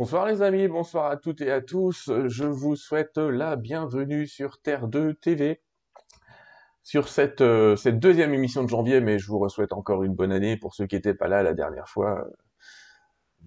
[0.00, 2.10] Bonsoir les amis, bonsoir à toutes et à tous.
[2.26, 5.60] Je vous souhaite la bienvenue sur Terre 2 TV.
[6.82, 10.32] Sur cette, euh, cette deuxième émission de janvier, mais je vous souhaite encore une bonne
[10.32, 12.26] année pour ceux qui n'étaient pas là la dernière fois.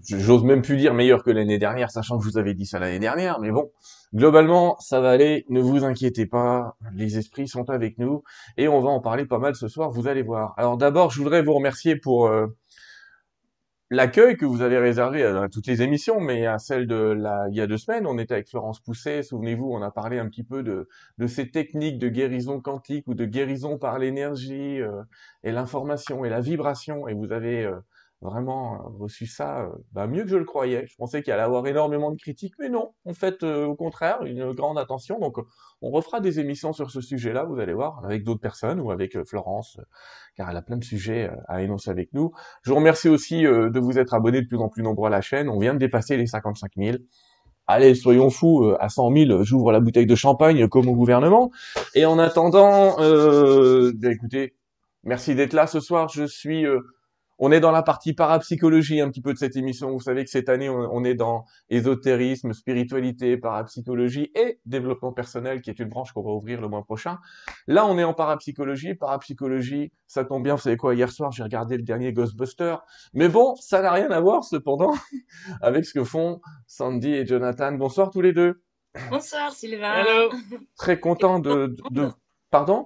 [0.07, 2.77] J'ose même plus dire meilleur que l'année dernière, sachant que je vous avais dit ça
[2.77, 3.71] l'année dernière, mais bon,
[4.13, 8.23] globalement, ça va aller, ne vous inquiétez pas, les esprits sont avec nous,
[8.57, 10.53] et on va en parler pas mal ce soir, vous allez voir.
[10.57, 12.47] Alors d'abord, je voudrais vous remercier pour euh,
[13.93, 17.55] l'accueil que vous avez réservé à, toutes les émissions, mais à celle de la, il
[17.55, 20.43] y a deux semaines, on était avec Florence Pousset, souvenez-vous, on a parlé un petit
[20.43, 25.03] peu de, de ces techniques de guérison quantique ou de guérison par l'énergie euh,
[25.43, 27.65] et l'information et la vibration, et vous avez...
[27.65, 27.79] Euh,
[28.23, 30.87] vraiment euh, reçu ça euh, bah, mieux que je le croyais.
[30.87, 32.93] Je pensais qu'il allait avoir énormément de critiques, mais non.
[33.05, 35.19] En fait, euh, au contraire, une grande attention.
[35.19, 35.37] Donc,
[35.81, 39.21] on refera des émissions sur ce sujet-là, vous allez voir, avec d'autres personnes ou avec
[39.25, 39.77] Florence,
[40.35, 42.31] car elle a plein de sujets à énoncer avec nous.
[42.63, 45.21] Je vous remercie aussi de vous être abonnés de plus en plus nombreux à la
[45.21, 45.49] chaîne.
[45.49, 46.97] On vient de dépasser les 55 000.
[47.67, 51.51] Allez, soyons fous, à 100 000, j'ouvre la bouteille de champagne comme au gouvernement.
[51.95, 54.53] Et en attendant, euh, bah, écoutez,
[55.03, 56.07] merci d'être là ce soir.
[56.07, 56.65] Je suis
[57.39, 59.91] on est dans la partie parapsychologie un petit peu de cette émission.
[59.91, 65.69] Vous savez que cette année, on, est dans ésotérisme, spiritualité, parapsychologie et développement personnel, qui
[65.69, 67.19] est une branche qu'on va ouvrir le mois prochain.
[67.67, 68.95] Là, on est en parapsychologie.
[68.95, 70.55] Parapsychologie, ça tombe bien.
[70.55, 70.95] Vous savez quoi?
[70.95, 72.75] Hier soir, j'ai regardé le dernier Ghostbuster.
[73.13, 74.93] Mais bon, ça n'a rien à voir cependant
[75.61, 77.71] avec ce que font Sandy et Jonathan.
[77.73, 78.61] Bonsoir tous les deux.
[79.09, 79.95] Bonsoir Sylvain.
[79.95, 80.31] Hello.
[80.77, 82.09] Très content de, de...
[82.51, 82.85] Pardon?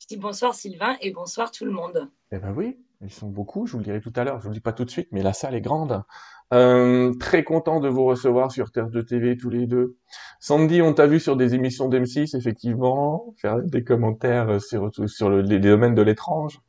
[0.00, 2.10] Je dis bonsoir Sylvain et bonsoir tout le monde.
[2.32, 4.50] Eh ben oui, ils sont beaucoup, je vous le dirai tout à l'heure, je vous
[4.50, 6.02] le dis pas tout de suite, mais la salle est grande.
[6.52, 9.96] Euh, très content de vous recevoir sur Terre de TV tous les deux.
[10.40, 15.42] Sandy, on t'a vu sur des émissions d'M6, effectivement, faire des commentaires sur, sur le,
[15.42, 16.60] les domaines de l'étrange.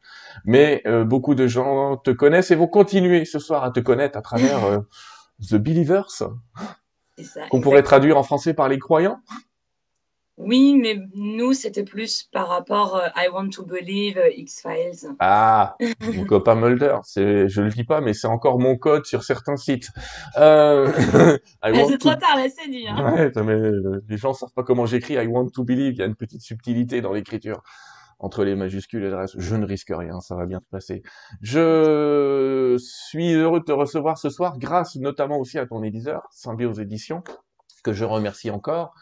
[0.46, 4.18] Mais euh, beaucoup de gens te connaissent et vont continuer ce soir à te connaître
[4.18, 4.80] à travers euh,
[5.50, 6.30] The Believers,
[7.50, 9.20] qu'on pourrait traduire en français par les croyants.
[10.38, 15.10] Oui, mais nous, c'était plus par rapport à euh, I Want to Believe euh, X-Files.
[15.20, 15.76] Ah,
[16.16, 19.58] mon copain Mulder, c'est, je le dis pas, mais c'est encore mon code sur certains
[19.58, 19.90] sites.
[20.38, 20.92] Euh...
[21.64, 22.88] c'est trop tard, là, c'est dit.
[22.88, 23.14] Hein.
[23.14, 25.94] Ouais, mais euh, les gens savent pas comment j'écris I Want to Believe.
[25.94, 27.62] Il y a une petite subtilité dans l'écriture
[28.20, 29.36] entre les majuscules et le reste.
[29.38, 31.04] Je ne risque rien, ça va bien se passer.
[31.42, 36.80] Je suis heureux de te recevoir ce soir, grâce notamment aussi à ton éditeur, Symbiose
[36.80, 37.24] Éditions,
[37.84, 38.94] que je remercie encore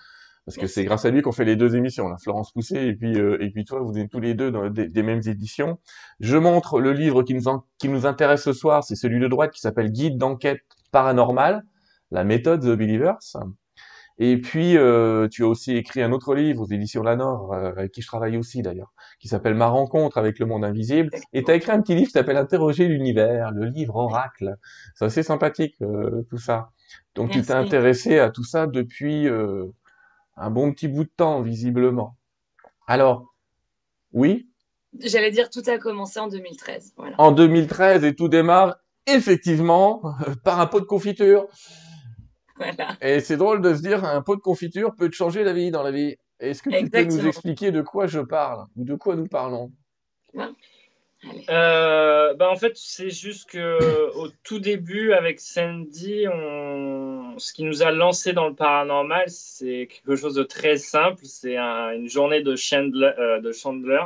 [0.50, 2.18] parce que c'est grâce à lui qu'on fait les deux émissions, là.
[2.18, 5.04] Florence Pousset et puis euh, et puis toi, vous êtes tous les deux dans des,
[5.04, 5.78] mêmes éditions.
[6.22, 7.44] Je montre le livre qui nous
[7.78, 10.62] qui nous intéresse ce soir, c'est celui de droite qui s'appelle Guide d'enquête
[10.92, 11.66] paranormale,
[12.10, 13.20] la méthode The Believers.
[14.18, 17.92] Et puis euh, tu as aussi écrit un autre livre aux éditions Lanor, euh, avec
[17.92, 21.12] qui je travaille aussi d'ailleurs, qui s'appelle Ma rencontre avec le monde invisible.
[21.32, 24.56] Et tu as écrit un petit livre qui s'appelle Interroger l'univers, le livre oracle.
[24.96, 25.76] C'est assez sympathique
[26.28, 26.72] tout ça.
[27.14, 29.28] Donc tu t'es intéressé à tout ça depuis
[30.40, 32.16] un bon petit bout de temps, visiblement.
[32.88, 33.34] Alors,
[34.14, 34.48] oui
[35.00, 36.96] J'allais dire, tout a commencé en 2013.
[37.20, 40.02] En 2013, et tout démarre effectivement
[40.44, 41.48] par un pot de confiture.
[42.56, 42.98] Voilà.
[43.02, 45.72] Et c'est drôle de se dire, un pot de confiture peut te changer la vie
[45.72, 46.16] dans la vie.
[46.40, 49.72] Est-ce que tu peux nous expliquer de quoi je parle ou de quoi nous parlons?
[51.50, 57.38] Euh, bah en fait, c'est juste que au tout début, avec Sandy, on...
[57.38, 61.26] ce qui nous a lancé dans le paranormal, c'est quelque chose de très simple.
[61.26, 63.12] C'est une journée de Chandler.
[63.20, 64.04] Euh, de Chandler.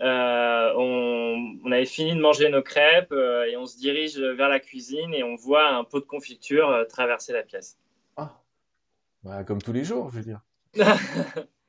[0.00, 1.58] Euh, on...
[1.64, 5.24] on, avait fini de manger nos crêpes et on se dirige vers la cuisine et
[5.24, 7.76] on voit un pot de confiture traverser la pièce.
[8.16, 8.40] Ah,
[9.24, 10.40] bah, comme tous les jours, je veux dire.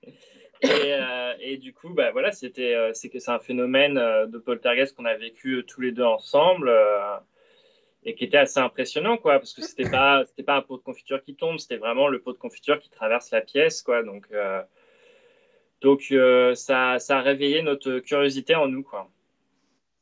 [0.63, 4.37] Euh, et, du coup, bah, voilà, c'était, euh, c'est que c'est un phénomène euh, de
[4.37, 6.71] poltergeist qu'on a vécu tous les deux ensemble
[8.03, 10.83] et qui était assez impressionnant, quoi, parce que c'était pas, c'était pas un pot de
[10.83, 14.01] confiture qui tombe, c'était vraiment le pot de confiture qui traverse la pièce, quoi.
[14.01, 14.27] Donc,
[15.81, 16.01] donc
[16.55, 19.07] ça, ça a réveillé notre curiosité en nous, quoi.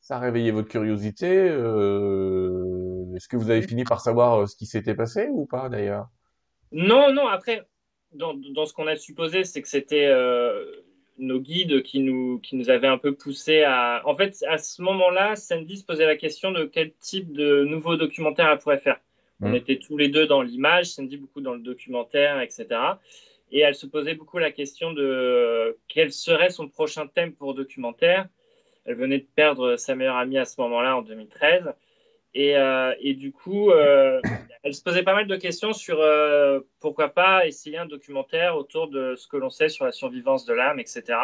[0.00, 1.26] Ça a réveillé votre curiosité.
[1.44, 6.08] Est-ce que vous avez fini par savoir ce qui s'était passé ou pas, d'ailleurs?
[6.72, 7.26] Non, non.
[7.28, 7.66] Après,
[8.12, 10.64] dans, dans, ce qu'on a supposé, c'est que c'était euh,
[11.18, 14.02] nos guides qui nous, qui nous avaient un peu poussé à.
[14.06, 17.96] En fait, à ce moment-là, Sandy se posait la question de quel type de nouveau
[17.96, 19.00] documentaire elle pourrait faire.
[19.42, 19.54] On mmh.
[19.54, 22.66] était tous les deux dans l'image, Sandy beaucoup dans le documentaire, etc.
[23.52, 28.28] Et elle se posait beaucoup la question de quel serait son prochain thème pour documentaire.
[28.84, 31.72] Elle venait de perdre sa meilleure amie à ce moment-là, en 2013.
[32.34, 34.20] Et, euh, et, du coup, euh,
[34.62, 38.88] elle se posait pas mal de questions sur euh, pourquoi pas essayer un documentaire autour
[38.88, 41.18] de ce que l'on sait sur la survivance de l'âme, etc.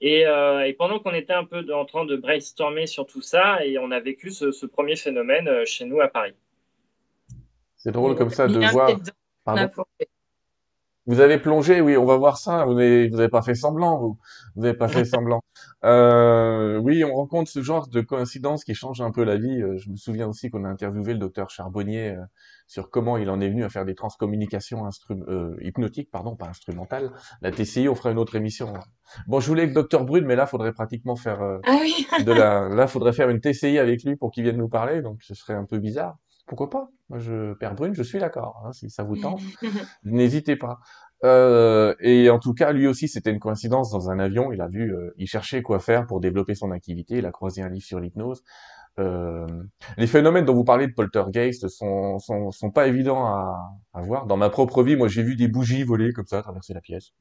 [0.00, 3.78] Et, et pendant qu'on était un peu en train de brainstormer sur tout ça, et
[3.78, 6.32] on a vécu ce, ce premier phénomène chez nous à Paris.
[7.76, 8.90] C'est drôle comme ça de voir.
[9.44, 9.70] Pardon
[11.06, 12.64] vous avez plongé, oui, on va voir ça.
[12.64, 14.18] Vous n'avez, vous avez pas fait semblant, vous.
[14.54, 15.42] Vous n'avez pas fait semblant.
[15.84, 19.62] Euh, oui, on rencontre ce genre de coïncidence qui change un peu la vie.
[19.62, 22.24] Euh, je me souviens aussi qu'on a interviewé le docteur Charbonnier euh,
[22.70, 27.10] sur comment il en est venu à faire des transcommunications euh, hypnotiques, pardon, pas instrumentales.
[27.42, 28.72] La TCI, on fera une autre émission.
[29.26, 32.06] Bon, je voulais que docteur Brune, mais là, faudrait pratiquement faire euh, ah oui.
[32.24, 35.20] de la, là, faudrait faire une TCI avec lui pour qu'il vienne nous parler, donc
[35.22, 36.18] ce serait un peu bizarre
[36.50, 36.90] pourquoi pas?
[37.08, 38.60] Moi, je, Père Brune, je suis d'accord.
[38.66, 39.40] Hein, si ça vous tente,
[40.02, 40.80] n'hésitez pas.
[41.22, 44.50] Euh, et en tout cas, lui aussi, c'était une coïncidence dans un avion.
[44.50, 47.18] Il a vu, euh, il cherchait quoi faire pour développer son activité.
[47.18, 48.42] Il a croisé un livre sur l'hypnose.
[48.98, 49.46] Euh,
[49.96, 54.26] les phénomènes dont vous parlez de poltergeist sont, sont, sont pas évidents à, à voir.
[54.26, 57.12] Dans ma propre vie, moi, j'ai vu des bougies voler comme ça traverser la pièce.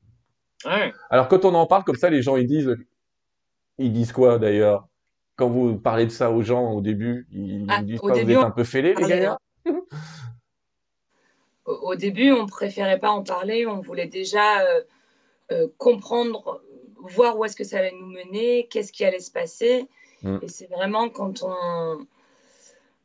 [0.65, 0.91] Ouais.
[1.11, 2.75] Alors quand on en parle comme ça, les gens ils disent,
[3.77, 4.88] ils disent quoi d'ailleurs?
[5.39, 8.39] Quand vous parlez de ça aux gens au début, ils, Ah, disent pas début, vous
[8.41, 9.39] êtes un peu fêlés, les gars
[11.65, 13.65] Au, au début, on préférait pas en parler.
[13.65, 14.81] On voulait déjà euh,
[15.53, 16.61] euh, comprendre,
[16.97, 19.87] voir où est-ce que ça allait nous mener, qu'est-ce qui allait se passer.
[20.23, 20.39] Mm.
[20.41, 22.05] Et c'est vraiment quand on,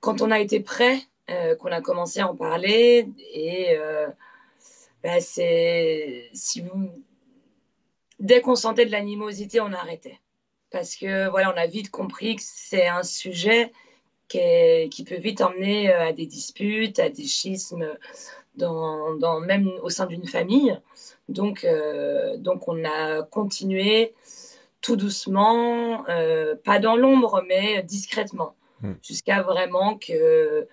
[0.01, 0.99] quand on a été prêt
[1.31, 3.07] euh, qu'on a commencé à en parler.
[3.33, 3.79] Et
[5.05, 6.91] bah, c'est si vous,
[8.19, 10.19] dès qu'on sentait de l'animosité, on arrêtait.
[10.75, 13.71] Parce que voilà, on a vite compris que c'est un sujet
[14.26, 17.87] qui, est- qui peut vite emmener euh, à des disputes, à des schismes,
[18.56, 20.76] dans, dans- même au sein d'une famille.
[21.29, 24.15] Donc, euh, donc, on a continué
[24.81, 28.94] tout doucement, euh, pas dans l'ombre, mais discrètement, Mm.
[29.03, 30.67] jusqu'à vraiment que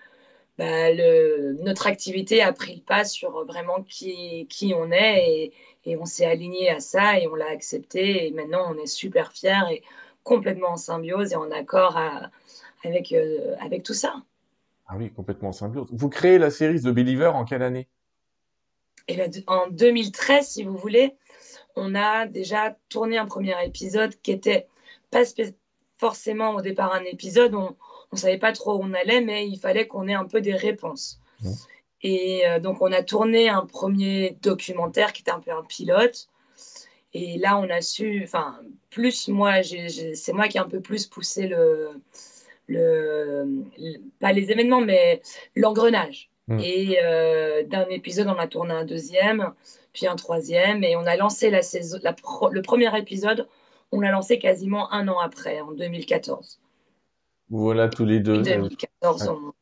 [0.62, 5.52] bah, le- notre activité a pris le pas sur vraiment qui, qui on est et,
[5.86, 9.32] et on s'est aligné à ça et on l'a accepté et maintenant on est super
[9.32, 9.82] fiers et
[10.22, 12.30] complètement en symbiose et en accord à-
[12.84, 14.22] avec, euh, avec tout ça.
[14.86, 15.88] Ah oui, complètement en symbiose.
[15.90, 17.88] Vous créez la série The Believer en quelle année?
[19.08, 21.16] Et là, en 2013, si vous voulez,
[21.76, 24.66] on a déjà tourné un premier épisode qui était
[25.10, 25.22] pas
[25.98, 27.76] forcément au départ un épisode, on
[28.16, 30.54] ne savait pas trop où on allait, mais il fallait qu'on ait un peu des
[30.54, 31.18] réponses.
[31.42, 31.50] Mmh.
[32.02, 36.28] Et euh, donc, on a tourné un premier documentaire qui était un peu un pilote.
[37.14, 38.58] Et là, on a su, enfin,
[38.90, 41.90] plus moi, c'est moi qui ai un peu plus poussé le,
[42.66, 43.44] le,
[43.78, 45.22] le- pas les événements, mais
[45.54, 46.30] l'engrenage.
[46.48, 46.58] Mm.
[46.60, 49.52] Et euh, d'un épisode, on a tourné un deuxième,
[49.92, 53.46] puis un troisième, et on a lancé la saison, la pro- le premier épisode,
[53.92, 56.58] on l'a lancé quasiment un an après, en 2014.
[57.50, 58.38] Voilà, tous les deux.
[58.38, 59.28] euh, 2014, ouais.
[59.28, 59.52] on,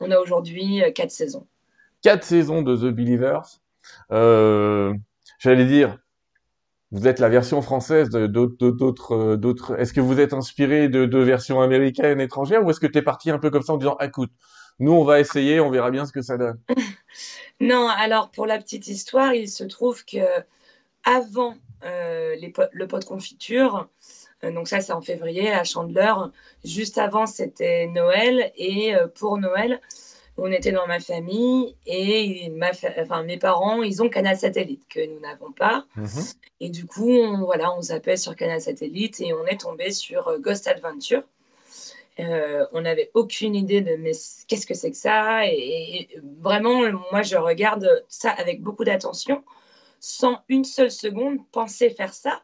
[0.00, 1.46] on a aujourd'hui euh, quatre saisons.
[2.02, 3.60] Quatre saisons de The Believers.
[4.12, 4.94] Euh,
[5.38, 5.98] j'allais dire,
[6.92, 9.76] vous êtes la version française d'autres, euh.
[9.76, 13.02] Est-ce que vous êtes inspiré de, de versions américaines, étrangères, ou est-ce que tu es
[13.02, 14.30] parti un peu comme ça en disant, écoute,
[14.78, 16.58] nous on va essayer, on verra bien ce que ça donne?
[17.60, 20.18] Non, alors pour la petite histoire, il se trouve que
[21.04, 23.84] avant euh, les le pot de confiture, euh,
[24.52, 26.30] donc ça c'est en février à Chandeleur,
[26.64, 29.80] juste avant c'était Noël et euh, pour Noël,
[30.38, 34.82] on était dans ma famille et ma fa- enfin, mes parents, ils ont Canal Satellite
[34.88, 35.86] que nous n'avons pas.
[35.96, 36.24] Mhm.
[36.60, 40.28] Et du coup, on, voilà, on zappait sur Canal Satellite et on est tombé sur
[40.28, 41.22] euh, Ghost Adventure.
[42.18, 44.12] Euh, on n'avait aucune idée de mais
[44.48, 45.46] qu'est-ce que c'est que ça?
[45.46, 49.44] Et, et vraiment, moi, je regarde ça avec beaucoup d'attention,
[50.00, 52.42] sans une seule seconde penser faire ça,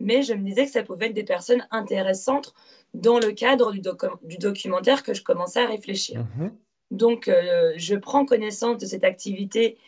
[0.00, 2.54] mais je me disais que ça pouvait être des personnes intéressantes
[2.94, 6.24] dans le cadre du, docu- du documentaire que je commençais à réfléchir.
[6.36, 6.56] Mhm.
[6.90, 9.78] Donc, euh, je prends connaissance de cette activité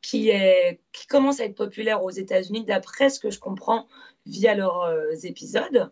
[0.00, 3.86] qui, est, qui commence à être populaire aux États-Unis, d'après ce que je comprends
[4.26, 5.90] via leurs euh, épisodes.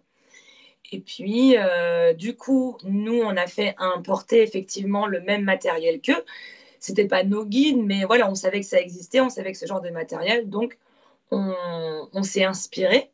[0.92, 6.24] Et puis, euh, du coup, nous, on a fait importer effectivement le même matériel qu'eux.
[6.80, 9.66] C'était pas nos guides, mais voilà, on savait que ça existait, on savait que ce
[9.66, 10.78] genre de matériel, donc
[11.30, 11.54] on,
[12.12, 13.11] on s'est inspiré.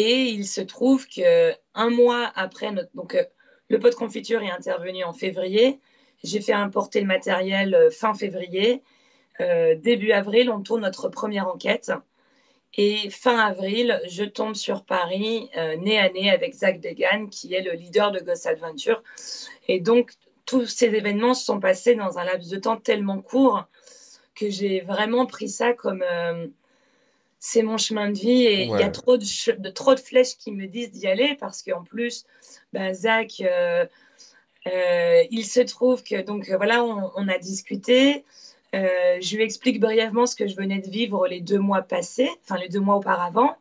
[0.00, 3.24] Et il se trouve que un mois après notre, donc euh,
[3.68, 5.80] le pot de confiture est intervenu en février.
[6.22, 8.84] J'ai fait importer le matériel euh, fin février.
[9.40, 11.90] Euh, début avril, on tourne notre première enquête.
[12.74, 17.52] Et fin avril, je tombe sur Paris, euh, nez à nez avec Zach Degan, qui
[17.54, 19.02] est le leader de Ghost Adventure.
[19.66, 20.12] Et donc,
[20.46, 23.64] tous ces événements se sont passés dans un laps de temps tellement court
[24.36, 26.04] que j'ai vraiment pris ça comme
[27.38, 28.80] c'est mon chemin de vie et il Ouais.
[28.80, 32.24] y a trop de, trop de flèches qui me disent d'y aller parce qu'en plus,
[32.72, 33.86] ben, Zach, euh,
[34.66, 38.24] euh, il se trouve que donc euh, voilà, on, on a discuté.
[38.74, 42.28] Euh, je lui explique brièvement ce que je venais de vivre les deux mois passés,
[42.42, 43.56] enfin les deux mois auparavant,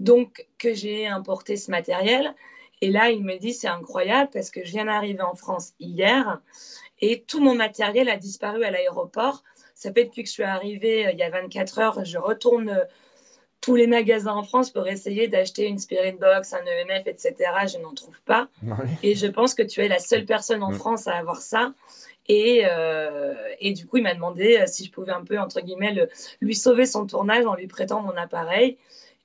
[0.00, 2.34] donc que j'ai importé ce matériel.
[2.80, 6.40] Et là, il me dit, c'est incroyable parce que je viens d'arriver en France hier
[7.00, 9.42] et tout mon matériel a disparu à l'aéroport.
[9.74, 12.86] Ça fait depuis que je suis arrivée il y a 24 heures, je retourne
[13.60, 17.34] tous les magasins en France pour essayer d'acheter une Spirit Box, un EMF, etc.
[17.72, 18.48] Je n'en trouve pas.
[19.02, 20.78] Et je pense que tu es la seule personne en mm.
[20.78, 21.72] France à avoir ça.
[22.28, 26.08] Et, euh, et, du coup, il m'a demandé si je pouvais un peu, entre guillemets,
[26.40, 28.76] lui sauver son tournage en lui prêtant mon appareil.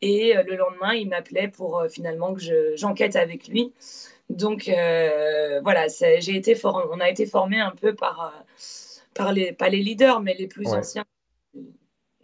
[0.02, 3.74] Et le lendemain, il m'appelait pour finalement que j'enquête avec lui.
[4.30, 8.62] Donc euh, voilà, j'ai été on a été formé un peu par, euh,
[9.14, 11.06] par les, pas les leaders, mais les plus anciens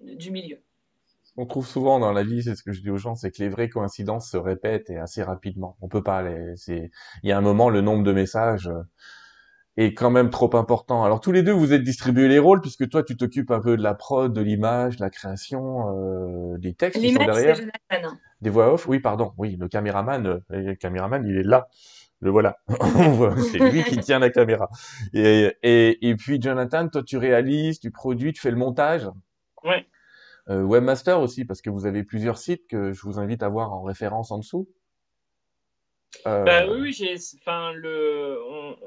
[0.01, 0.57] du milieu.
[1.41, 3.41] On trouve souvent dans la vie, c'est ce que je dis aux gens, c'est que
[3.41, 5.77] les vraies coïncidences se répètent et assez rapidement.
[5.79, 6.89] On peut pas les, il
[7.23, 8.81] y a un moment, le nombre de messages euh,
[9.77, 11.05] est quand même trop important.
[11.05, 13.77] Alors tous les deux, vous êtes distribués les rôles puisque toi, tu t'occupes un peu
[13.77, 17.57] de la prod, de l'image, de la création, des textes qui sont derrière.
[18.41, 21.69] Des voix off, oui, pardon, oui, le caméraman, le caméraman, il est là
[22.19, 22.57] le voilà.
[23.49, 24.69] c'est lui qui tient la caméra.
[25.13, 29.07] Et, et, et, puis Jonathan, toi tu réalises, tu produis, tu fais le montage?
[29.63, 29.85] Ouais.
[30.49, 33.71] Euh, webmaster aussi, parce que vous avez plusieurs sites que je vous invite à voir
[33.71, 34.67] en référence en dessous.
[36.25, 36.43] Euh...
[36.43, 36.97] Bah, oui,
[37.39, 38.39] enfin, le,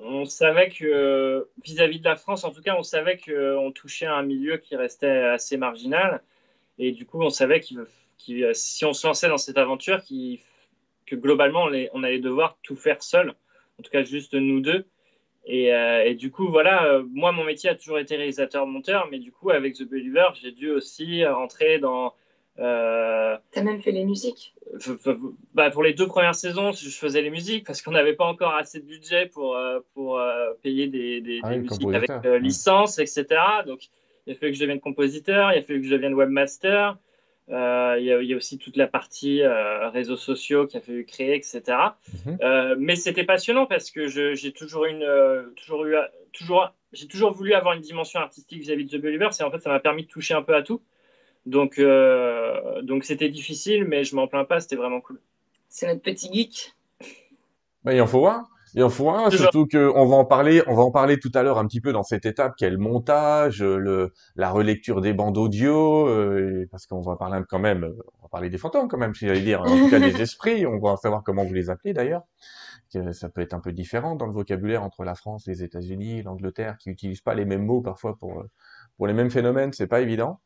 [0.02, 4.22] on, savait que vis-à-vis de la France, en tout cas, on savait qu'on touchait un
[4.22, 6.22] milieu qui restait assez marginal.
[6.78, 7.86] Et du coup, on savait qu'il,
[8.54, 10.40] si on se lançait dans cette aventure, qu'il
[11.06, 13.34] que globalement, on, allait devoir tout faire seul,
[13.78, 14.86] en tout cas juste nous deux.
[15.44, 19.32] Et, euh, du coup, voilà, euh, moi, mon métier a toujours été réalisateur-monteur, mais du
[19.32, 22.14] coup, avec The Believer, j'ai dû aussi rentrer dans.
[22.58, 24.54] Euh, T'as même fait les musiques
[25.54, 28.54] bah, Pour les deux premières saisons, je faisais les musiques parce qu'on n'avait pas encore
[28.54, 29.58] assez de budget pour,
[29.94, 30.20] pour
[30.62, 33.24] payer des, des, ah musiques avec licence, etc.
[33.66, 33.88] Donc,
[34.26, 36.98] il a fallu que je devienne compositeur, il a fallu que je devienne webmaster.
[37.50, 41.34] Euh, il, y a, aussi toute la partie euh, réseaux sociaux qui a fallu créer,
[41.34, 41.62] etc.
[42.24, 42.38] Mhm.
[42.40, 45.06] Euh, mais c'était passionnant parce que j'ai toujours, une,
[45.56, 45.96] toujours eu,
[46.32, 49.28] toujours, j'ai toujours voulu avoir une dimension artistique vis-à-vis de The Believer.
[49.38, 50.80] Et en fait, ça m'a permis de toucher un peu à tout.
[51.44, 51.80] Donc,
[52.82, 54.60] donc c'était difficile, mais je m'en plains pas.
[54.60, 55.20] C'était vraiment cool.
[55.68, 56.72] C'est notre petit geek.
[57.82, 58.20] Bah, il en faut
[58.74, 59.20] voir.
[59.20, 61.58] Et enfin, surtout que on va en parler, on va en parler tout à l'heure
[61.58, 65.38] un petit peu dans cette étape qui est le montage, le, la relecture des bandes
[65.38, 69.14] audio, euh, parce qu'on va parler quand même, on va parler des fantômes quand même,
[69.14, 71.92] si j'allais dire, en tout cas des esprits, on va savoir comment vous les appelez
[71.92, 72.22] d'ailleurs.
[73.12, 76.76] Ça peut être un peu différent dans le vocabulaire entre la France, les États-Unis, l'Angleterre,
[76.78, 78.44] qui utilisent pas les mêmes mots parfois pour
[78.96, 80.40] pour les mêmes phénomènes, c'est pas évident.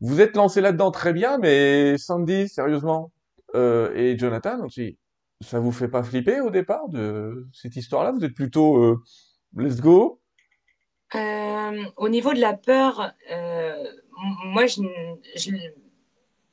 [0.00, 3.10] Vous êtes lancé là-dedans très bien, mais Sandy, sérieusement,
[3.54, 4.98] euh, et Jonathan aussi,
[5.40, 8.12] ça vous fait pas flipper au départ de cette histoire-là?
[8.12, 9.02] Vous êtes plutôt euh,
[9.56, 10.20] let's go?
[11.14, 13.84] Euh, Au niveau de la peur, euh,
[14.44, 14.82] moi, je,
[15.36, 15.52] je,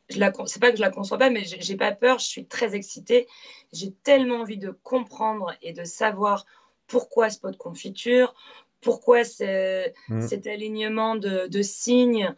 [0.10, 2.20] je la, c'est pas que je la conçois pas, mais j'ai pas peur.
[2.20, 3.27] Je suis très excitée.
[3.74, 6.46] J'ai tellement envie de comprendre et de savoir
[6.88, 8.36] pourquoi ce pot de confiture,
[8.82, 10.22] pourquoi mmh.
[10.22, 12.34] cet alignement de, de signes,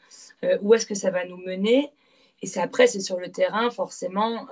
[0.62, 1.92] où est-ce que ça va nous mener?
[2.42, 4.48] Et c'est après, c'est sur le terrain, forcément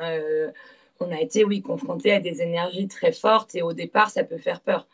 [0.99, 4.37] on a été, oui, confronté à des énergies très fortes et au départ, ça peut
[4.37, 4.87] faire peur.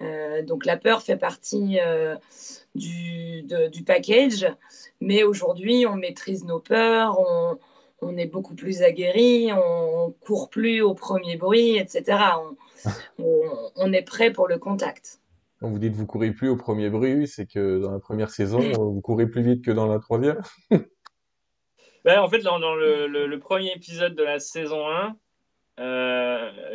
[0.00, 2.16] Euh, donc la peur fait partie euh,
[2.74, 4.46] du, du, package,
[5.00, 7.20] mais aujourd'hui, on maîtrise nos peurs,
[8.00, 12.18] on, est beaucoup plus aguerri, on, ne court plus au premier bruit, etc.
[13.76, 15.20] On, est prêt pour le contact.
[15.60, 18.58] Quand vous dites vous courez plus au premier bruit, c'est que dans la première saison,
[18.72, 20.40] vous courez plus vite que dans la troisième?
[22.04, 25.10] Ben, En fait, dans, le, le, premier épisode de la saison 1, euh,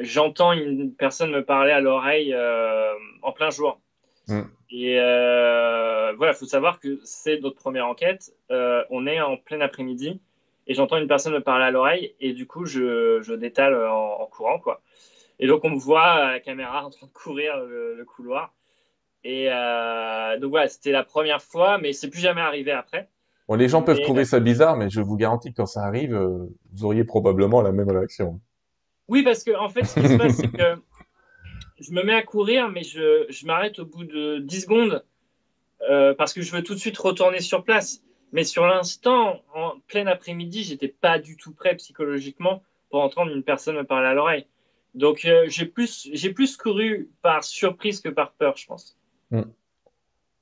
[0.02, 3.80] j'entends une personne me parler à l'oreille euh, en plein jour.
[4.28, 4.42] Mm.
[4.72, 8.34] Et euh, voilà, il faut savoir que c'est notre première enquête.
[8.50, 10.20] on est en plein après-midi
[10.68, 14.26] et j'entends une personne me parler à l'oreille et du coup, je, je détale en,
[14.26, 14.60] courant.
[14.60, 14.82] quoi.
[15.40, 18.54] Et donc, on me voit à la caméra en train de courir le, couloir.
[19.24, 19.48] Et
[20.42, 23.10] donc voilà, c'était la première fois, mais c'est plus jamais arrivé après.
[23.48, 26.14] Bon, les gens peuvent trouver ça bizarre, mais je vous garantis que quand ça arrive,
[26.74, 28.42] vous auriez probablement la même réaction.
[29.08, 30.82] Oui, parce que en fait, ce qui se passe, c'est que
[31.80, 35.04] je me mets à courir, mais je, je m'arrête au bout de 10 secondes
[35.90, 38.02] euh, parce que je veux tout de suite retourner sur place.
[38.34, 43.44] Mais sur l'instant, en plein après-midi, j'étais pas du tout prêt psychologiquement pour entendre une
[43.44, 44.48] personne me parler à l'oreille.
[44.96, 48.98] Donc euh, j'ai plus plus couru par surprise que par peur, je pense.
[49.32, 49.44] Hmm.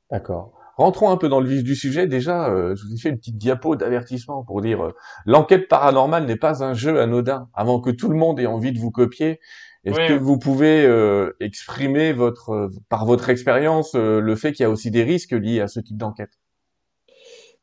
[0.09, 0.54] D'accord.
[0.77, 2.05] Rentrons un peu dans le vif du sujet.
[2.05, 4.91] Déjà, euh, je vous ai fait une petite diapo d'avertissement pour dire euh,
[5.25, 7.49] l'enquête paranormale n'est pas un jeu anodin.
[7.53, 9.39] Avant que tout le monde ait envie de vous copier,
[9.85, 14.69] est-ce que vous pouvez euh, exprimer votre, par votre expérience le fait qu'il y a
[14.69, 16.31] aussi des risques liés à ce type d'enquête?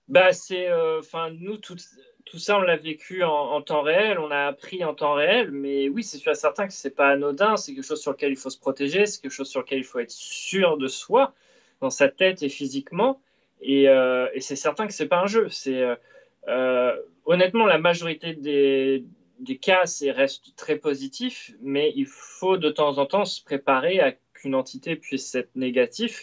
[0.09, 1.77] Bah, c'est, enfin, nous, tout
[2.39, 6.05] ça, on l'a vécu en, temps réel, on a appris en temps réel, mais oui,
[6.05, 8.51] c'est sûr et certain que c'est pas anodin, c'est quelque chose sur lequel il faut
[8.51, 11.35] se protéger, c'est quelque chose sur lequel il faut être sûr de soi,
[11.83, 13.21] dans sa tête et physiquement,
[13.61, 15.49] et, euh, c'est certain que c'est pas un jeu.
[15.51, 15.95] C'est euh,
[16.49, 16.97] euh,
[17.27, 19.05] honnêtement la majorité des,
[19.39, 24.01] des cas, c'est reste très positif, mais il faut de temps en temps se préparer
[24.01, 26.23] à qu'une entité puisse être négative,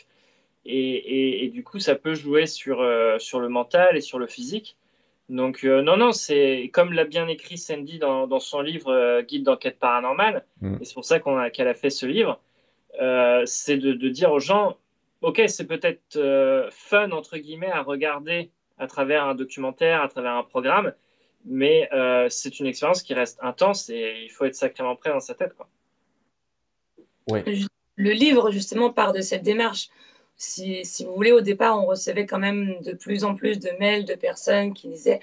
[0.66, 2.86] et, et, du coup, ça peut jouer sur,
[3.18, 4.78] sur le mental et sur le physique.
[5.30, 9.44] Donc, euh, non, non, c'est comme l'a bien écrit Sandy dans, son livre euh, Guide
[9.44, 10.78] d'enquête paranormale, mm.
[10.82, 12.40] et c'est pour ça qu'elle a, fait ce livre,
[13.46, 14.76] c'est de, dire aux gens,
[15.22, 20.44] ok, c'est peut-être fun, entre guillemets, à regarder à travers un documentaire, à travers un
[20.44, 20.94] programme,
[21.46, 21.90] mais
[22.30, 25.54] c'est une expérience qui reste intense et il faut être sacrément prêt dans sa tête.
[25.54, 25.68] Quoi.
[27.96, 29.90] Le livre, justement, part de cette démarche
[30.40, 33.72] si, si, vous voulez, au départ, on recevait quand même de plus en plus de
[33.78, 35.20] mails de personnes qui disaient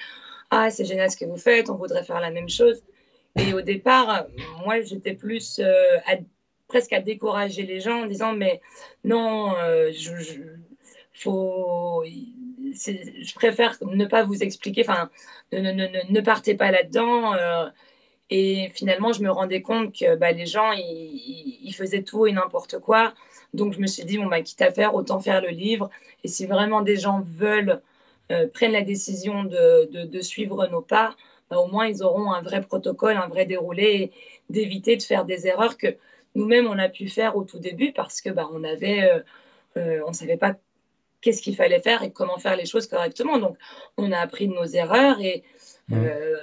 [0.50, 2.85] Ah, c'est génial ce que vous faites, on voudrait faire la même chose.
[3.35, 4.26] Et au départ,
[4.62, 5.97] moi, j'étais plus euh,
[6.68, 8.61] presque à décourager les gens en disant Mais
[9.04, 10.12] non, euh, je,
[11.14, 15.11] faut, je préfère ne pas vous expliquer, enfin,
[15.52, 17.35] ne, ne, ne, ne partez pas là-dedans.
[17.35, 17.66] Euh,
[18.30, 22.78] et finalement, je me rendais compte que bah, les gens, ils, faisaient tout et n'importe
[22.78, 23.12] quoi.
[23.54, 25.90] Donc, je me suis dit, bon, bah, quitte à faire, autant faire le livre.
[26.25, 27.80] Et si vraiment des gens veulent,
[28.32, 31.14] euh, prennent la décision de, de, suivre nos pas,
[31.50, 34.11] bah, au moins, ils auront un vrai protocole, un vrai déroulé,
[34.50, 35.96] d'éviter de faire des erreurs que
[36.37, 39.20] nous-mêmes, on a pu faire au tout début parce que bah, on avait, euh,
[39.77, 40.55] euh, on savait pas
[41.20, 43.38] qu'est-ce qu'il fallait faire et comment faire les choses correctement.
[43.38, 43.57] Donc,
[43.96, 45.42] on a appris de nos erreurs et
[45.88, 45.96] mmh.
[45.96, 46.37] euh,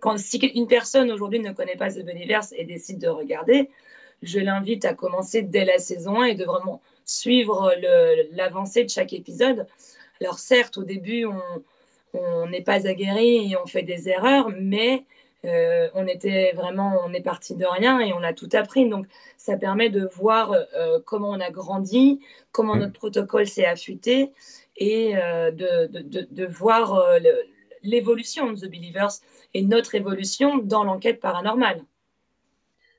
[0.00, 3.68] quand, si une personne aujourd'hui ne connaît pas The Universe et décide de regarder,
[4.22, 7.72] je l'invite à commencer dès la saison 1 et de vraiment suivre
[8.32, 9.66] l'avancée de chaque épisode.
[10.20, 11.24] Alors certes, au début,
[12.12, 15.04] on n'est pas aguerri et on fait des erreurs, mais
[15.44, 18.88] euh, on était vraiment, on est parti de rien et on a tout appris.
[18.88, 22.20] Donc, ça permet de voir euh, comment on a grandi,
[22.50, 24.32] comment notre protocole s'est affûté
[24.76, 27.00] et euh, de, de, de, voir
[27.82, 29.20] l'évolution de The Believers
[29.54, 31.82] et notre évolution dans l'enquête paranormale.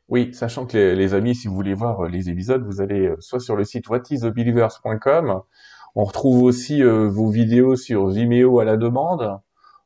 [0.08, 3.56] Oui, sachant que les, amis, si vous voulez voir les épisodes, vous allez soit sur
[3.56, 5.42] le site whatisthebelievers.com,
[5.96, 9.40] on retrouve aussi vos vidéos sur Vimeo à la demande,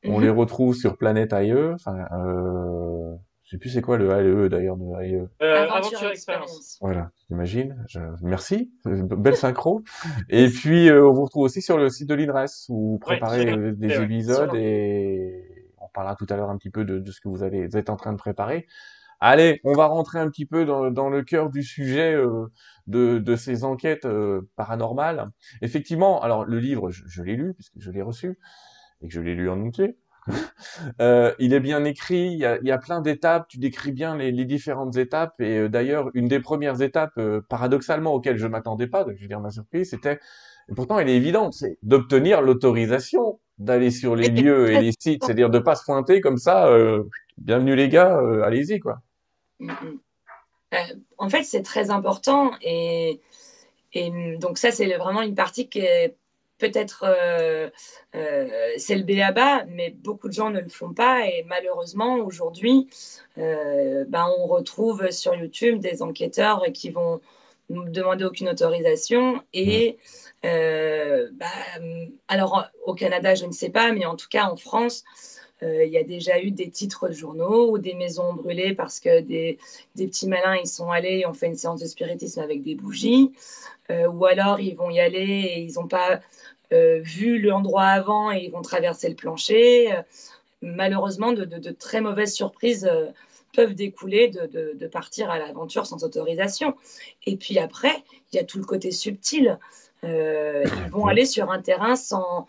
[0.06, 0.24] on mhm.
[0.24, 4.78] les retrouve sur Planète AIE, enfin, euh, je sais plus c'est quoi le AIE d'ailleurs
[4.78, 5.28] de AIE.
[5.42, 6.78] Euh, Aventure Expérience.
[6.82, 7.86] Voilà, j'imagine.
[8.22, 9.82] Merci, belle synchro.
[10.30, 14.02] et puis on vous retrouve aussi sur le site de l'INRES où vous préparez des
[14.02, 17.44] épisodes et on parlera tout à l'heure un petit peu de, de ce que vous,
[17.44, 18.68] allez, vous êtes en train de préparer.
[19.26, 22.52] Allez, on va rentrer un petit peu dans, le cœur du sujet euh,
[22.88, 25.30] de, ces enquêtes euh, paranormales.
[25.62, 28.38] Effectivement, alors le livre, je, l'ai lu puisque je l'ai reçu
[29.04, 29.98] et que je l'ai lu en entier.
[31.02, 34.96] Euh, il est bien écrit, il y a, plein d'étapes, tu décris bien les, différentes
[34.96, 39.28] étapes et d'ailleurs une des premières étapes paradoxalement auxquelles je m'attendais pas, donc je veux
[39.28, 40.20] dire ma surprise, c'était
[40.70, 45.26] et pourtant elle est évidente, c'est d'obtenir l'autorisation d'aller sur les lieux et les sites,
[45.26, 46.70] c'est-à-dire de pas se pointer comme ça,
[47.38, 49.02] bienvenue les gars, allez-y quoi.
[49.60, 50.00] Mm, mm.
[50.74, 50.78] Euh,
[51.18, 53.22] en fait, c'est très important et,
[53.94, 56.16] et donc ça, c'est vraiment une partie qui est
[56.64, 57.70] peut-être euh,
[58.16, 58.48] euh,
[58.78, 61.28] c'est le BABA, mais beaucoup de gens ne le font pas.
[61.28, 62.88] Et malheureusement aujourd'hui,
[63.36, 67.20] ben, on retrouve sur YouTube des enquêteurs qui vont
[67.70, 69.42] nous demander aucune autorisation.
[69.54, 69.98] Et
[70.44, 71.32] ben,
[72.28, 75.33] alors au Canada, je ne sais pas, mais en tout cas en France, euh,
[75.64, 79.22] il y a déjà eu des titres de journaux ou des maisons brûlées parce que
[79.22, 79.58] des,
[79.96, 82.76] des, petits malins ils sont allés et ont fait une séance de spiritisme avec des
[82.76, 83.32] bougies.
[83.90, 86.22] Euh, ou alors ils vont y aller et ils n'ont pas
[86.72, 89.94] euh, vu l'endroit avant et ils vont traverser le plancher.
[90.62, 92.90] malheureusement, de, de, très mauvaises surprises
[93.54, 96.76] peuvent découler de, de, partir à l'aventure sans autorisation.
[97.26, 99.60] Et puis après, il y a tout le côté subtil.
[100.04, 102.48] ils vont aller sur un terrain sans,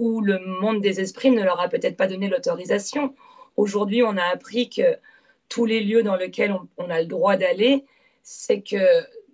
[0.00, 3.14] où le monde des esprits ne leur a peut-être pas donné l'autorisation.
[3.56, 4.96] Aujourd'hui, on a appris que
[5.50, 7.84] tous les lieux dans lesquels on, a le droit d'aller,
[8.22, 8.78] c'est que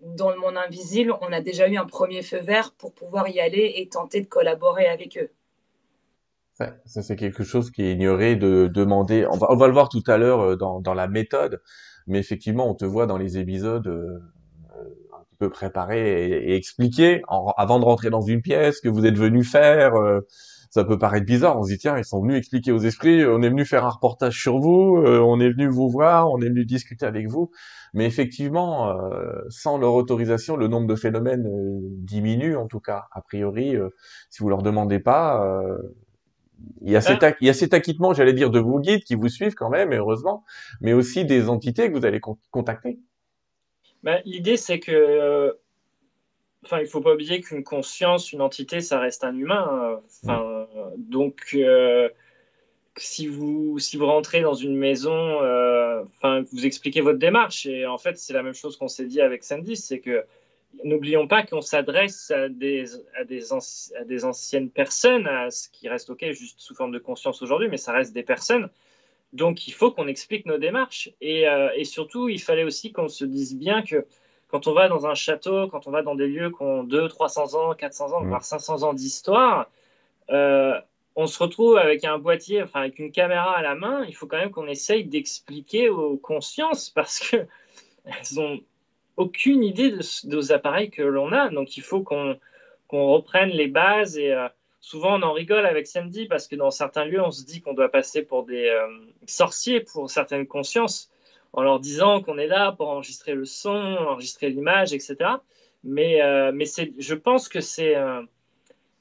[0.02, 3.38] dans le monde invisible, on a déjà eu un premier feu vert pour pouvoir y
[3.38, 5.31] aller et tenter de collaborer avec eux.
[6.59, 9.24] ça, c'est quelque chose qui est ignoré de demander.
[9.31, 11.62] On va, le voir tout à l'heure euh, dans, la méthode,
[12.09, 14.18] mais effectivement, on te voit dans les épisodes euh,
[15.12, 17.22] un petit peu préparé et, expliquer
[17.57, 19.94] avant de rentrer dans une pièce que vous êtes venu faire.
[19.94, 20.26] Euh,
[20.70, 21.59] ça peut paraître bizarre.
[21.59, 23.90] On se dit tiens, ils sont venus expliquer aux esprits, on est venu faire un
[23.90, 27.50] reportage sur vous, euh, on est venu vous voir, on est venu discuter avec vous.
[27.94, 33.05] Mais effectivement, euh, sans leur autorisation, le nombre de phénomènes euh, diminue en tout cas.
[33.12, 33.74] A priori,
[34.31, 35.42] si vous leur demandez pas,
[36.83, 39.14] il y a cet, il y a cet acquittement, j'allais dire, de vos guides qui
[39.14, 40.44] vous suivent quand même, heureusement,
[40.81, 42.98] mais aussi des entités que vous allez contacter.
[44.02, 45.52] Ben, L'idée, c'est que, euh,
[46.66, 49.68] enfin, il faut pas oublier qu'une conscience, une entité, ça reste un humain.
[49.70, 50.00] Hein.
[50.24, 50.66] Enfin,
[50.98, 52.09] donc, euh,
[52.96, 57.87] si vous si vous rentrez dans une maison, euh, enfin, vous expliquez votre démarche et
[57.87, 60.24] en fait, c'est la même chose qu'on s'est dit avec Sandy, c'est que
[60.85, 62.85] n'oublions pas qu'on s'adresse à des,
[63.18, 67.68] à, des anciennes personnes, à ce qui reste OK juste sous forme de conscience aujourd'hui,
[67.68, 68.68] mais ça reste des personnes.
[69.33, 71.11] Donc il faut qu'on explique nos démarches.
[71.20, 74.07] Et, euh, et, surtout, il fallait aussi qu'on se dise bien que
[74.48, 77.09] quand on va dans un château, quand on va dans des lieux qui ont 200,
[77.09, 78.28] 300 ans, 400 ans, mmh.
[78.28, 79.68] voire 500 ans d'histoire,
[80.30, 80.80] euh,
[81.16, 84.04] on se retrouve avec un boîtier, enfin avec une caméra à la main.
[84.06, 87.37] Il faut quand même qu'on essaye d'expliquer aux consciences parce que
[88.04, 88.61] elles ont
[89.16, 91.48] aucune idée de, des appareils que l'on a.
[91.48, 92.37] Donc il faut qu'on
[92.90, 94.48] reprenne les bases et euh,
[94.80, 97.74] souvent on en rigole avec Sandy parce que dans certains lieux on se dit qu'on
[97.74, 98.87] doit passer pour des euh,
[99.26, 101.11] sorciers pour certaines consciences
[101.57, 105.16] en leur disant qu'on est là pour enregistrer le son, enregistrer l'image, etc.
[105.83, 106.66] Mais, euh, mais
[106.99, 107.97] je pense que c'est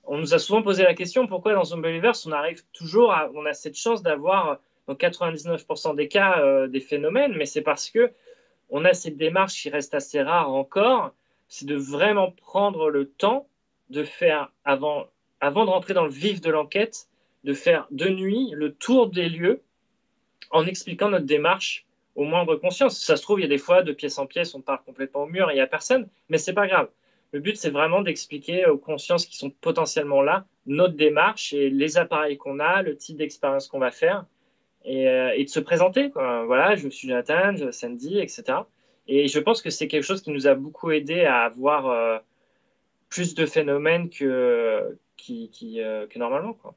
[0.08, 3.46] on nous a souvent posé la question pourquoi dans Zombieverse on arrive toujours à, on
[3.46, 8.12] a cette chance d'avoir dans 99% des cas des phénomènes, mais c'est parce que
[8.70, 11.14] on a cette démarche qui reste assez rare encore,
[11.48, 13.48] c'est de vraiment prendre le temps
[13.90, 15.08] de faire, avant,
[15.40, 17.08] avant de rentrer dans le vif de l'enquête,
[17.44, 19.62] de faire de nuit le tour des lieux
[20.52, 21.85] en expliquant notre démarche
[22.16, 23.00] au moindre conscience.
[23.00, 25.24] Ça se trouve, il y a des fois, de pièce en pièce, on part complètement
[25.24, 26.90] au mur il n'y a personne, mais c'est pas grave.
[27.32, 31.98] Le but, c'est vraiment d'expliquer aux consciences qui sont potentiellement là notre démarche et les
[31.98, 34.26] appareils qu'on a, le type d'expérience qu'on va faire
[34.88, 36.10] euh, et, de se présenter.
[36.14, 38.60] Voilà, je suis Jonathan, je Sandy, etc.
[39.08, 42.18] Et je pense que c'est quelque chose qui nous a beaucoup aidé à avoir euh,
[43.10, 44.98] plus de phénomènes que,
[45.30, 46.54] euh, normalement.
[46.54, 46.76] Quoi.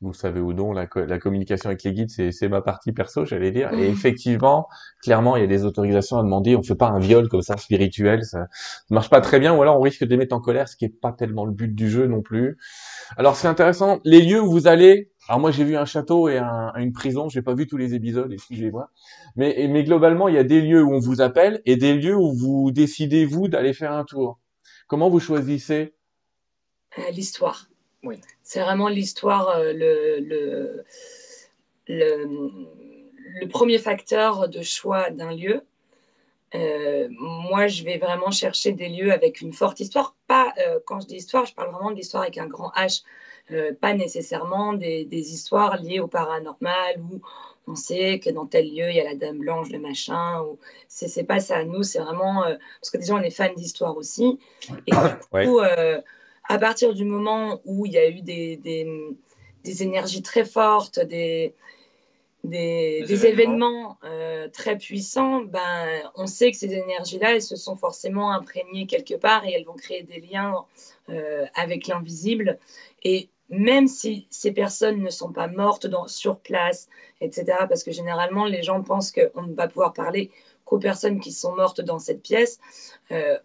[0.00, 3.50] Vous savez où donc, la, la communication avec les guides, c'est ma partie perso, j'allais
[3.50, 3.72] dire.
[3.72, 4.68] Et effectivement,
[5.02, 6.54] clairement, il y a des autorisations à demander.
[6.54, 9.54] On fait pas un viol comme ça spirituel, ça, ça marche pas très bien.
[9.56, 11.74] Ou alors on risque de mettre en colère, ce qui est pas tellement le but
[11.74, 12.58] du jeu non plus.
[13.16, 13.98] Alors c'est intéressant.
[14.04, 17.28] Les lieux où vous allez, alors moi j'ai vu un château et un, une prison,
[17.28, 18.90] j'ai pas vu tous les épisodes et si je les vois.
[19.34, 22.16] Mais, mais globalement, il y a des lieux où on vous appelle et des lieux
[22.16, 24.38] où vous décidez vous d'aller faire un tour.
[24.86, 25.94] Comment vous choisissez?
[26.98, 27.66] Euh, L'histoire.
[28.02, 28.20] Oui.
[28.42, 30.84] C'est vraiment l'histoire, euh, le, le,
[31.88, 32.50] le,
[33.40, 35.62] le, premier facteur de choix d'un lieu.
[36.54, 40.14] Euh, moi, je vais vraiment chercher des lieux avec une forte histoire.
[40.26, 43.02] Pas, euh, quand je dis histoire, je parle vraiment de l'histoire avec un grand H,
[43.50, 47.20] euh, pas nécessairement des, des, histoires liées au paranormal où
[47.66, 50.42] on sait que dans tel lieu il y a la Dame Blanche, le machin.
[50.42, 51.64] Ou c'est pas ça.
[51.64, 52.44] Nous, c'est vraiment
[52.80, 54.38] parce que déjà on est fan d'histoire aussi.
[54.86, 55.60] Et du coup,
[56.48, 58.86] à partir du moment où il y a eu des, des,
[59.64, 61.54] des énergies très fortes, des
[62.44, 68.32] des, événements, euh, très puissants, ben, on sait que ces énergies-là, elles se sont forcément
[68.32, 70.64] imprégnées quelque part et elles vont créer des liens
[71.08, 72.58] euh, avec l'invisible.
[73.02, 76.88] Et même si ces personnes ne sont pas mortes dans, sur place,
[77.20, 80.30] etc., parce que généralement, les gens pensent qu'on ne va pouvoir parler
[80.68, 82.60] qu'aux personnes qui sont mortes dans cette pièce.
[83.10, 83.38] Euh,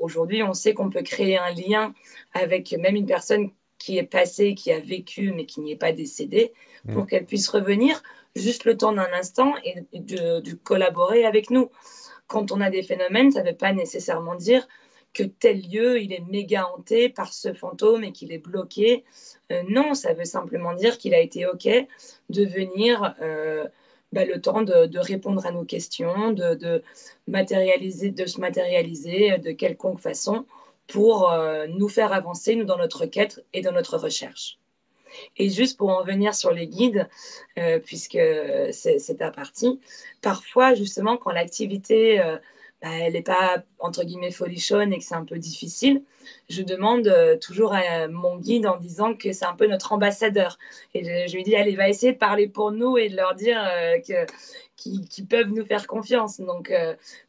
[0.00, 1.94] aujourd'hui, on sait qu'on peut créer un lien
[2.34, 5.92] avec même une personne qui est passée, qui a vécu, mais qui n'y est pas
[5.92, 6.52] décédée,
[6.92, 7.06] pour mmh.
[7.06, 8.02] qu'elle puisse revenir
[8.36, 11.70] juste le temps d'un instant et de, collaborer avec nous.
[12.26, 14.68] Quand on a des phénomènes, ça ne veut pas nécessairement dire
[15.14, 19.04] que tel lieu, il est méga hanté par ce fantôme et qu'il est bloqué.
[19.50, 21.66] Euh, non, ça veut simplement dire qu'il a été OK
[22.28, 23.66] de venir euh,
[24.12, 26.82] bah, le temps de, répondre à nos questions, de,
[27.26, 30.46] matérialiser, de se matérialiser de quelconque façon
[30.86, 34.58] pour euh, nous faire avancer, nous, dans notre quête et dans notre recherche.
[35.36, 37.08] Et juste pour en venir sur les guides,
[37.58, 38.18] euh, puisque
[38.72, 39.80] c'est ta partie,
[40.22, 42.36] parfois justement quand l'activité euh,
[42.82, 46.02] bah, elle n'est pas entre guillemets folichonne et que c'est un peu difficile,
[46.48, 50.58] je demande euh, toujours à mon guide en disant que c'est un peu notre ambassadeur.
[50.94, 53.58] Et je, lui dis, allez, va essayer de parler pour nous et de leur dire
[54.06, 54.26] que
[54.76, 56.40] qu'ils peuvent nous faire confiance.
[56.40, 56.72] Donc,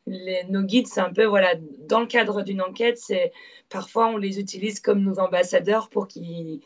[0.06, 1.56] les, nos guides, c'est un peu, voilà,
[1.88, 3.32] dans le cadre d'une enquête, c'est
[3.70, 6.62] parfois on les utilise comme nos ambassadeurs pour qu'ils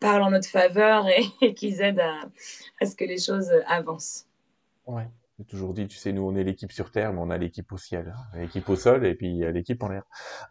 [0.00, 1.06] parlent en notre faveur
[1.40, 2.04] et, qu'ils aident
[2.80, 4.26] à, ce que les choses avancent.
[4.86, 5.08] Ouais.
[5.38, 7.70] J'ai toujours dit, tu sais, nous on est l'équipe sur Terre, mais on a l'équipe
[7.70, 10.02] au ciel, l'équipe au sol et puis l'équipe en l'air.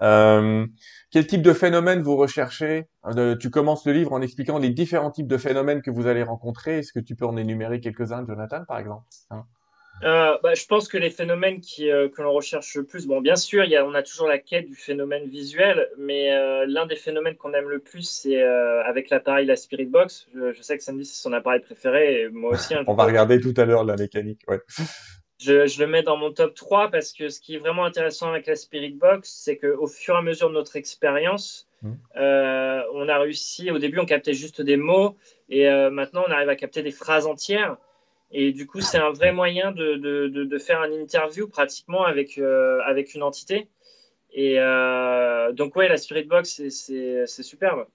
[0.01, 0.65] Euh,
[1.11, 2.87] quel type de phénomène vous recherchez?
[3.05, 6.23] Euh, Tu commences le livre en expliquant les différents types de phénomènes que vous allez
[6.23, 6.77] rencontrer.
[6.77, 9.05] Est-ce que tu peux en énumérer quelques-uns, Jonathan, par exemple?
[9.29, 9.45] Hein?
[10.03, 13.21] Euh, bah, je pense que les phénomènes qui, euh, que l'on recherche le plus, bon,
[13.21, 16.85] bien sûr, y a, on a toujours la quête du phénomène visuel, mais euh, l'un
[16.85, 20.27] des phénomènes qu'on aime le plus, c'est avec l'appareil, la Spirit Box.
[20.33, 22.73] Je, sais que Sandy, c'est son appareil préféré, et moi aussi.
[22.87, 24.59] on va regarder tout à l'heure la mécanique, ouais.
[25.39, 28.27] Je, je, le mets dans mon top 3 parce que ce qui est vraiment intéressant
[28.27, 31.91] avec la Spirit Box, c'est qu'au fur et à mesure de notre expérience, mmh.
[32.15, 35.15] on a réussi, au début, on captait juste des mots,
[35.47, 37.77] et maintenant, on arrive à capter des phrases entières.
[38.31, 42.37] Et du coup, c'est un vrai moyen de, de, de, faire un interview pratiquement avec,
[42.37, 43.69] euh, avec une entité.
[44.31, 47.87] Et euh, donc, ouais, la Spirit Box, c'est superbe.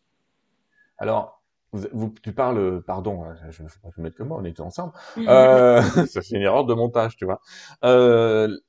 [0.96, 1.42] Alors,
[1.72, 4.94] vous, tu parles, pardon, hein, je ne vais mettre que moi, on est tous ensemble.
[5.18, 7.40] Euh, ça fait une erreur de montage, tu vois.
[7.82, 8.60] il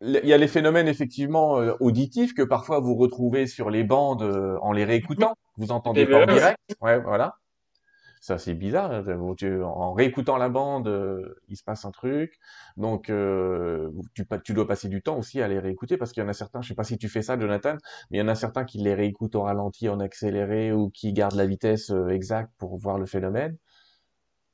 [0.00, 4.22] y a les phénomènes effectivement auditifs que parfois vous retrouvez sur les bandes
[4.62, 5.34] en les réécoutant.
[5.56, 6.58] Vous entendez pas en direct.
[6.80, 7.36] Ouais, voilà
[8.22, 8.92] ça c'est bizarre.
[8.92, 9.04] Hein,
[9.64, 12.38] en réécoutant la bande, euh, il se passe un truc.
[12.76, 16.26] Donc euh, tu, tu, dois passer du temps aussi à les réécouter parce qu'il y
[16.26, 17.76] en a certains, je sais pas si tu fais ça, Jonathan,
[18.10, 21.12] mais il y en a certains qui les réécoutent au ralenti, en accéléré ou qui
[21.12, 23.58] gardent la vitesse euh, exacte pour voir le phénomène.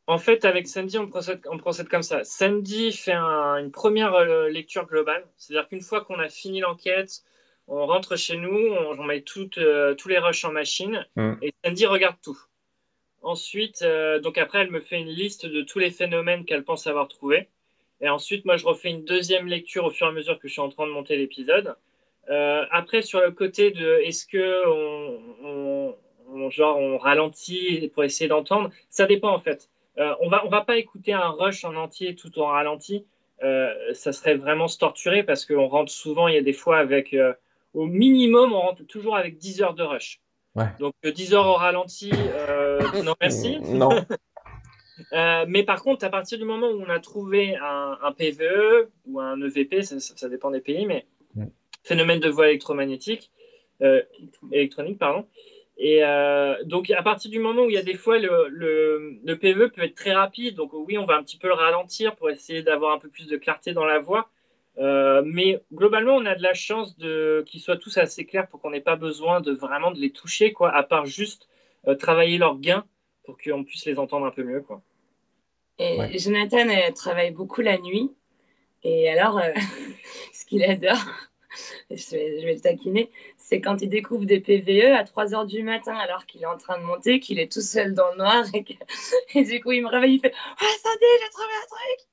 [0.07, 2.25] En fait, avec Sandy, on procède, on procède comme ça.
[2.25, 7.21] Sandy fait une première lecture globale, c'est-à-dire qu'une fois qu'on a fini l'enquête,
[7.67, 11.33] on rentre chez nous, on, met tous les rushs en machine mmh.
[11.43, 12.39] et Sandy regarde tout.
[13.23, 16.87] Ensuite, euh, donc après, elle me fait une liste de tous les phénomènes qu'elle pense
[16.87, 17.49] avoir trouvés.
[18.01, 20.53] Et ensuite, moi, je refais une deuxième lecture au fur et à mesure que je
[20.53, 21.75] suis en train de monter l'épisode.
[22.31, 25.97] Euh, après, sur le côté de est-ce que on,
[26.99, 29.69] ralentit pour essayer d'entendre, ça dépend en fait.
[29.99, 33.07] Euh, on va, va pas écouter un rush en entier tout en ralenti.
[33.41, 37.17] ça serait vraiment se torturer parce qu'on rentre souvent, il y a des fois avec,
[37.75, 40.21] au minimum, on rentre toujours avec 10 heures de rush.
[40.79, 43.59] Donc 10 heures au ralenti, euh, non merci.
[43.63, 43.91] non.
[45.13, 49.21] Euh, mais par contre, à partir du moment où on a trouvé un, PVE ou
[49.21, 51.07] un EVP, ça, dépend des pays, mais
[51.85, 53.31] phénomène de voie électromagnétique,
[53.81, 54.03] euh,
[54.51, 55.25] électronique, pardon.
[55.77, 56.03] Et
[56.65, 59.85] donc, à partir du moment où il y a des fois le, le, PVE peut
[59.85, 62.93] être très rapide, donc oui, on va un petit peu le ralentir pour essayer d'avoir
[62.93, 64.29] un peu plus de clarté dans la voix.
[64.79, 68.61] Euh, mais globalement, on a de la chance de qu'ils soient tous assez clairs pour
[68.61, 71.49] qu'on n'ait pas besoin de vraiment de les toucher, quoi, à part juste
[71.87, 72.85] euh, travailler leurs gains
[73.25, 74.83] pour qu'on puisse les entendre un peu mieux, quoi.
[75.81, 78.11] Et Jonathan travaille beaucoup la nuit.
[78.83, 79.53] Et alors, euh,
[80.33, 80.97] ce qu'il adore,
[81.91, 85.95] je vais, le taquiner, c'est quand il découvre des PVE à 3 h du matin
[85.97, 88.65] alors qu'il est en train de monter, qu'il est tout seul dans le noir et,
[89.35, 92.09] et du coup il me réveille, il fait Oh, attendez, j'ai trouvé un truc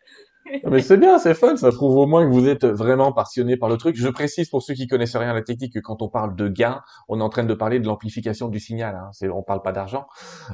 [0.70, 3.70] mais c'est bien, c'est fun, ça prouve au moins que vous êtes vraiment passionné par
[3.70, 3.96] le truc.
[3.96, 6.48] Je précise pour ceux qui connaissent rien à la technique que quand on parle de
[6.48, 8.96] gain, on est en train de parler de l'amplification du signal.
[8.96, 9.10] Hein.
[9.12, 10.06] C'est, on parle pas d'argent.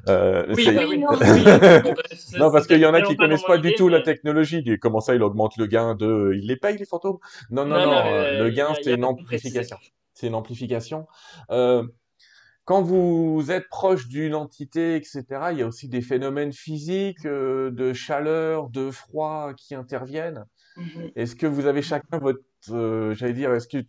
[0.08, 2.51] Euh, oui, bah oui, non.
[2.51, 4.63] parce qu'il y en a qui connaissent pas du tout la technologie.
[4.82, 7.17] Comment ça, il augmente le gain de, il les paye les fantômes?
[7.49, 8.04] Non, non, non.
[8.04, 9.77] le gain, c'est une amplification.
[10.13, 11.08] C'est une amplification.
[11.49, 11.84] Euh,
[12.71, 17.69] quand vous êtes proche d'une entité, etc., il y a aussi des phénomènes physiques, euh,
[17.69, 20.45] de chaleur, de froid qui interviennent.
[20.77, 21.12] Mm-hmm.
[21.17, 23.84] Est-ce que vous avez chacun votre, euh, j'allais dire, est-ce que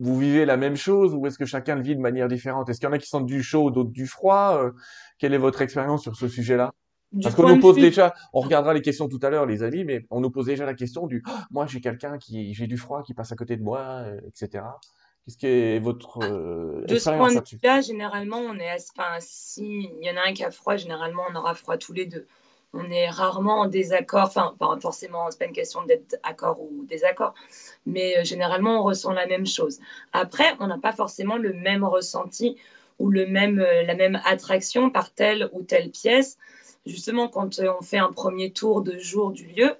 [0.00, 2.68] vous vivez la même chose ou est-ce que chacun le vit de manière différente?
[2.68, 4.60] Est-ce qu'il y en a qui sentent du chaud, d'autres du froid?
[4.62, 4.72] Euh,
[5.18, 6.72] Quelle est votre expérience sur ce sujet-là?
[7.22, 10.04] Parce qu'on nous pose déjà, on regardera les questions tout à l'heure, les amis, mais
[10.10, 13.02] on nous pose déjà la question du, oh, moi j'ai quelqu'un qui, j'ai du froid
[13.02, 14.64] qui passe à côté de moi, etc.
[15.24, 18.70] Qu'est-ce qui est votre euh, De ce point de vue-là, généralement, on est.
[18.94, 21.94] Enfin, si il y en a un qui a froid, généralement, on aura froid tous
[21.94, 22.26] les deux.
[22.74, 24.24] On est rarement en désaccord.
[24.24, 27.32] Enfin, pas forcément, c'est pas une question d'être d'accord ou désaccord,
[27.86, 29.80] mais euh, généralement, on ressent la même chose.
[30.12, 32.58] Après, on n'a pas forcément le même ressenti
[32.98, 36.36] ou le même, euh, la même attraction par telle ou telle pièce.
[36.84, 39.74] Justement, quand on fait un premier tour de jour du lieu,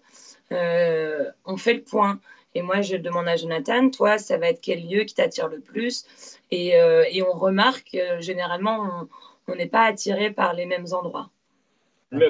[0.50, 2.18] on fait le point.
[2.54, 5.60] Et moi, je demande à Jonathan, toi, ça va être quel lieu qui t'attire le
[5.60, 6.04] plus?
[6.50, 9.08] Et, euh, et, on remarque, euh, généralement,
[9.48, 11.30] on n'est pas attiré par les mêmes endroits.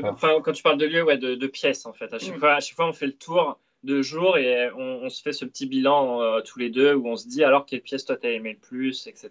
[0.05, 2.13] enfin, quand tu parles de lieu, ouais, de, de pièces, en fait.
[2.15, 2.41] À chaque, mm.
[2.41, 5.45] fois, à chaque fois, on fait le tour de jour et on, se fait ce
[5.45, 8.31] petit bilan euh, tous les deux où on se dit alors quelle pièce toi t'as
[8.31, 9.31] aimé le plus, etc.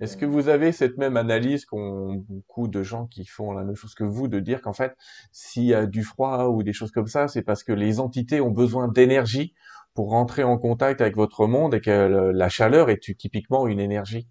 [0.00, 3.74] Est-ce que vous avez cette même analyse qu'ont beaucoup de gens qui font la même
[3.74, 4.94] chose que vous, de dire qu'en fait,
[5.32, 8.40] s'il y a du froid ou des choses comme ça, c'est parce que les entités
[8.40, 9.54] ont besoin d'énergie
[9.94, 14.26] pour rentrer en contact avec votre monde et que la chaleur est typiquement une énergie?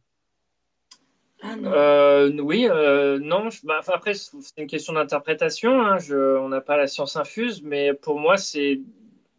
[1.43, 3.49] Ah euh, oui, euh, non.
[3.63, 5.81] Bah, après, c'est une question d'interprétation.
[5.81, 8.81] Hein, on n'a pas la science infuse, mais pour moi, c'est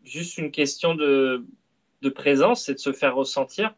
[0.05, 1.45] juste une question de,
[2.03, 3.75] de présence et de se faire ressentir.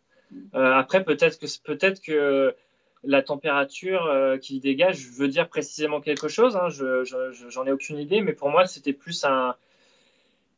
[0.54, 2.54] Euh, après, peut-être que, peut-être que
[3.02, 6.56] la température euh, qu'il dégage veut dire précisément quelque chose.
[6.56, 6.68] Hein.
[6.68, 7.04] Je,
[7.48, 9.54] j'en ai aucune idée, mais pour moi, c'était plus un,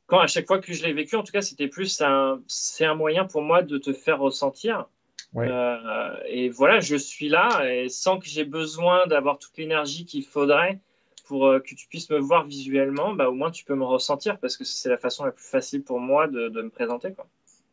[0.07, 2.85] quand à chaque fois que je l'ai vécu, en tout cas, c'était plus un, c'est
[2.85, 4.87] un moyen pour moi de te faire ressentir.
[5.37, 10.25] Euh, et voilà, je suis là et sans que j'ai besoin d'avoir toute l'énergie qu'il
[10.25, 10.81] faudrait
[11.27, 14.39] pour euh, que tu puisses me voir visuellement, bah, au moins tu peux me ressentir
[14.39, 17.13] parce que c'est la façon la plus facile pour moi de, de me présenter.
[17.13, 17.27] Quoi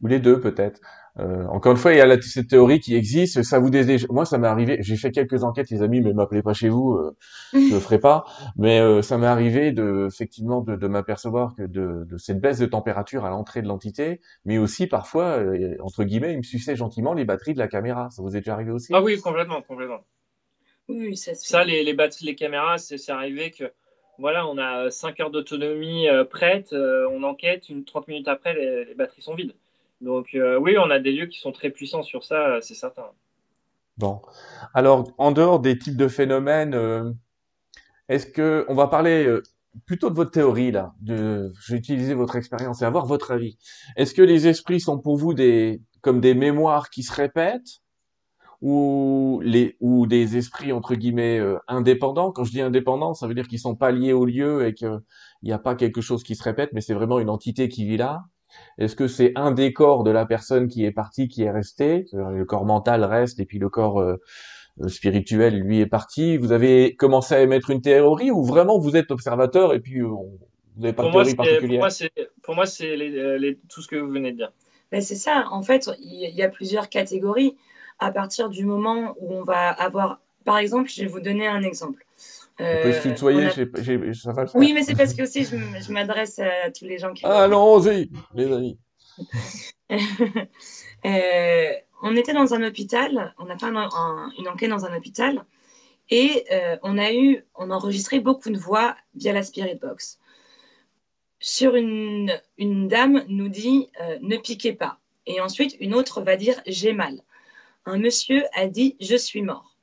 [0.04, 0.82] ou les deux peut-être.
[1.20, 3.44] Euh, encore une fois, il y a la, cette théorie qui existe.
[3.44, 3.70] Ça vous
[4.10, 4.78] Moi, ça m'est arrivé.
[4.82, 7.16] J'ai fait quelques enquêtes, les amis, mais m'appelez pas chez vous, euh,
[7.54, 8.26] je le ferai pas.
[8.58, 12.58] Mais euh, ça m'est arrivé de effectivement de, de m'apercevoir que de, de, cette baisse
[12.58, 16.76] de température à l'entrée de l'entité, mais aussi parfois euh, entre guillemets, il me suçait
[16.76, 18.10] gentiment les batteries de la caméra.
[18.10, 18.92] Ça vous est déjà arrivé aussi?
[18.94, 20.02] Ah oui, complètement, complètement.
[20.90, 23.72] Oui, ça, ça les, les batteries, les caméras, c'est arrivé que
[24.20, 28.94] voilà, on a 5 heures d'autonomie prête, on enquête, une 30 minutes après, les, les
[28.96, 29.54] batteries sont vides.
[30.04, 32.76] Donc euh, oui, on a des lieux qui sont très puissants sur ça, euh, c'est
[32.76, 33.06] certain.
[33.98, 34.22] Bon.
[34.74, 37.12] Alors, en dehors des types de phénomènes, euh,
[38.10, 39.28] est-ce que on va parler
[39.86, 43.58] plutôt de votre théorie là de, Je vais utiliser votre expérience et avoir votre avis.
[43.96, 47.80] Est-ce que les esprits sont pour vous des comme des mémoires qui se répètent?
[48.66, 52.32] Ou des esprits entre guillemets indépendants?
[52.32, 55.02] Quand je dis indépendants, ça veut dire qu'ils sont pas liés au lieu et qu'il
[55.44, 57.98] n'y a pas quelque chose qui se répète, mais c'est vraiment une entité qui vit
[57.98, 58.24] là.
[58.78, 62.06] Est-ce que c'est un des corps de la personne qui est partie qui est resté
[62.14, 64.18] Le corps mental reste et puis le corps euh,
[64.82, 66.38] euh, spirituel, lui, est parti.
[66.38, 70.08] Vous avez commencé à émettre une théorie ou vraiment vous êtes observateur et puis euh,
[70.08, 70.40] vous
[70.78, 71.90] n'avez pas de théorie particulière?
[72.42, 74.52] Pour moi, c'est tout ce que vous venez de dire.
[74.92, 75.46] Ben, c'est ça.
[75.52, 77.58] En fait, il y a plusieurs catégories.
[78.00, 81.62] À partir du moment où on va avoir, par exemple, je vais vous donner un
[81.62, 82.03] exemple.
[82.60, 83.50] On peut se tutoyer,
[84.54, 87.26] Oui, mais c'est parce que aussi je m'adresse à tous les gens qui.
[87.26, 88.78] Allons-y, les amis.
[91.06, 95.46] euh, on était dans un hôpital, on a fait une enquête dans un hôpital
[96.10, 100.20] et euh, on a eu, on a enregistré beaucoup de voix via la Spirit Box.
[101.40, 106.36] Sur une, une dame nous dit euh, ne piquez pas et ensuite une autre va
[106.36, 107.22] dire j'ai mal.
[107.86, 109.76] Un monsieur a dit je suis mort.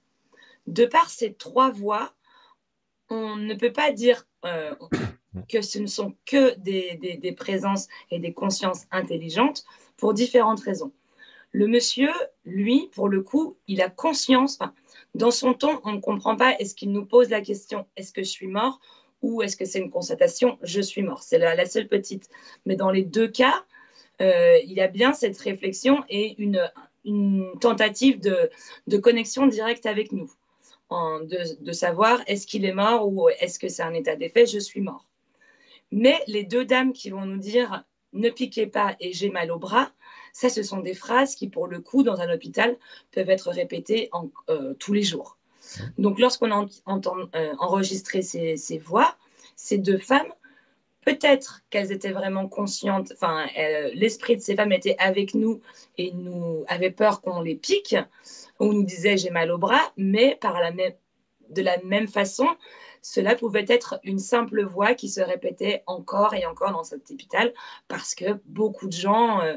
[0.66, 2.12] De par ces trois voix,
[3.10, 4.74] on ne peut pas dire euh,
[5.48, 9.64] que ce ne sont que des, présences et des consciences intelligentes
[9.96, 10.92] pour différentes raisons.
[11.52, 12.12] Le monsieur,
[12.44, 14.60] lui, pour le coup, il a conscience,
[15.16, 18.22] dans son ton, on ne comprend pas, est-ce qu'il nous pose la question, est-ce que
[18.22, 18.80] je suis mort
[19.20, 21.22] ou est-ce que c'est une constatation, je suis mort.
[21.22, 22.30] C'est la, seule petite.
[22.64, 23.66] Mais dans les deux cas,
[24.22, 26.70] euh, il y a bien cette réflexion et une,
[27.60, 30.30] tentative de connexion directe avec nous
[30.90, 34.81] de, savoir est-ce qu'il est mort ou est-ce que c'est un état d'effet, je suis
[34.81, 35.07] mort.
[35.92, 39.59] Mais les deux dames qui vont nous dire ne piquez pas et j'ai mal au
[39.59, 39.92] bras,
[40.33, 42.76] ça, ce sont des phrases qui, pour le coup, dans un hôpital,
[43.12, 45.38] peuvent être répétées en, euh, tous les jours.
[45.98, 49.16] Donc, lorsqu'on a entend, euh, enregistré ces, ces, voix,
[49.57, 50.33] ces deux femmes,
[51.04, 53.46] peut-être qu'elles étaient vraiment conscientes, enfin,
[53.94, 55.60] l'esprit de ces femmes était avec nous
[55.98, 57.96] et nous avait peur qu'on les pique,
[58.58, 60.92] on nous disait j'ai mal au bras, mais par la même,
[61.48, 62.46] de la même façon,
[63.02, 67.52] cela pouvait être une simple voix qui se répétait encore et encore dans cet hôpital
[67.88, 69.56] parce que beaucoup de gens euh,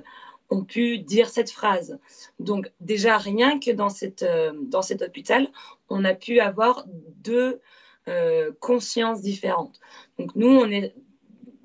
[0.49, 1.99] ont pu dire cette phrase.
[2.39, 5.49] Donc déjà, rien que dans, cette, euh, dans cet hôpital,
[5.89, 7.59] on a pu avoir deux
[8.07, 9.79] euh, consciences différentes.
[10.19, 10.93] Donc nous, on est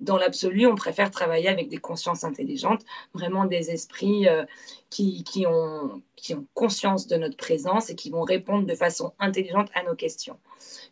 [0.00, 2.82] dans l'absolu, on préfère travailler avec des consciences intelligentes,
[3.14, 4.44] vraiment des esprits euh,
[4.90, 9.12] qui, qui, ont, qui ont conscience de notre présence et qui vont répondre de façon
[9.18, 10.38] intelligente à nos questions.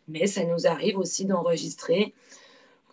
[0.07, 2.13] Mais ça nous arrive aussi d'enregistrer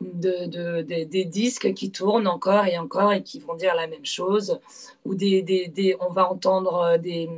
[0.01, 4.05] de, de, des disques qui tournent encore et encore et qui vont dire la même
[4.05, 4.59] chose,
[5.05, 7.29] ou des, des on va entendre euh, des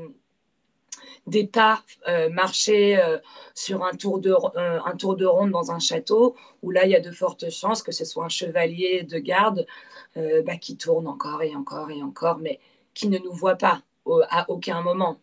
[1.52, 3.18] pas euh, marcher euh,
[3.54, 6.90] sur un tour, de, euh, un tour de ronde dans un château, où là, il
[6.90, 9.66] y a de fortes chances que ce soit un chevalier de garde
[10.16, 12.58] bah, qui tourne encore et encore et encore, mais
[12.94, 13.82] qui ne nous voit pas
[14.30, 15.20] à aucun moment.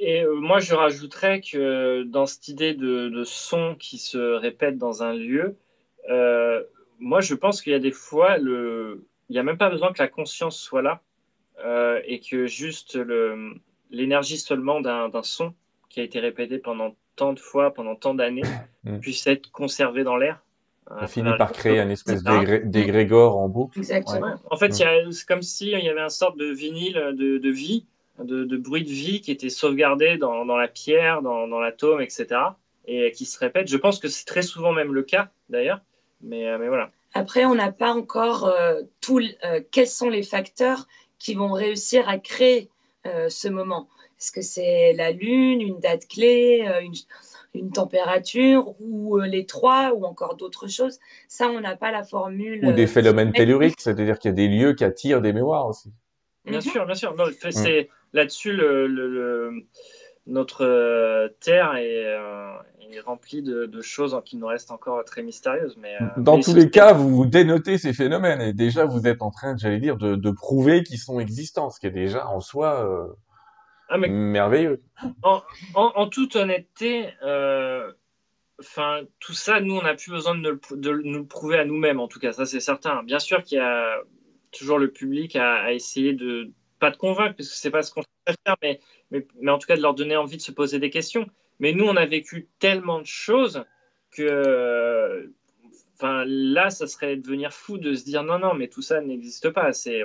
[0.00, 5.04] Et moi, je rajouterais que dans cette idée de, de, son qui se répète dans
[5.04, 5.56] un lieu,
[6.98, 9.06] moi, je pense qu'il y a des fois, le...
[9.28, 11.00] il n'y a même pas besoin que la conscience soit là,
[12.04, 13.54] et que juste le
[13.94, 15.54] l'énergie seulement d'un son
[15.88, 18.42] qui a été répété pendant tant de fois, pendant tant d'années,
[18.84, 18.98] mm.
[19.00, 20.40] puisse être conservé dans l'air.
[20.90, 23.78] On finit par créer un espèce d'égrégore en boucle.
[23.78, 24.34] Exactement.
[24.50, 24.84] En fait, c'est
[25.26, 27.86] comme s'il y avait une sorte de vinyle de, vie,
[28.18, 32.26] de, bruit de vie qui était sauvegardé dans, la pierre, dans, l'atome, etc.
[32.86, 33.68] Et qui se répète.
[33.68, 35.80] Je pense que c'est très souvent même le cas, d'ailleurs.
[36.20, 36.90] Mais, euh, mais voilà.
[37.14, 40.86] Après, on n'a pas encore euh, tout, euh, quels sont les facteurs
[41.18, 42.68] qui vont réussir à créer
[43.06, 43.88] euh, ce moment
[44.18, 46.80] Est-ce que c'est la lune, une date clé, euh,
[47.54, 50.98] une température ou les trois ou encore d'autres choses?
[51.28, 52.64] Ça, on n'a pas la formule.
[52.64, 55.92] Ou des phénomènes telluriques, c'est-à-dire qu'il y a des lieux qui attirent des mémoires aussi.
[56.44, 56.62] Bien mhm.
[56.62, 57.14] sûr, bien sûr.
[57.50, 59.66] c'est là-dessus le,
[60.26, 62.16] notre terre est,
[63.00, 65.76] rempli de, choses qui nous restent encore très mystérieuses.
[65.76, 69.22] Mais, euh, Dans tous les cas, vous, vous dénotez ces phénomènes et déjà vous êtes
[69.22, 72.84] en train, j'allais dire, de, prouver qu'ils sont existants, ce qui est déjà en soi
[72.84, 73.12] euh,
[73.88, 74.82] ah, merveilleux.
[75.22, 77.92] En, toute honnêteté, euh,
[78.60, 82.08] enfin tout ça, nous, on n'a plus besoin de, nous le prouver à nous-mêmes, en
[82.08, 83.02] tout cas, ça c'est certain.
[83.02, 83.98] Bien sûr qu'il y a
[84.52, 86.50] toujours le public à, essayer de
[86.80, 88.80] pas de convaincre, parce que c'est pas ce qu'on fait faire, mais,
[89.40, 91.28] mais, en tout cas de leur donner envie de se poser des questions.
[91.60, 93.64] Mais nous, on a vécu tellement de choses
[94.10, 95.30] que
[95.94, 99.50] enfin, là, ça serait devenir fou de se dire non, non, mais tout ça n'existe
[99.50, 99.72] pas.
[99.72, 100.04] C'est,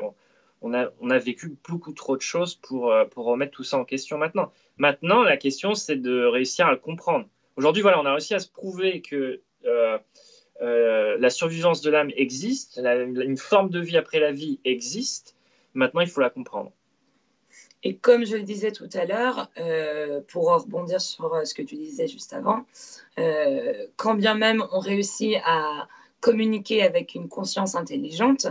[0.62, 3.78] on, a, on a vécu beaucoup trop de choses pour, euh, pour remettre tout ça
[3.78, 4.52] en question maintenant.
[4.78, 7.28] Maintenant, la question, c'est de réussir à le comprendre.
[7.56, 9.98] Aujourd'hui, voilà, on a réussi à se prouver que euh,
[10.62, 15.36] euh, la survivance de l'âme existe, une forme de vie après la vie existe.
[15.74, 16.72] Maintenant, il faut la comprendre.
[17.84, 21.62] Et comme je le disais tout à l'heure, euh, pour rebondir sur euh, ce que
[21.62, 22.66] tu disais juste avant,
[23.18, 25.88] euh, quand bien même on réussit à
[26.20, 28.48] communiquer avec une conscience intelligente,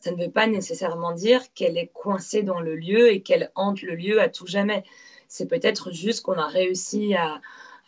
[0.00, 3.80] ça ne veut pas nécessairement dire qu'elle est coincée dans le lieu et qu'elle hante
[3.80, 4.84] le lieu à tout jamais.
[5.26, 7.40] C'est peut-être juste qu'on a réussi à,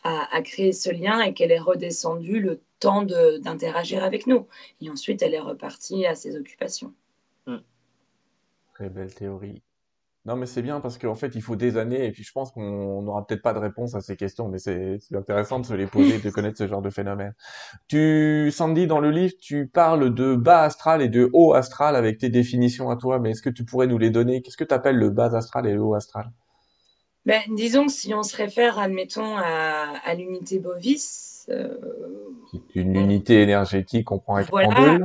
[0.02, 4.46] à, créer ce lien et qu'elle est redescendue le temps d'interagir avec nous.
[4.80, 6.92] Et ensuite, elle est repartie à ses occupations.
[8.74, 9.60] Très belle théorie.
[10.28, 12.52] Non, mais c'est bien parce qu'en fait, il faut des années et puis je pense
[12.52, 15.86] qu'on n'aura peut-être pas de réponse à ces questions, mais c'est intéressant de se les
[15.86, 17.32] poser, de connaître ce genre de phénomène.
[17.88, 22.18] Tu, Sandy, dans le livre, tu parles de bas astral et de haut astral avec
[22.18, 24.42] tes définitions à toi, mais est-ce que tu pourrais nous les donner?
[24.42, 26.30] Qu'est-ce que tu appelles le bas astral et le haut astral?
[27.24, 31.46] Ben, Disons que si on se réfère, admettons, à, l'unité bovis.
[31.48, 31.74] Euh,
[32.74, 34.98] une unité énergétique, on prend un voilà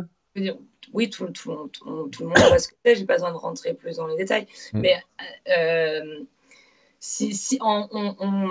[0.93, 3.37] oui, tout, tout, tout, tout, le monde voit ce que c'est, j'ai pas besoin de
[3.37, 4.47] rentrer plus dans les détails.
[4.73, 4.79] Mm.
[4.79, 5.03] Mais
[5.49, 6.23] euh,
[6.99, 8.49] si, si on, on,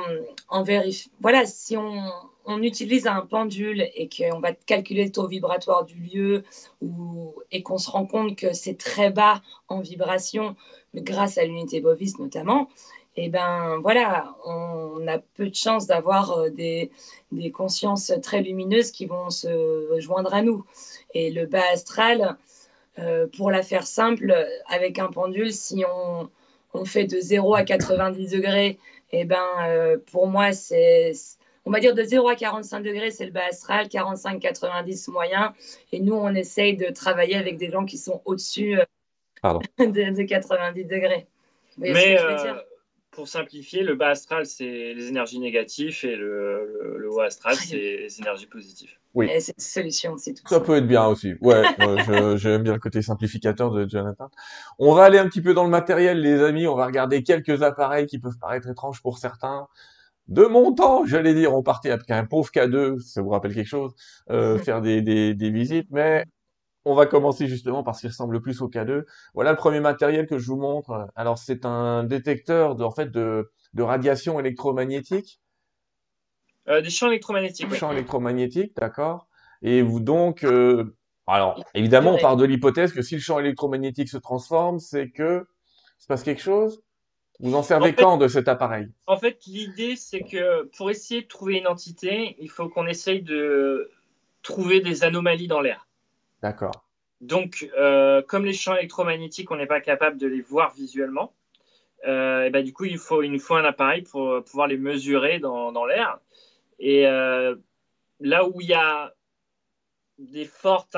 [0.50, 2.10] on, vérifie, voilà, si on,
[2.44, 6.44] on, utilise un pendule et qu'on va calculer le taux vibratoire du lieu
[6.80, 10.56] ou, et qu'on se rend compte que c'est très bas en vibration,
[10.94, 12.68] grâce à l'unité bovis notamment,
[13.14, 16.90] et eh ben voilà, on a peu de chances d'avoir euh, des,
[17.30, 20.64] des, consciences très lumineuses qui vont se joindre à nous.
[21.14, 22.36] Et le bas astral,
[22.98, 24.34] euh, pour la faire simple,
[24.68, 26.30] avec un pendule, si on,
[26.74, 28.78] on fait de 0 à 90 degrés,
[29.14, 31.12] et eh ben euh, pour moi, c'est
[31.64, 35.54] on va dire de 0 à 45 degrés, c'est le bas astral, 45-90 moyen.
[35.92, 38.78] Et nous, on essaye de travailler avec des gens qui sont au-dessus
[39.78, 41.26] de, 90 degrés.
[41.78, 42.16] Mais,
[43.12, 48.20] pour simplifier, le bas astral, c'est les énergies négatives et le, haut astral, c'est les
[48.20, 48.90] énergies positives.
[49.14, 49.28] Oui.
[49.38, 50.48] C'est une solution, c'est tout.
[50.48, 51.34] Ça peut être bien aussi.
[51.42, 51.62] Ouais,
[52.38, 54.30] j'aime bien le côté simplificateur de Jonathan.
[54.78, 56.66] On va aller un petit peu dans le matériel, les amis.
[56.66, 59.68] On va regarder quelques appareils qui peuvent paraître étranges pour certains.
[60.28, 63.66] De mon temps, j'allais dire, on partait avec un pauvre K2, ça vous rappelle quelque
[63.66, 63.92] chose,
[64.30, 66.24] euh, faire des, des, des visites, mais
[66.84, 69.04] on va commencer justement par ce qui ressemble le plus au K2.
[69.34, 71.08] Voilà le premier matériel que je vous montre.
[71.14, 75.40] Alors c'est un détecteur de, en fait de, de radiation électromagnétique.
[76.68, 77.68] Euh, des champs électromagnétiques.
[77.68, 79.28] Des champs électromagnétiques, d'accord.
[79.62, 84.08] Et vous donc, euh, alors évidemment on part de l'hypothèse que si le champ électromagnétique
[84.08, 85.46] se transforme, c'est que
[85.98, 86.82] se passe quelque chose.
[87.40, 88.88] Vous en servez quand de cet appareil?
[89.06, 93.22] En fait, l'idée c'est que pour essayer de trouver une entité, il faut qu'on essaye
[93.22, 93.90] de
[94.42, 95.86] trouver des anomalies dans l'air.
[96.42, 96.84] D'accord.
[97.20, 101.32] Donc, euh, comme les champs électromagnétiques, on n'est pas capable de les voir visuellement,
[102.04, 105.38] euh, et ben, du coup, il, faut, nous faut un appareil pour pouvoir les mesurer
[105.38, 106.18] dans, l'air.
[106.80, 107.54] Et euh,
[108.18, 109.14] là où il y a
[110.18, 110.96] des fortes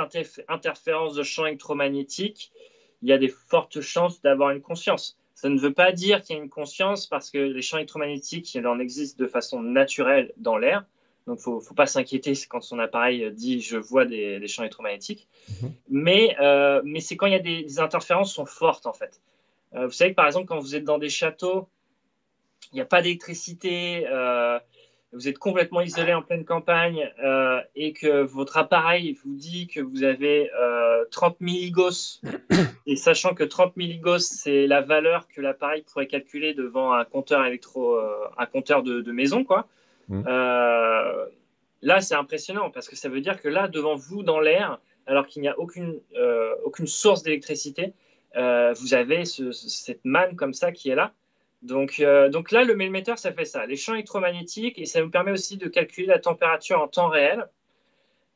[0.49, 2.53] interférences de champs électromagnétiques,
[3.03, 5.19] il y a des fortes chances d'avoir une conscience.
[5.35, 8.55] Ça ne veut pas dire qu'il y a une conscience parce que les champs électromagnétiques,
[8.55, 10.87] il en existe de façon naturelle dans l'air.
[11.27, 15.27] Donc, il ne faut pas s'inquiéter quand son appareil dit je vois des, champs électromagnétiques.
[15.49, 15.73] Mhm.
[15.89, 19.21] Mais, euh, mais c'est quand il y a des, interférences qui sont fortes, en fait.
[19.75, 21.69] Euh, vous savez que, par exemple, quand vous êtes dans des châteaux,
[22.73, 24.59] il n'y a pas d'électricité, euh,
[25.13, 27.09] vous êtes complètement isolé en pleine campagne
[27.77, 30.51] et que votre appareil vous dit que vous avez
[31.13, 32.21] 30 milligauss,
[32.87, 37.45] et sachant que 30 milligauss, c'est la valeur que l'appareil pourrait calculer devant un compteur
[37.45, 37.97] électro,
[38.37, 39.69] un compteur de, de maison, quoi.
[40.09, 40.23] Mm.
[40.27, 41.27] Euh,
[41.83, 45.27] là, c'est impressionnant parce que ça veut dire que là, devant vous, dans l'air, alors
[45.27, 47.93] qu'il n'y a aucune, euh, aucune source d'électricité,
[48.37, 51.13] euh, vous avez cette manne comme ça qui est là.
[51.63, 55.31] Donc, donc là, le mailmeter, ça fait ça, les champs électromagnétiques, et ça nous permet
[55.31, 57.49] aussi de calculer la température en temps réel,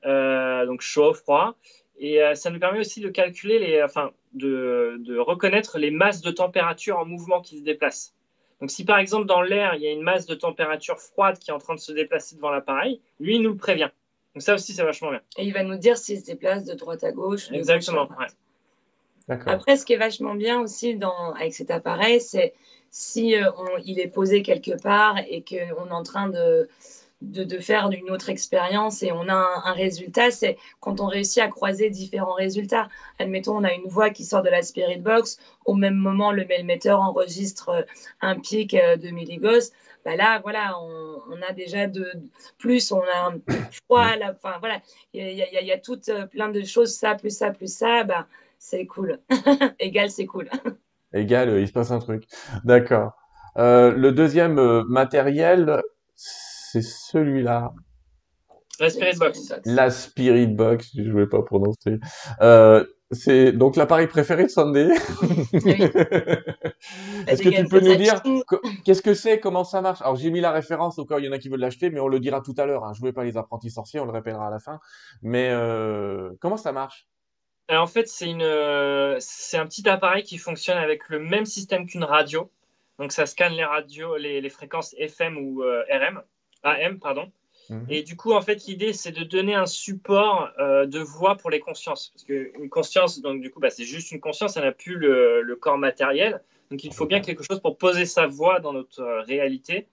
[0.02, 1.54] donc chaud, froid,
[1.98, 6.30] et ça nous permet aussi de calculer, les, enfin, de, de, reconnaître les masses de
[6.30, 8.14] température en mouvement qui se déplacent.
[8.60, 11.50] Donc si par exemple dans l'air, il y a une masse de température froide qui
[11.50, 13.90] est en train de se déplacer devant l'appareil, lui, il nous le prévient.
[14.34, 15.20] Donc ça aussi, c'est vachement bien.
[15.36, 17.50] Et il va nous dire s'il se déplace de droite à gauche.
[17.52, 18.26] Exactement, ouais.
[19.28, 22.54] Après, ce qui est vachement bien aussi dans, avec cet appareil, c'est
[22.90, 23.50] si euh,
[23.84, 26.68] il est posé quelque part et qu'on est en train de,
[27.20, 31.42] de, de, faire une autre expérience et on a un, résultat, c'est quand on réussit
[31.42, 32.88] à croiser différents résultats.
[33.18, 36.44] Admettons, on a une voix qui sort de la Spirit Box, au même moment, le
[36.44, 37.82] mailmeter enregistre euh,
[38.20, 39.72] un pic euh, de milligauss.
[40.04, 42.06] Bah là, voilà, on, on, a déjà de
[42.56, 43.40] plus, on a un
[43.84, 44.80] froid, la, enfin voilà,
[45.12, 46.00] il y, a tout
[46.30, 48.26] plein de choses, ça, plus ça, plus ça, bah,
[48.58, 49.18] c'est cool.
[49.80, 50.48] Égal, c'est cool.
[51.12, 52.24] Égal, il se passe un truc.
[52.64, 53.12] D'accord.
[53.58, 55.82] Euh, le deuxième euh, matériel,
[56.72, 57.72] c'est celui-là.
[58.80, 59.54] La Spirit Box.
[59.64, 61.98] La Spirit Box, je ne vais pas prononcer.
[62.40, 64.88] Euh, c'est donc l'appareil préféré de Sunday.
[67.26, 68.22] Est-ce que tu peux nous dire
[68.84, 70.02] qu'est-ce que c'est, comment ça marche?
[70.02, 71.90] Alors j'ai mis la référence au cas où il y en a qui veulent l'acheter,
[71.90, 72.84] mais on le dira tout à l'heure.
[72.84, 72.92] Hein.
[72.94, 74.78] Je ne pas les apprentis sorciers, on le rappellera à la fin.
[75.22, 77.08] Mais euh, comment ça marche?
[77.70, 78.46] En fait, c'est une,
[79.18, 82.50] c'est un petit appareil qui fonctionne avec le même système qu'une radio.
[82.98, 86.22] Donc, ça scanne les radios, les, les fréquences FM ou euh, RM,
[86.62, 87.30] AM, pardon.
[87.70, 87.80] Mmh.
[87.90, 91.50] Et du coup, en fait, l'idée, c'est de donner un support euh, de voix pour
[91.50, 92.08] les consciences.
[92.14, 95.42] Parce qu'une conscience, donc du coup, bah, c'est juste une conscience, elle n'a plus le,
[95.42, 96.40] le, corps matériel.
[96.70, 99.86] Donc, il faut bien quelque chose pour poser sa voix dans notre réalité,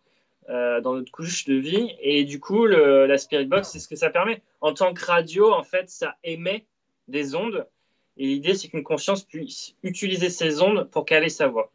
[0.49, 1.95] euh, dans notre couche de vie.
[1.99, 4.41] Et du coup, le, la Spirit Box, c'est ce que ça permet.
[4.61, 6.65] En tant que radio, en fait, ça émet
[7.07, 7.67] des ondes.
[8.17, 11.71] Et l'idée, c'est qu'une conscience puisse utiliser ces ondes pour caler sa voix.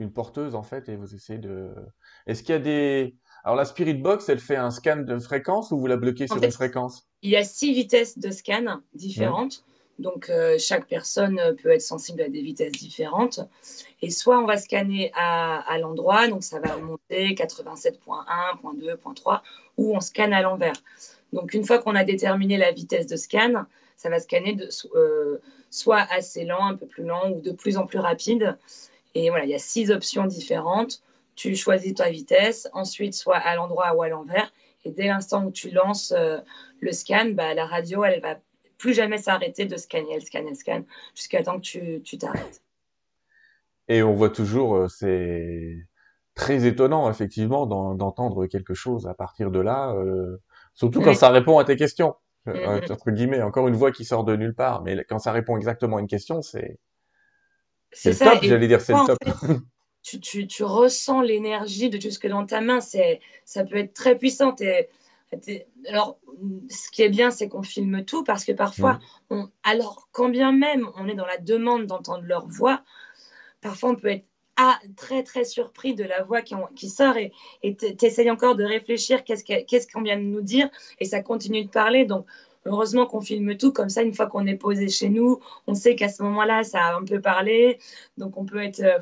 [0.00, 1.70] Une porteuse, en fait, et vous essayez de.
[2.26, 3.14] Est-ce qu'il y a des.
[3.44, 6.38] Alors, la Spirit Box, elle fait un scan de fréquence ou vous la bloquez sur
[6.38, 7.08] fait, une fréquence?
[7.22, 9.58] Il y a six vitesses de scan différentes.
[9.58, 10.02] Mmh.
[10.02, 13.40] Donc, euh, chaque personne peut être sensible à des vitesses différentes.
[14.00, 17.96] Et soit on va scanner à, à l'endroit, donc ça va monter 87.1,
[18.62, 19.40] 0.2, 0.3,
[19.76, 20.76] ou on scanne à l'envers.
[21.32, 23.64] Donc, une fois qu'on a déterminé la vitesse de scan,
[23.96, 25.38] ça va scanner de, euh,
[25.70, 28.56] soit assez lent, un peu plus lent ou de plus en plus rapide.
[29.14, 31.02] Et voilà, il y a six options différentes.
[31.38, 34.52] Tu choisis ta vitesse, ensuite soit à l'endroit ou à l'envers.
[34.84, 36.38] Et dès l'instant où tu lances euh,
[36.80, 38.40] le scan, bah, la radio, elle va
[38.76, 40.14] plus jamais s'arrêter de scanner.
[40.14, 40.84] Elle scanne, elle scanne,
[41.14, 42.60] jusqu'à temps que tu t'arrêtes.
[43.86, 45.76] Et on voit toujours, euh, c'est
[46.34, 50.38] très étonnant, effectivement, d'entendre quelque chose à partir de là, euh,
[50.74, 51.16] surtout quand oui.
[51.16, 52.16] ça répond à tes questions.
[52.46, 52.92] Mm-hmm.
[52.92, 55.98] entre guillemets, encore une voix qui sort de nulle part, mais quand ça répond exactement
[55.98, 56.78] à une question, c'est
[57.92, 59.18] c'est le top, j'allais dire, c'est le top.
[59.22, 59.54] Fait,
[60.02, 63.76] tu, tu, tu, ressens l'énergie de tout ce que dans ta main, c'est ça peut
[63.76, 64.54] être très puissant.
[64.60, 64.88] Et,
[65.88, 66.18] alors,
[66.70, 69.00] ce qui est bien, c'est qu'on filme tout parce que parfois, mmh.
[69.30, 72.82] on, alors quand bien même on est dans la demande d'entendre leur voix,
[73.60, 74.24] parfois on peut être
[74.56, 77.32] ah, très très surpris de la voix qui, qui sort et
[77.62, 80.68] tu essayes encore de réfléchir qu'est-ce qu'on qu vient de nous dire
[80.98, 82.06] et ça continue de parler.
[82.06, 82.26] Donc,
[82.64, 85.38] heureusement qu'on filme tout comme ça, une fois qu'on est posé chez nous,
[85.68, 87.78] on sait qu'à ce moment-là, ça a un peu parlé,
[88.16, 88.98] donc on peut être euh,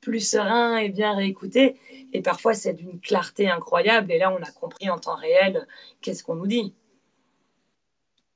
[0.00, 1.76] plus serein et bien réécouter.
[2.12, 5.66] Et parfois, c'est d'une clarté incroyable et là, on a compris en temps réel
[6.00, 6.74] qu'est-ce qu'on nous dit.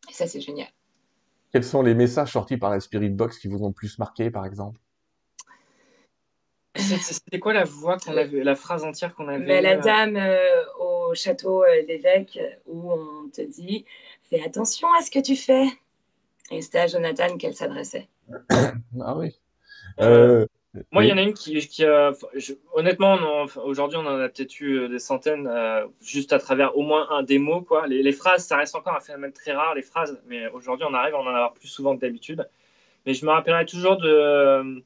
[0.09, 0.69] Et ça, c'est génial.
[1.53, 4.45] Quels sont les messages sortis par la Spirit Box qui vous ont plus marqué, par
[4.45, 4.81] exemple?
[6.77, 10.65] C'était quoi la voix qu'on avait, la phrase entière qu'on avait Mais La dame euh,
[10.81, 13.85] au château euh, d'évêque où on te dit
[14.23, 15.67] fais attention à ce que tu fais.
[16.51, 18.09] Et c'était à Jonathan qu'elle s'adressait.
[18.51, 19.39] ah oui.
[20.01, 20.47] Euh,
[20.91, 21.09] moi, il oui.
[21.09, 23.17] y en a une qui, qui euh, je, honnêtement,
[23.65, 27.39] aujourd'hui, on en a peut-être eu des centaines, euh, juste à travers au moins un
[27.39, 27.63] mots.
[27.63, 27.87] Quoi.
[27.87, 30.95] Les, les, phrases, ça reste encore un phénomène très rare, les phrases, mais aujourd'hui, on
[30.95, 32.49] arrive à en avoir plus souvent que d'habitude.
[33.07, 34.83] Mais je me rappellerai toujours de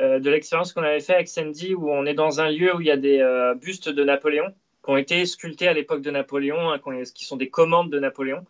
[0.00, 2.80] euh, de l'expérience qu'on avait fait avec Sandy, où on est dans un lieu où
[2.80, 4.54] il y a des euh, bustes de Napoléon
[4.84, 6.78] qui ont été sculptés à l'époque de Napoléon, hein,
[7.14, 8.46] qui sont des commandes de Napoléon,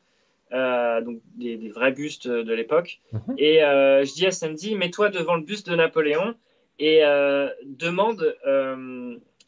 [0.53, 3.01] euh, donc des, des, vrais bustes de l'époque.
[3.13, 3.35] -hmm.
[3.39, 6.35] Et euh, je dis à Sandy, mets-toi devant le buste de Napoléon
[6.79, 8.37] et euh, demande,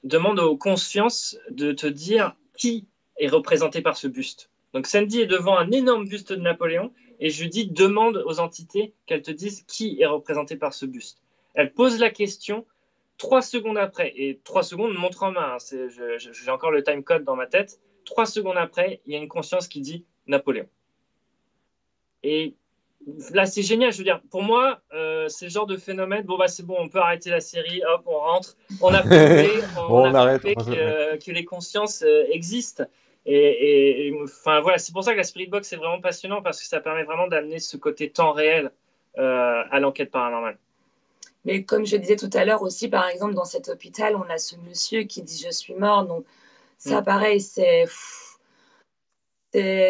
[0.04, 2.86] demande aux consciences de te dire qui
[3.18, 4.50] est représenté par ce buste.
[4.72, 8.40] Donc Sandy est devant un énorme buste de Napoléon et je lui dis, demande aux
[8.40, 11.22] entités qu'elles te disent qui est représenté par ce buste.
[11.54, 12.66] Elle pose la question
[13.18, 17.22] trois secondes après, et trois secondes montre en main, hein, j'ai encore le time code
[17.22, 20.66] dans ma tête, trois secondes après, il y a une conscience qui dit Napoléon.
[22.22, 22.54] Et
[23.32, 23.92] là, c'est génial.
[23.92, 26.24] Je veux dire, pour moi, euh, c'est le genre de phénomène.
[26.24, 27.82] Bon, bah, c'est bon, on peut arrêter la série.
[27.86, 28.56] Hop, on rentre.
[28.80, 32.84] On a prouvé, on, on a arrête, que, que, les consciences euh, existent.
[33.26, 36.66] Et, enfin, voilà, c'est pour ça que la Spirit Box est vraiment passionnant parce que
[36.66, 38.72] ça permet vraiment d'amener ce côté temps réel
[39.18, 40.58] euh, à l'enquête paranormale.
[41.44, 44.38] Mais comme je disais tout à l'heure aussi, par exemple, dans cet hôpital, on a
[44.38, 46.04] ce monsieur qui dit je suis mort.
[46.06, 46.24] Donc,
[46.78, 47.04] ça, mm.
[47.04, 47.84] pareil, c'est.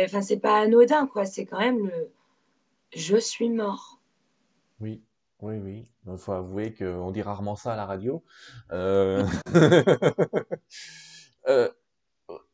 [0.04, 1.24] Enfin, c'est pas anodin, quoi.
[1.24, 2.11] C'est quand même le
[2.95, 4.01] je suis mort.
[4.80, 5.03] Oui,
[5.41, 5.84] oui, oui.
[6.07, 8.24] Il faut avouer qu'on dit rarement ça à la radio.
[8.72, 9.26] Euh...
[11.49, 11.68] euh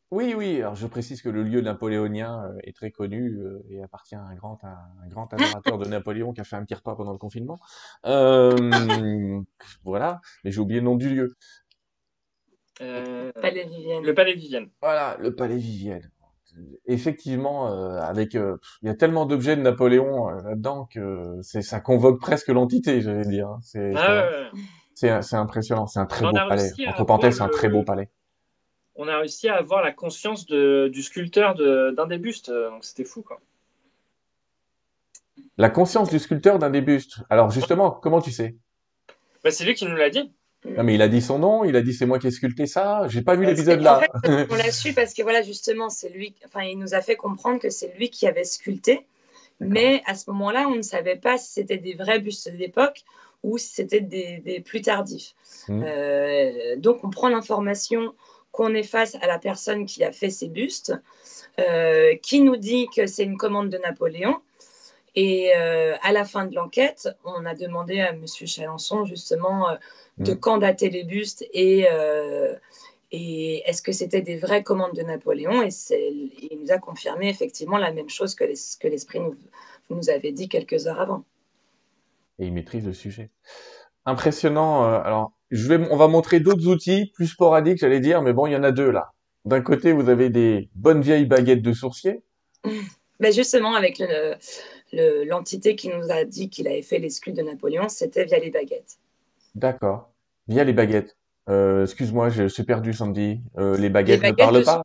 [0.09, 0.61] oui, oui.
[0.61, 3.37] Alors, je précise que le lieu napoléonien euh, est très connu
[3.69, 6.75] et appartient à un grand, un grand adorateur de Napoléon qui a fait un petit
[6.75, 7.59] repas pendant le confinement.
[8.05, 8.55] Euh,
[9.83, 10.21] voilà.
[10.45, 11.35] Mais j'ai oublié le nom du lieu.
[12.79, 14.03] Palais Vivienne.
[14.03, 14.69] Le Palais Vivienne.
[14.81, 16.09] Voilà, le Palais Vivienne
[16.85, 21.61] effectivement, euh, avec, euh, il y a tellement d'objets de Napoléon euh, là-dedans que c'est,
[21.61, 23.49] ça convoque presque l'entité, j'allais dire.
[23.49, 23.59] Hein.
[23.61, 25.87] C'est, ah c'est, impressionnant.
[25.87, 26.71] C'est un très beau palais.
[26.87, 28.09] Entre parenthèses, c'est un très beau palais.
[28.95, 32.83] On a réussi à avoir la conscience de, du sculpteur de, d'un des bustes, donc
[32.83, 33.39] c'était fou, quoi.
[35.57, 37.19] La conscience du sculpteur d'un des bustes.
[37.29, 38.57] Alors justement, comment tu sais?
[39.43, 40.33] Bah, C'est lui qui nous l'a dit.
[40.65, 42.65] Non, mais il a dit son nom, il a dit c'est moi qui ai sculpté
[42.65, 43.07] ça.
[43.07, 43.97] J'ai pas vu l'épisode là.
[44.13, 46.35] En fait, on l'a su parce que voilà, justement, c'est lui.
[46.45, 49.05] Enfin, il nous a fait comprendre que c'est lui qui avait sculpté.
[49.59, 53.03] Mais à ce moment-là, on ne savait pas si c'était des vrais bustes d'époque
[53.43, 55.33] ou si c'était des, plus tardifs.
[55.67, 55.83] Hmm.
[55.85, 58.13] Euh, donc, on prend l'information
[58.51, 60.93] qu'on est face à la personne qui a fait ces bustes,
[61.59, 64.37] euh, qui nous dit que c'est une commande de Napoléon.
[65.19, 68.23] Et euh, à la fin de l'enquête, on a demandé à M.
[68.27, 69.65] Chalençon justement
[70.19, 70.39] de mm.
[70.39, 72.53] quand dater les bustes et, euh,
[73.11, 75.63] et est-ce que c'était des vraies commandes de Napoléon?
[75.63, 79.35] Et il nous a confirmé effectivement la même chose que l'esprit nous,
[79.89, 81.25] nous avait dit quelques heures avant.
[82.37, 83.31] Et il maîtrise le sujet.
[84.05, 84.83] Impressionnant.
[84.83, 88.45] Euh, alors, je vais, on va montrer d'autres outils plus sporadiques, j'allais dire, mais bon,
[88.45, 89.13] il y en a deux là.
[89.45, 92.21] D'un côté, vous avez des bonnes vieilles baguettes de sourcier.
[93.19, 93.99] Ben justement, avec
[94.93, 98.97] l'entité qui nous a dit qu'il avait fait l'exclu de Napoléon, c'était via les baguettes.
[99.55, 100.11] D'accord.
[100.47, 101.17] Via les baguettes.
[101.49, 103.41] Euh, excuse-moi, je suis perdu, Sandy.
[103.57, 104.83] Euh, les baguettes ne parlent pas?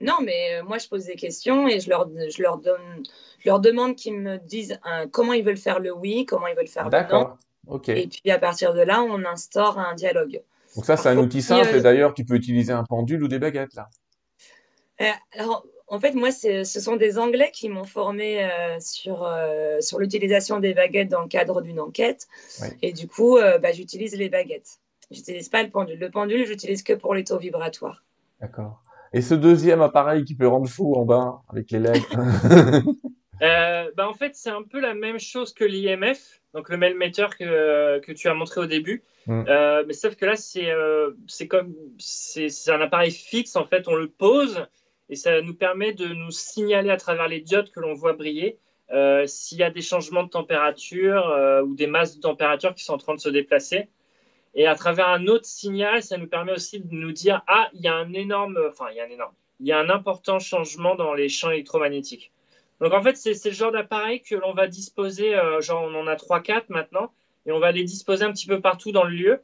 [0.00, 3.02] Non, mais euh, moi, je pose des questions et je leur, je leur, donne,
[3.38, 4.78] je leur demande qu'ils me disent
[5.10, 6.98] comment ils veulent faire le oui, comment ils veulent faire le non.
[6.98, 7.38] D'accord.
[7.66, 7.88] Ok.
[7.88, 10.42] Et puis, à partir de là, on instaure un dialogue.
[10.76, 11.80] Donc ça, c'est un outil simple.
[11.80, 13.88] D'ailleurs, tu peux utiliser un pendule ou des baguettes, là.
[15.32, 20.00] alors, en fait, moi, ce sont des Anglais qui m'ont formé euh, sur, euh, sur
[20.00, 22.26] l'utilisation des baguettes dans le cadre d'une enquête.
[22.82, 24.80] Et du coup, euh, bah, j'utilise les baguettes.
[25.12, 25.98] J'utilise pas le pendule.
[25.98, 28.02] Le pendule, j'utilise que pour les taux vibratoires.
[28.40, 28.82] D'accord.
[29.12, 32.02] Et ce deuxième appareil qui peut rendre fou en bas avec les LED
[33.96, 38.00] bah, En fait, c'est un peu la même chose que l'IMF, donc le melmeter que,
[38.00, 39.04] que tu as montré au début.
[39.28, 39.44] Mm.
[39.86, 43.54] mais sauf que là, c'est comme c'est un appareil fixe.
[43.54, 44.66] En fait, on le pose
[45.08, 48.58] et ça nous permet de nous signaler à travers les diodes que l'on voit briller
[48.92, 52.84] euh, s'il y a des changements de température euh, ou des masses de température qui
[52.84, 53.88] sont en train de se déplacer.
[54.54, 57.80] Et à travers un autre signal, ça nous permet aussi de nous dire ah il
[57.80, 60.38] y a un énorme, enfin il y a un énorme, il y a un important
[60.38, 62.32] changement dans les champs électromagnétiques.
[62.80, 66.06] Donc en fait c'est le genre d'appareil que l'on va disposer, euh, genre on en
[66.06, 67.12] a 3-4 maintenant,
[67.44, 69.42] et on va les disposer un petit peu partout dans le lieu.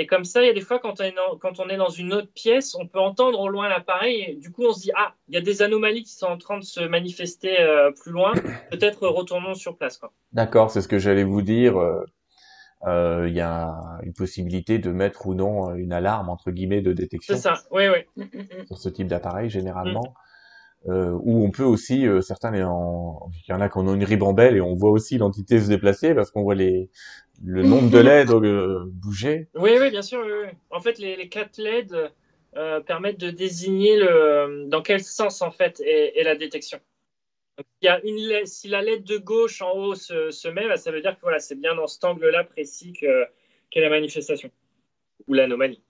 [0.00, 1.76] Et comme ça, il y a des fois, quand on est dans, quand on est
[1.76, 4.24] dans une autre pièce, on peut entendre au loin l'appareil.
[4.28, 6.38] Et du coup, on se dit, ah, il y a des anomalies qui sont en
[6.38, 8.32] train de se manifester euh, plus loin.
[8.70, 10.00] Peut-être retournons sur place.
[10.32, 11.76] D'accord, c'est ce que j'allais vous dire.
[11.76, 12.04] Euh,
[12.86, 13.74] euh, il y a
[14.04, 17.34] une possibilité de mettre ou non une alarme, entre guillemets, de détection.
[17.34, 18.24] C'est ça, oui, oui.
[18.68, 20.14] Sur ce type d'appareil, généralement.
[20.86, 24.60] Euh, où on peut aussi, certains, il y en a qui ont une ribambelle et
[24.60, 26.88] on voit aussi l'entité se déplacer parce qu'on voit les,
[27.44, 29.48] le nombre de LED euh, bouger.
[29.54, 30.24] Oui, oui, bien sûr.
[30.70, 32.10] En fait, les, les 4 LED
[32.56, 36.78] euh, permettent de désigner le, dans quel sens en fait est, la détection.
[37.82, 40.76] il y a une si la LED de gauche en haut se, se met, bah,
[40.76, 44.50] ça veut dire que voilà, c'est bien dans cet angle-là précis qu'est la manifestation
[45.26, 45.82] ou l'anomalie.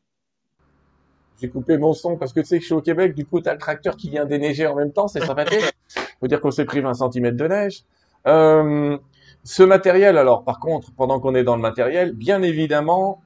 [1.41, 3.41] J'ai coupé mon son parce que tu sais que je suis au Québec, du coup,
[3.41, 5.63] tu as le tracteur qui vient déneiger en même temps, c'est sympathique.
[6.21, 7.85] Faut dire qu'on s'est pris 20 cm de neige.
[8.27, 8.99] Euh,
[9.45, 13.22] ce matériel, alors, par contre, pendant qu'on est dans le matériel, bien évidemment,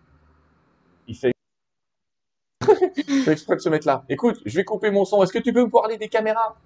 [1.08, 1.32] il fait,
[3.26, 4.04] exprès de se mettre là.
[4.08, 5.22] Écoute, je vais couper mon son.
[5.22, 6.56] Est-ce que tu peux me parler des caméras?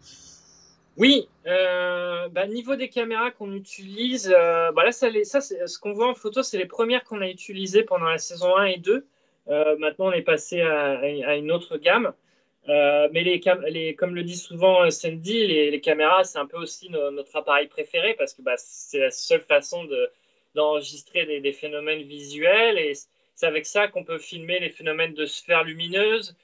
[0.96, 5.92] Oui, euh, bah, niveau des caméras qu'on utilise, euh, bah là, ça, ça ce qu'on
[5.92, 9.06] voit en photo, c'est les premières qu'on a utilisées pendant la saison 1 et 2.
[9.48, 12.12] Euh, maintenant, on est passé à, une autre gamme.
[12.68, 17.68] Mais les, comme le dit souvent Sandy, les, caméras, c'est un peu aussi notre appareil
[17.68, 19.86] préféré parce que bah, c'est la seule façon
[20.54, 22.92] d'enregistrer des, phénomènes visuels et
[23.34, 26.34] c'est avec ça qu'on peut filmer les phénomènes de sphères lumineuses,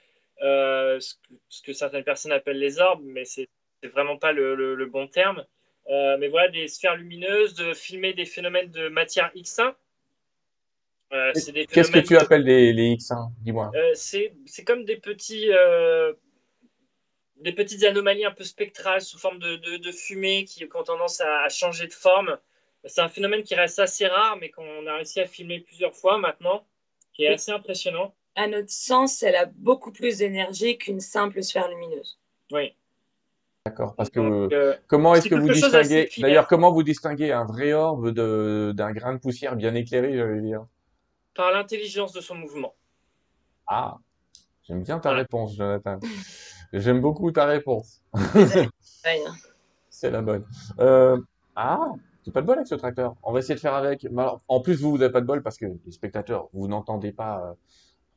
[0.41, 3.49] euh, ce, que, certaines personnes appellent les orbes, mais c'est
[3.83, 5.43] vraiment pas le, bon terme.
[5.89, 9.73] Euh, mais voilà, des sphères lumineuses, de filmer des phénomènes de matière X1.
[11.13, 11.31] Euh,
[11.71, 13.71] qu'est-ce que tu appelles les, les X1 Dis-moi.
[13.93, 15.49] c'est comme des petits
[17.37, 21.87] des petites anomalies un peu spectrales sous forme de, fumée qui, ont tendance à, changer
[21.87, 22.37] de forme.
[22.85, 26.17] C'est un phénomène qui reste assez rare, mais qu'on a réussi à filmer plusieurs fois
[26.17, 26.65] maintenant,
[27.13, 31.69] qui est assez impressionnant à notre sens, elle a beaucoup plus d'énergie qu'une simple sphère
[31.69, 32.19] lumineuse.
[32.51, 32.73] Oui.
[33.65, 33.95] D'accord.
[33.95, 38.09] Parce que euh, comment est-ce que vous distinguez D'ailleurs, comment vous distinguez un vrai orbe
[38.09, 40.65] d'un grain de poussière bien éclairé, j'allais dire?
[41.35, 42.73] Par l'intelligence de son mouvement.
[43.67, 43.97] Ah,
[44.63, 45.99] j'aime bien ta réponse, Jonathan.
[46.73, 48.01] j'aime beaucoup ta réponse.
[49.89, 50.45] C'est la bonne.
[50.79, 51.17] Euh,
[51.55, 51.93] ah,
[52.25, 53.15] c'est pas de bol avec ce tracteur.
[53.23, 54.07] On va essayer de faire avec.
[54.47, 57.41] en plus, vous, vous n'avez pas de bol parce que les spectateurs, vous n'entendez pas
[57.41, 57.53] euh,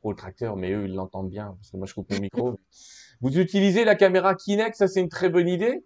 [0.09, 2.59] le tracteur, mais eux, ils l'entendent bien, parce que moi, je coupe mon micro.
[3.21, 5.83] Vous utilisez la caméra Kinect, ça, c'est une très bonne idée.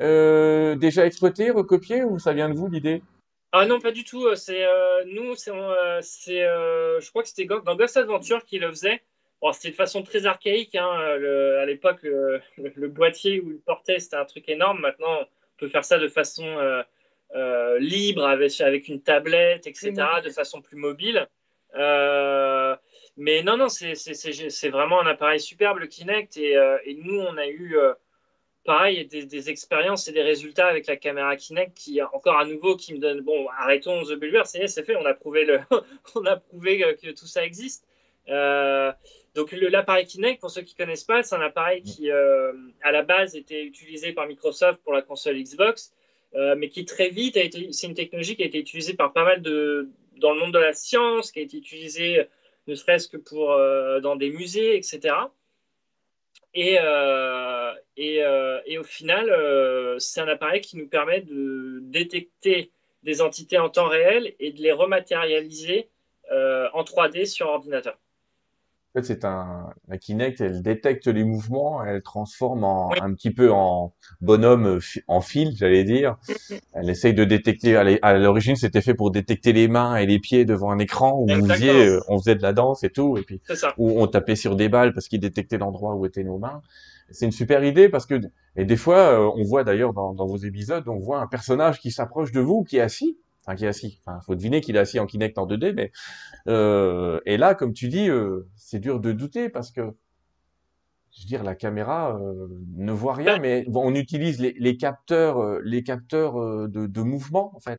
[0.00, 3.02] Euh, déjà exploité, recopié, ou ça vient de vous, l'idée?
[3.52, 4.26] Ah non, pas du tout.
[4.26, 5.52] Euh, c'est euh, nous, c'est,
[6.02, 9.02] c'est je crois que c'était dans Ghost Adventure qui le faisait.
[9.40, 10.74] Bon, c'était de façon très archaïque.
[10.74, 14.80] Hein, à l'époque, le, boîtier où il portait, c'était un truc énorme.
[14.80, 15.26] Maintenant, on
[15.58, 16.84] peut faire ça de façon
[17.78, 19.92] libre, avec, avec une tablette, etc.,
[20.24, 21.28] de façon plus mobile.
[21.74, 22.76] Euh,
[23.16, 26.36] mais non, non, c'est vraiment un appareil superbe, le Kinect.
[26.36, 27.94] Et, euh, et nous, on a eu, euh,
[28.68, 32.92] pareil, des, expériences et des résultats avec la caméra Kinect qui, encore à nouveau, qui
[32.92, 35.60] me donne, bon, arrêtons The Believer, c'est fait, on a prouvé, le,
[36.14, 37.86] on a prouvé que tout ça existe.
[38.28, 38.92] Euh,
[39.34, 43.02] donc l'appareil Kinect, pour ceux qui ne connaissent pas, c'est un appareil qui, à la
[43.02, 45.94] base, était utilisé par Microsoft pour la console Xbox,
[46.34, 47.38] mais qui très vite
[47.72, 49.88] c'est une technologie qui a été utilisée par pas mal de,
[50.18, 52.26] dans le monde de la science, qui a été utilisée
[52.68, 55.14] ne serait-ce que pour euh, dans des musées, etc.
[56.60, 59.32] Et, euh, euh, et, au final,
[60.00, 62.72] c'est un appareil qui nous permet de détecter
[63.04, 65.88] des entités en temps réel et de les rematérialiser
[66.32, 67.96] en 3D sur ordinateur
[68.94, 73.50] fait, c'est un, la Kinect, elle détecte les mouvements, elle transforme en, un petit peu
[73.52, 76.16] en bonhomme euh, en fil, j'allais dire.
[76.72, 80.44] Elle essaye de détecter, à l'origine, c'était fait pour détecter les mains et les pieds
[80.44, 83.22] devant un écran où vous faisiez, euh, on faisait de la danse et tout, et
[83.22, 83.40] puis,
[83.76, 86.62] où on tapait sur des balles parce qu'il détectait l'endroit où étaient nos mains.
[87.10, 88.20] C'est une super idée parce que,
[88.56, 91.80] et des fois, euh, on voit d'ailleurs dans, dans vos épisodes, on voit un personnage
[91.80, 93.18] qui s'approche de vous, qui est assis,
[93.48, 94.00] enfin qui est assis.
[94.04, 95.90] Enfin, faut deviner qu'il est assis en Kinect en 2D, mais
[96.48, 99.94] euh, et là, comme tu dis, euh, c'est dur de douter parce que
[101.16, 102.46] je veux dire, la caméra euh,
[102.76, 107.00] ne voit rien, mais on utilise les, les capteurs, euh, les capteurs euh, de, de,
[107.00, 107.78] mouvement en fait.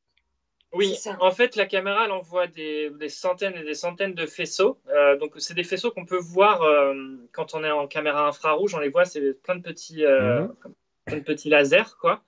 [0.73, 4.79] Oui, en fait, la caméra, elle envoie des, des centaines et des centaines de faisceaux.
[5.19, 6.61] donc, c'est des faisceaux qu'on peut voir
[7.31, 8.75] quand on est en caméra infrarouge.
[8.75, 10.47] On les voit, c'est plein de petits, mm
[11.05, 12.21] plein de petits lasers, quoi.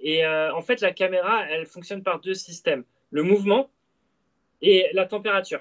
[0.00, 3.70] Et euh, en fait, la caméra, elle fonctionne par deux systèmes le mouvement
[4.62, 5.60] et la température.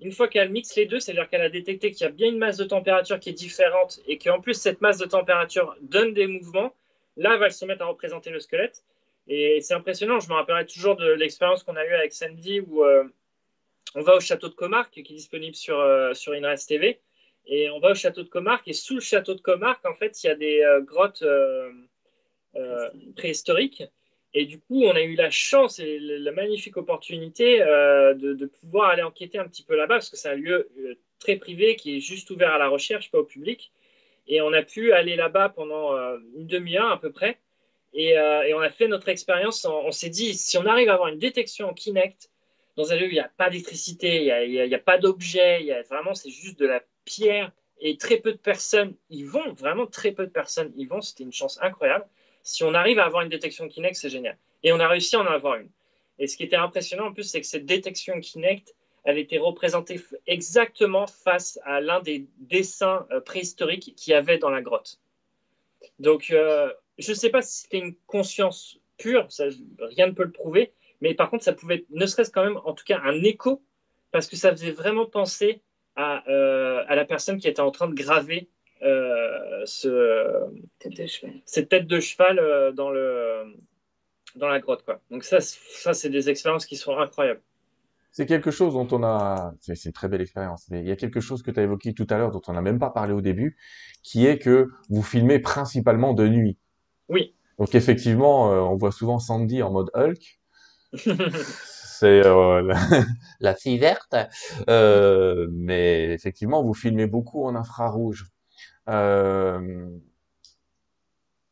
[0.00, 2.38] Une fois qu'elle mixe les deux, c'est-à-dire qu'elle a détecté qu'il y a bien une
[2.38, 6.28] masse de température qui est différente et qu'en plus cette masse de température donne des
[6.28, 6.72] mouvements,
[7.16, 8.84] là, elle va se mettre à représenter le squelette.
[9.26, 12.84] Et c'est impressionnant, je me rappellerai toujours de l'expérience qu'on a eue avec Sandy où
[12.84, 13.04] euh,
[13.94, 17.00] on va au château de Comarque, qui est disponible sur, euh, sur INRES TV.
[17.46, 20.22] Et on va au château de Comarque, et sous le château de Comarque, en fait,
[20.22, 21.70] il y a des grottes euh,
[23.16, 23.82] préhistorique.
[24.34, 28.90] Et du coup, on a eu la chance et la magnifique opportunité euh, de, pouvoir
[28.90, 31.96] aller enquêter un petit peu là-bas, parce que c'est un lieu euh, très privé qui
[31.96, 33.72] est juste ouvert à la recherche, pas au public.
[34.26, 35.96] Et on a pu aller là-bas pendant
[36.36, 37.38] une demi-heure à peu près.
[37.94, 38.14] Et,
[38.54, 39.64] on a fait notre expérience.
[39.64, 42.30] On, s'est dit, si on arrive à avoir une détection en Kinect,
[42.76, 45.82] dans un lieu où il n'y a pas d'électricité, il n'y a, a, pas d'objet,
[45.88, 47.50] vraiment, c'est juste de la pierre.
[47.80, 51.00] Et très peu de personnes y vont, vraiment très peu de personnes y vont.
[51.00, 52.04] C'était une chance incroyable.
[52.42, 54.36] Si on arrive à avoir une détection Kinect, c'est génial.
[54.62, 55.70] Et on a réussi à en avoir une.
[56.18, 58.74] Et ce qui était impressionnant en plus, c'est que cette détection Kinect,
[59.04, 64.50] elle était représentée exactement face à l'un des dessins euh, préhistoriques qu'il y avait dans
[64.50, 65.00] la grotte.
[65.98, 69.28] Donc, euh, je ne sais pas si c'était une conscience pure,
[69.80, 72.58] rien ne peut le prouver, mais par contre, ça pouvait être, ne serait-ce quand même,
[72.64, 73.62] en tout cas, un écho,
[74.10, 75.62] parce que ça faisait vraiment penser
[75.94, 78.48] à, euh, à la personne qui était en train de graver
[78.82, 80.46] euh, ce,
[81.44, 83.44] cette tête de cheval euh, dans, le,
[84.36, 84.84] dans la grotte.
[84.84, 85.00] Quoi.
[85.10, 87.40] Donc ça, ça c'est des expériences qui sont incroyables.
[88.12, 90.96] c'est quelque chose dont on a, c'est une très belle expérience, mais il y a
[90.96, 93.12] quelque chose que tu as évoqué tout à l'heure dont on n'a même pas parlé
[93.12, 93.56] au début,
[94.02, 96.56] qui est que vous filmez principalement de nuit.
[97.08, 97.34] Oui.
[97.58, 100.40] Donc effectivement, euh, on voit souvent Sandy en mode Hulk.
[101.98, 102.78] c'est euh, la,
[103.40, 104.14] la, fille verte.
[104.70, 108.26] Euh, mais effectivement, vous filmez beaucoup en infrarouge.
[108.88, 109.88] Euh,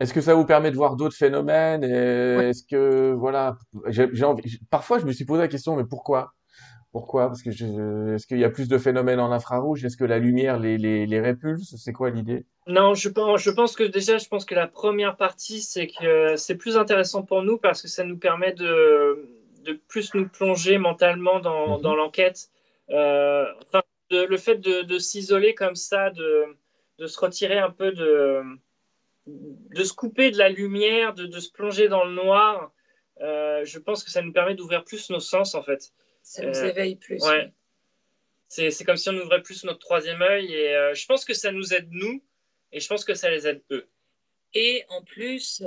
[0.01, 3.57] est-ce que ça vous permet de voir d'autres phénomènes Est-ce que voilà,
[3.89, 4.59] j'ai envie.
[4.70, 6.32] Parfois, je me suis posé la question, mais pourquoi?
[6.93, 7.26] Pourquoi?
[7.26, 7.51] Parce que
[8.14, 9.84] est-ce qu'il y a plus de phénomènes en infrarouge?
[9.84, 11.76] Est-ce que la lumière les, les, les répulse?
[11.76, 12.47] C'est quoi l'idée?
[12.66, 16.37] Non, je pense, je pense que déjà, je pense que la première partie, c'est que
[16.37, 19.28] c'est plus intéressant pour nous parce que ça nous permet de,
[19.64, 22.49] de plus nous plonger mentalement dans, dans l'enquête.
[22.91, 26.45] Euh, enfin, le fait de, de s'isoler comme ça, de,
[26.99, 28.42] de se retirer un peu de
[29.26, 32.72] de se couper de la lumière, de, se plonger dans le noir,
[33.20, 35.92] euh, je pense que ça nous permet d'ouvrir plus nos sens en fait.
[36.22, 37.22] Ça nous euh, éveille plus.
[37.22, 37.53] Ouais.
[38.49, 41.51] C'est comme si on ouvrait plus notre troisième œil et euh, je pense que ça
[41.51, 42.22] nous aide nous
[42.72, 43.88] et je pense que ça les aide eux.
[44.55, 45.62] Et en plus,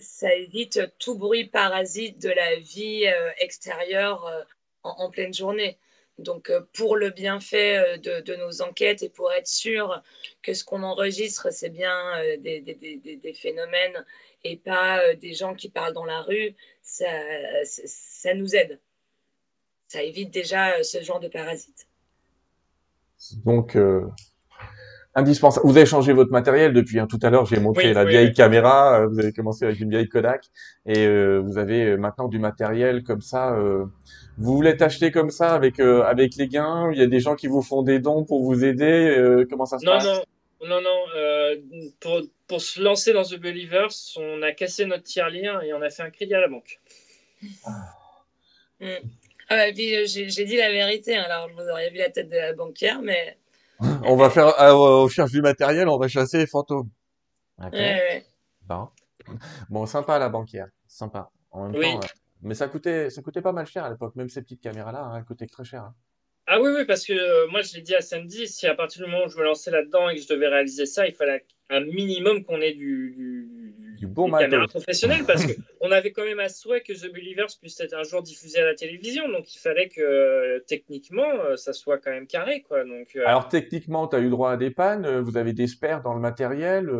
[0.00, 3.04] ça évite tout bruit parasite de la vie
[3.38, 4.28] extérieure
[4.82, 5.78] en, pleine journée.
[6.22, 10.02] Donc, euh, pour le bienfait euh, de, nos enquêtes et pour être sûr
[10.42, 14.04] que ce qu'on enregistre, c'est bien euh, des, phénomènes
[14.44, 17.06] et pas des gens qui parlent dans la rue, ça,
[18.34, 18.80] nous aide.
[19.88, 21.86] Ça évite déjà ce genre de parasites.
[23.44, 23.76] Donc,
[25.14, 25.66] indispensable.
[25.66, 26.98] Vous avez changé votre matériel depuis.
[26.98, 27.06] Hein.
[27.06, 29.00] Tout à l'heure, j'ai montré la vieille caméra.
[29.00, 30.46] Euh, vous avez commencé avec une vieille Kodak
[30.86, 33.56] et euh, vous avez euh, maintenant du matériel comme ça.
[34.38, 37.46] vous voulez acheter comme ça avec avec les gains Il y a des gens qui
[37.46, 39.44] vous font des dons pour vous aider.
[39.50, 40.04] comment ça se non, passe?
[40.04, 40.22] Non,
[40.68, 41.60] non, non.
[42.00, 45.90] pour pour se lancer dans The Believers, on a cassé notre tirelire et on a
[45.90, 46.80] fait un crédit à la banque.
[48.80, 48.86] Mm.
[49.48, 51.16] Ah bah, j'ai dit la vérité.
[51.16, 51.24] Hein.
[51.24, 53.36] Alors, vous auriez vu la tête de la banquière, mais
[54.04, 56.90] on va faire, euh, on cherche du matériel, on va chasser les fantômes.
[58.62, 58.88] Bon.
[59.70, 61.30] bon, sympa la banquière, sympa.
[61.50, 62.08] En même temps, euh,
[62.42, 65.16] mais ça coûtait, ça coûtait pas mal cher à l'époque, même ces petites caméras-là, hein,
[65.18, 65.82] elles coûtaient très cher.
[65.82, 65.94] Hein.
[66.46, 69.04] Ah oui, oui, parce que euh, moi je l'ai dit à Sandy, si à partir
[69.04, 71.44] du moment où je me lançais là-dedans et que je devais réaliser ça, il fallait
[71.70, 76.40] un minimum qu'on ait du, du, du bon caméra professionnel parce qu'on avait quand même
[76.40, 79.28] à souhait que The Believers puisse être un jour diffusé à la télévision.
[79.28, 82.62] Donc il fallait que euh, techniquement euh, ça soit quand même carré.
[82.62, 82.84] Quoi.
[82.84, 86.14] Donc, Alors techniquement, tu as eu droit à des pannes, vous avez des spares dans
[86.14, 86.90] le matériel.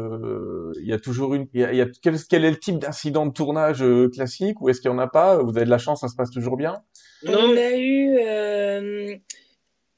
[0.80, 1.48] Il y a toujours une.
[1.52, 4.96] Y a, quel, quel, est le type d'incident de tournage classique ou est-ce qu'il n'y
[4.96, 5.42] en a pas?
[5.42, 6.82] Vous avez de la chance, ça se passe toujours bien?
[7.24, 7.50] Non.
[7.50, 9.20] On a eu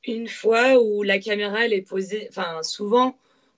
[0.06, 3.14] une fois où la caméra elle est posée, enfin souvent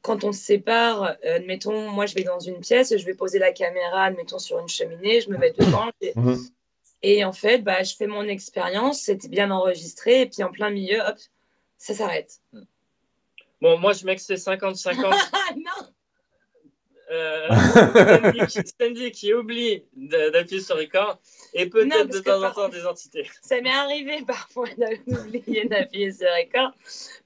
[0.07, 3.41] quand on se sépare, euh, admettons, moi je vais dans une pièce, je vais poser
[3.41, 5.91] la caméra, admettons, sur une cheminée, je me mets devant.
[6.15, 6.39] Mhm.
[7.03, 10.71] Et, en fait, bah, je fais mon expérience, c'était bien enregistré, et puis en plein
[10.71, 11.17] milieu, hop,
[11.77, 12.41] ça s'arrête.
[13.61, 14.95] Bon, moi je mets que c'est 50-50.
[15.57, 15.89] non
[17.11, 17.49] euh,
[18.81, 21.19] Sandy, qui, oublie d'appuyer sur record
[21.55, 23.29] et peut-être de temps en temps des entités.
[23.43, 24.69] Ça m'est arrivé parfois
[25.07, 26.73] d'oublier d'appuyer sur record,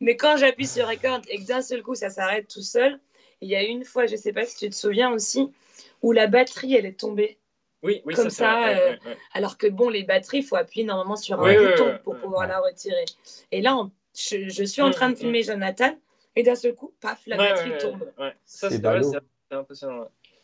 [0.00, 2.98] mais quand j'appuie sur record et que d'un seul coup ça s'arrête tout seul,
[3.40, 5.50] il y a une fois, je ne sais pas si tu te souviens aussi,
[6.02, 7.38] où la batterie elle est tombée.
[7.82, 8.96] Oui, oui, comme ça, euh,
[9.32, 12.60] alors que bon, les batteries, il faut appuyer normalement sur un bouton pour pouvoir la
[12.60, 13.06] retirer.
[13.52, 15.16] Et là, je, suis en mm, train de mm.
[15.16, 15.98] filmer Jonathan,
[16.36, 18.06] et d'un seul coup, paf, la batterie tombe.
[18.44, 18.82] Ça, c'est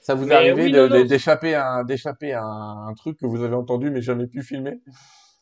[0.01, 4.43] ça vous est arrivé d'échapper à, un, truc que vous avez entendu mais jamais pu
[4.43, 4.81] filmer?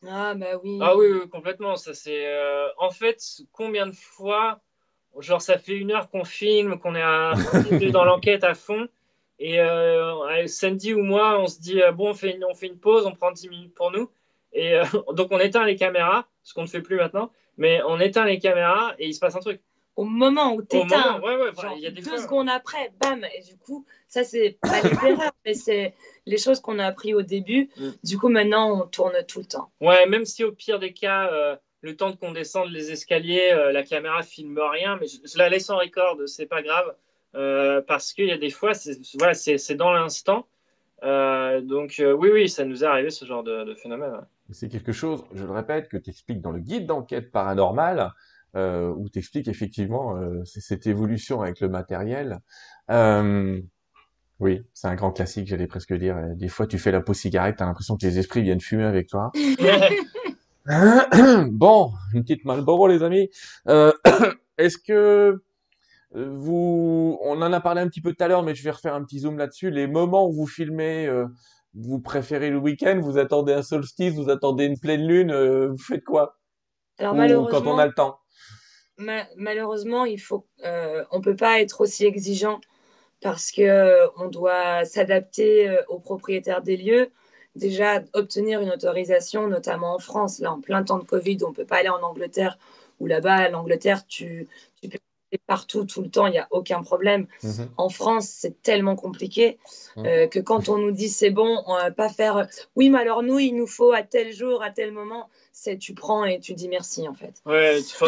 [0.06, 0.78] Ah bah oui.
[0.82, 1.76] Ah oui, complètement.
[1.76, 2.26] Ça c'est.
[2.26, 3.18] Euh, en fait,
[3.52, 4.60] combien de fois,
[5.18, 8.86] genre ça fait une heure qu'on filme, qu'on est dans l'enquête à fond,
[9.38, 12.66] et euh, Sandy ou moi, on se dit euh, bon, on fait, une, on fait
[12.66, 14.10] une pause, on prend 10 minutes pour nous,
[14.52, 14.78] et
[15.14, 18.38] donc on éteint les caméras, ce qu'on ne fait plus maintenant, mais on éteint les
[18.38, 19.60] caméras et il se passe un truc
[19.96, 21.20] au moment où tu éteins,
[21.76, 25.32] il y a deux secondes après, bam, et du coup, ça c'est pas les erreurs,
[25.44, 25.94] mais c'est
[26.26, 27.70] les choses qu'on a appris au début.
[27.76, 27.90] Mm.
[28.02, 29.70] Du coup, maintenant, on tourne tout le temps.
[29.80, 33.72] Ouais, même si au pire des cas, euh, le temps qu'on descende les escaliers, euh,
[33.72, 36.94] la caméra filme rien, mais je, la laisse en record, c'est pas grave,
[37.36, 39.34] euh, parce qu'il y a des fois, c'est voilà,
[39.76, 40.46] dans l'instant.
[41.02, 44.26] donc oui, oui, ça nous est arrivé ce genre de, phénomène.
[44.50, 48.12] C'est quelque chose, je le répète, que tu expliques dans le guide d'enquête paranormale
[48.56, 52.40] euh, où tu expliques effectivement euh, cette évolution avec le matériel.
[52.90, 53.60] Euh,
[54.40, 56.16] oui, c'est un grand classique, j'allais presque dire.
[56.34, 59.08] Des fois, tu fais la pause cigarette, t'as l'impression que les esprits viennent fumer avec
[59.08, 59.32] toi.
[61.50, 63.30] bon, une petite Malboro, les amis.
[63.68, 63.92] Euh,
[64.58, 65.42] Est-ce que
[66.14, 68.94] vous, on en a parlé un petit peu tout à l'heure, mais je vais refaire
[68.94, 69.70] un petit zoom là-dessus.
[69.70, 71.08] Les moments où vous filmez
[71.74, 75.78] vous préférez le week-end, vous attendez un solstice, vous attendez une pleine lune, euh, vous
[75.78, 76.38] faites quoi?
[76.98, 78.18] Alors Ou malheureusement, quand on a le temps?
[78.98, 82.60] Ma- malheureusement, il faut, euh, on peut pas être aussi exigeant
[83.20, 87.10] parce que euh, on doit s'adapter euh, aux propriétaires des lieux.
[87.56, 91.64] Déjà, obtenir une autorisation, notamment en France, là, en plein temps de Covid, on peut
[91.64, 92.58] pas aller en Angleterre,
[93.00, 94.48] ou là-bas, l'Angleterre, tu,
[94.82, 94.98] tu peux
[95.30, 97.26] aller partout, tout le temps, il n'y a aucun problème.
[97.44, 97.68] Mhm.
[97.76, 99.58] En France, c'est tellement compliqué
[99.96, 100.28] Mhm.
[100.28, 103.38] que quand on nous dit c'est bon, on va pas faire oui, mais alors nous,
[103.38, 106.68] il nous faut à tel jour, à tel moment, c'est tu prends et tu dis
[106.68, 107.34] merci en fait.
[107.46, 108.06] Ouais, faut-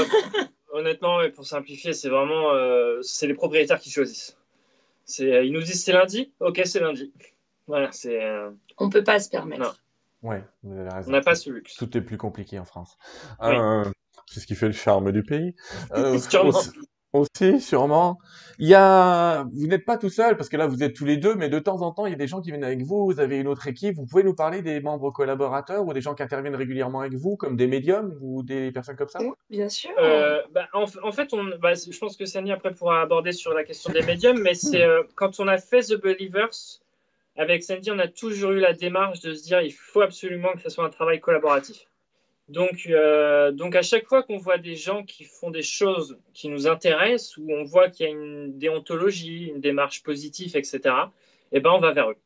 [0.73, 4.37] honnêtement, ouais, pour simplifier, c'est vraiment euh, c'est les propriétaires qui choisissent.
[5.05, 7.13] C'est, euh, ils nous disent c'est lundi, ok, c'est lundi.
[7.67, 9.63] Voilà, c'est, euh, On peut pas se permettre.
[9.63, 9.73] Non.
[10.23, 11.09] Ouais, vous avez raison.
[11.09, 11.75] on n'a pas ce luxe.
[11.77, 12.97] Tout est plus compliqué en France.
[13.41, 13.55] Oui.
[13.55, 13.85] Euh,
[14.27, 15.55] c'est ce qui fait le charme du pays.
[15.93, 16.19] Euh.
[17.19, 18.19] Aussi, sûrement.
[18.59, 21.19] Il y a, vous n'êtes pas tout seul parce que là vous êtes tous les
[21.19, 23.05] deux, mais de temps en temps il y a des gens qui viennent avec vous.
[23.05, 23.97] Vous avez une autre équipe.
[23.97, 27.37] Vous pouvez nous parler des membres collaborateurs ou des gens qui interviennent régulièrement avec vous,
[27.37, 29.21] comme des médiums ou des personnes comme ça?
[29.21, 29.91] Oui, bien sûr.
[29.99, 33.53] Euh, bah, en, en fait, on, bah, je pense que Sani après pourra aborder sur
[33.53, 36.81] la question des médiums, mais c'est euh, quand on a fait The Believers
[37.37, 40.63] avec Sandy, on a toujours eu la démarche de se dire il faut absolument que
[40.63, 41.87] ce soit un travail collaboratif.
[42.49, 46.49] Donc, euh, donc à chaque fois qu'on voit des gens qui font des choses qui
[46.49, 50.81] nous intéressent, où on voit qu'il y a une déontologie, une démarche positive, etc.,
[51.53, 52.17] eh ben on va vers eux.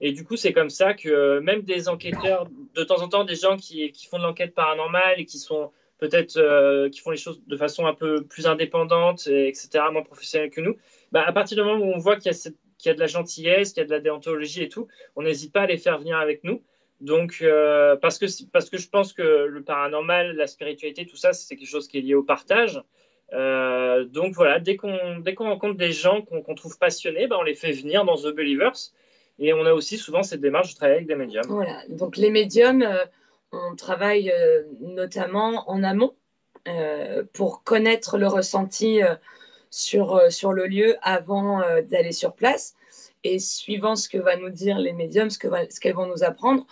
[0.00, 3.24] Et du coup, c'est comme ça que euh, même des enquêteurs, de temps en temps,
[3.24, 7.10] des gens qui, qui font de l'enquête paranormale et qui sont peut-être euh, qui font
[7.10, 10.76] les choses de façon un peu plus indépendante, et etc., moins professionnelle que nous,
[11.10, 13.72] bah, à partir du moment où on voit qu'il y, y a de la gentillesse,
[13.72, 16.16] qu'il y a de la déontologie et tout, on n'hésite pas à les faire venir
[16.16, 16.62] avec nous.
[17.00, 21.32] Donc, euh, parce, que, parce que je pense que le paranormal, la spiritualité, tout ça,
[21.32, 22.82] c'est quelque chose qui est lié au partage.
[23.32, 27.72] Euh, donc voilà, dès qu'on rencontre des gens qu'on trouve passionnés, bah, on les fait
[27.72, 28.92] venir dans The Believers.
[29.40, 31.46] Et on a aussi souvent cette démarche de travailler avec des médiums.
[31.48, 31.82] Voilà.
[31.88, 33.04] Donc les médiums, euh,
[33.50, 34.32] on travaille
[34.80, 36.14] notamment en amont
[37.34, 39.00] pour connaître le ressenti
[39.70, 42.74] sur, sur le lieu avant d'aller sur place.
[43.24, 46.66] Et suivant ce que va nous dire les médiums, ce qu'elles vont nous apprendre,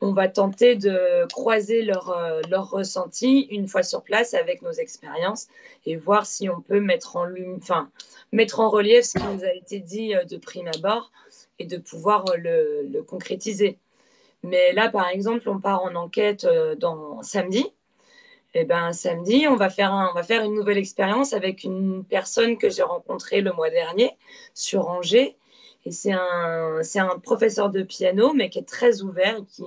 [0.00, 2.74] on va tenter de croiser leur, euh, leur
[3.50, 5.48] une fois sur place avec nos expériences
[5.84, 7.90] et voir si on peut mettre en, enfin,
[8.32, 11.10] mettre en relief ce qui nous a été dit euh, de prime abord
[11.58, 13.78] et de pouvoir euh, le, concrétiser.
[14.42, 17.66] Mais là, par exemple, on part en enquête euh, dans samedi.
[18.52, 22.58] Et ben samedi, on va faire on va faire une nouvelle expérience avec une personne
[22.58, 24.10] que j'ai rencontrée le mois dernier
[24.54, 25.36] sur Angers.
[25.86, 29.64] Et c'est un, un professeur de piano, mais qui est très ouvert, qui,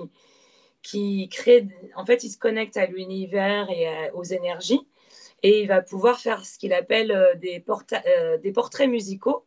[0.82, 4.86] qui crée, en fait, il se connecte à l'univers et à- aux énergies,
[5.42, 9.44] et il va pouvoir faire ce qu'il appelle euh, des, porta- euh, des portraits musicaux.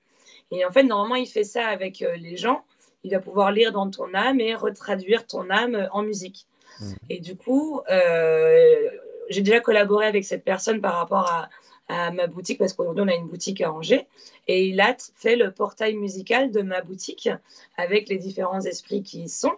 [0.52, 2.64] Et en fait, normalement, il fait ça avec euh, les gens.
[3.04, 6.48] Il va pouvoir lire dans ton âme et retraduire ton âme en musique.
[6.82, 6.96] Mhm.
[7.10, 8.90] Et du coup, euh,
[9.30, 11.50] j'ai déjà collaboré avec cette personne par rapport à,
[11.88, 14.08] à ma boutique, parce qu'aujourd'hui, on a une boutique à Angers.
[14.48, 17.30] Et il a fait le portail musical de ma boutique
[17.78, 19.54] avec les différents esprits qui y sont.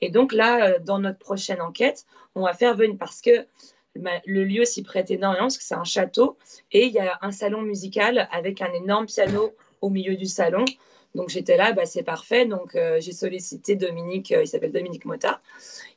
[0.00, 3.46] Et donc là, euh, dans notre prochaine enquête, on va faire venir, parce que
[3.94, 6.36] le lieu s'y prête énormément, parce que c'est un château,
[6.70, 10.66] et il y a un salon musical avec un énorme piano au milieu du salon.
[11.14, 12.44] Donc j'étais là, bah, c'est parfait.
[12.44, 15.40] Donc euh, j'ai sollicité Dominique, euh, il s'appelle Dominique Mota,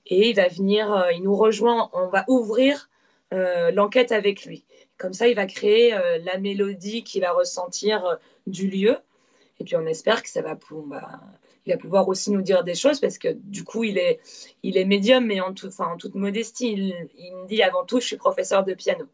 [0.06, 2.90] et il va venir, il nous rejoint, on va ouvrir
[3.32, 4.66] l'enquête avec lui.
[5.00, 8.98] Comme ça, il va créer euh, la mélodie qu'il va ressentir euh, du lieu.
[9.60, 11.20] Et puis on espère que ça va, bah,
[11.66, 14.20] il va pouvoir aussi nous dire des choses parce que du coup, il est,
[14.64, 17.84] il est médium, mais en, tout, enfin, en toute modestie, il, il me dit avant
[17.86, 19.06] tout, je suis professeur de piano.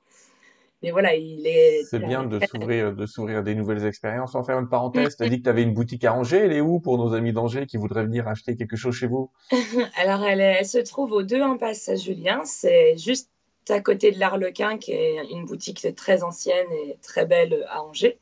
[0.84, 1.84] Mais voilà, il est.
[1.90, 4.34] C'est bien de s'ouvrir, de s'ouvrir des nouvelles expériences.
[4.34, 6.38] Sans faire une parenthèse, t'as dit que tu avais une boutique à Angers.
[6.38, 9.32] Elle est où pour nos amis d'Angers qui voudraient venir acheter quelque chose chez vous?
[9.98, 12.42] Alors, elle, est- elle se trouve aux deux impasse Saint-Julien.
[12.46, 13.32] C'est juste
[13.70, 18.18] à côté de l'Arlequin, qui est une boutique très ancienne et très belle à Angers.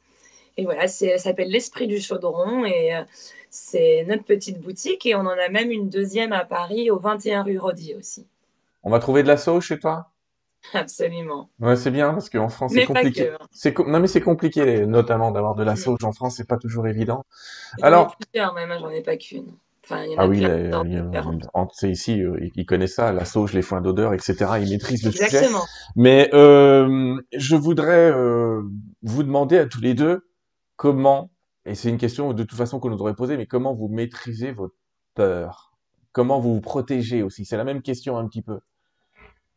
[0.58, 3.04] Et voilà, elle s'appelle l'Esprit du Chaudron et euh,
[3.50, 5.06] c'est notre petite boutique.
[5.06, 8.28] Et on en a même une deuxième à Paris, au 21 rue Rodier aussi.
[8.84, 10.10] On va trouver de la sauce chez toi?
[10.74, 11.50] Absolument.
[11.60, 13.26] Ouais, c'est bien parce qu'en France, c'est compliqué.
[13.28, 13.34] que.
[13.34, 13.48] hein.
[13.52, 16.88] C'est non, mais c'est compliqué, notamment d'avoir de la sauge en France, c'est pas toujours
[16.88, 17.26] évident.
[17.80, 19.52] J'en ai Alors- plusieurs même, j'en ai pas qu'une.
[19.84, 21.44] Enfin, il y en a Ah oui, a- différentes.
[21.54, 24.60] en- c'est ici, euh, ils connaissent ça, la sauge, les foins d'odeur, etc.
[24.62, 25.26] Ils maîtrisent le sujet.
[25.26, 25.66] Exactement.
[25.96, 28.62] Mais euh, je voudrais euh,
[29.02, 30.26] vous demander à tous les deux
[30.78, 31.32] comment,
[31.66, 34.52] et c'est une question de toute façon qu'on nous aurait posée, mais comment vous maîtrisez
[34.52, 34.76] votre
[35.16, 35.74] peur?
[36.14, 37.44] Comment vous vous protégez aussi?
[37.44, 38.60] C'est la même question un petit peu.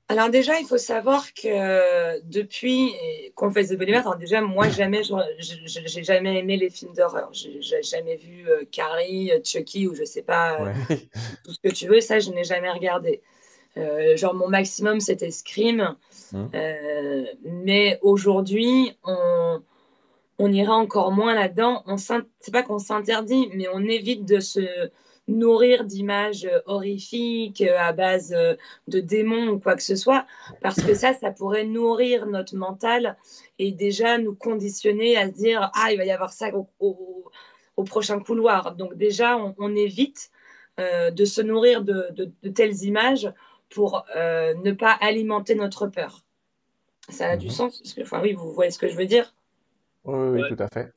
[0.09, 2.95] Alors déjà, il faut savoir que depuis
[3.35, 7.29] qu'on fait The Believer, alors déjà, moi, jamais, j'ai jamais aimé les films d'horreur.
[7.33, 10.73] J'ai jamais vu euh, Carrie, Chucky ou je sais pas, euh,
[11.45, 12.01] tout ce que tu veux.
[12.01, 13.21] Ça, je n'ai jamais regardé.
[13.79, 15.97] Euh, genre, mon maximum, c'était Scream.
[16.33, 16.47] Mmh.
[17.45, 19.61] mais aujourd'hui, on,
[20.39, 21.85] on ira encore moins là-dedans.
[21.97, 24.91] C'est pas qu'on s'interdit, mais on évite de se
[25.29, 28.55] nourrir d'images euh, horrifiques euh, à base euh,
[28.89, 30.27] de démons ou quoi que ce soit,
[30.61, 33.17] parce que ça, ça pourrait nourrir notre mental
[33.59, 36.51] et déjà nous conditionner à se dire ah il va y avoir ça
[36.81, 37.31] au,
[37.85, 38.75] prochain couloir.
[38.75, 40.31] Donc déjà on, évite
[40.79, 43.31] de se nourrir de, telles images
[43.69, 46.23] pour ne pas alimenter notre peur.
[47.09, 47.53] Ça a du mhm.
[47.53, 49.35] sens Enfin oui, vous voyez ce que je veux dire?
[50.05, 50.93] Oui, oui, tout à fait.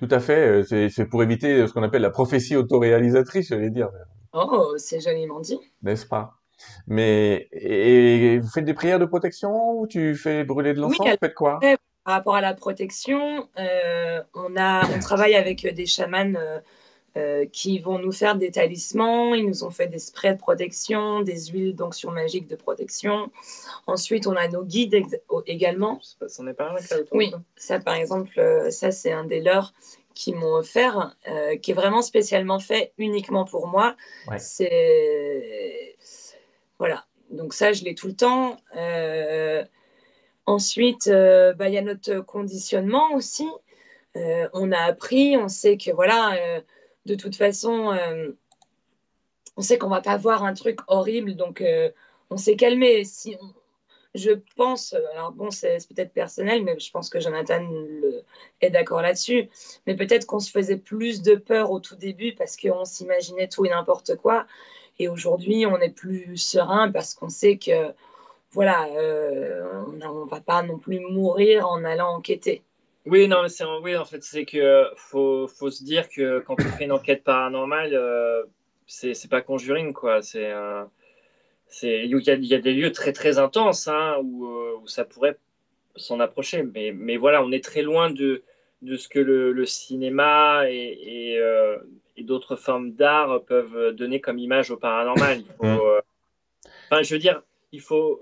[0.00, 0.62] Tout à fait.
[0.72, 3.90] Euh, c'est pour éviter ce qu'on appelle la prophétie autoréalisatrice, j'allais dire.
[4.32, 5.58] Oh, c'est joliment dit.
[5.82, 6.34] N'est-ce pas?
[6.86, 11.00] Mais et, vous faites des prières de protection ou tu fais brûler de l'encens?
[11.00, 11.60] Oui, Vous faites quoi?
[12.04, 16.60] Par rapport à la protection, euh, on a, on travaille avec des chamans euh,
[17.16, 19.36] euh, qui vont nous faire des talismans.
[19.36, 23.30] Ils nous ont fait des sprays de protection, des huiles d'onction magique de protection.
[23.86, 25.00] Ensuite, on a nos guides
[25.46, 26.00] également.
[26.02, 26.74] Ça pas
[27.12, 29.74] Oui, ça par exemple, euh, ça c'est un des leurs
[30.14, 33.94] qui m'ont offert, euh, qui est vraiment spécialement fait uniquement pour moi.
[34.38, 35.94] C'est
[36.80, 37.04] voilà.
[37.30, 38.56] Donc ça, je l'ai tout le temps.
[40.46, 43.48] Ensuite, bah, il y a notre conditionnement aussi.
[44.16, 46.36] on a appris, on sait que voilà,
[47.06, 48.32] de toute façon, euh,
[49.56, 51.90] on sait qu'on va pas voir un truc horrible, donc euh,
[52.30, 53.04] on s'est calmé.
[53.04, 53.36] Si
[54.14, 57.68] je pense, alors bon, c'est peut-être personnel, mais je pense que Jonathan
[58.60, 59.48] est d'accord là-dessus.
[59.86, 63.64] Mais peut-être qu'on se faisait plus de peur au tout début parce qu'on s'imaginait tout
[63.66, 64.46] et n'importe quoi.
[65.00, 67.92] Et aujourd'hui, on est plus serein parce qu'on sait que,
[68.52, 72.62] voilà, euh, on ne va pas non plus mourir en allant enquêter.
[73.06, 76.56] Oui, non, mais c'est oui, en fait, c'est que faut, faut se dire que quand
[76.58, 78.42] on fait une enquête paranormale, euh,
[78.86, 80.22] c'est pas Conjuring, quoi.
[80.22, 80.52] C'est
[81.66, 84.78] c'est il y, a, il y a des lieux très très intenses hein, où, euh,
[84.80, 85.36] où ça pourrait
[85.96, 88.42] s'en approcher, mais, mais voilà, on est très loin de,
[88.82, 91.76] de ce que le, le cinéma et, et, euh,
[92.16, 95.40] et d'autres formes d'art peuvent donner comme image au paranormal.
[95.40, 96.00] Il faut, mmh.
[96.90, 97.42] enfin, je veux dire,
[97.72, 98.20] il faut,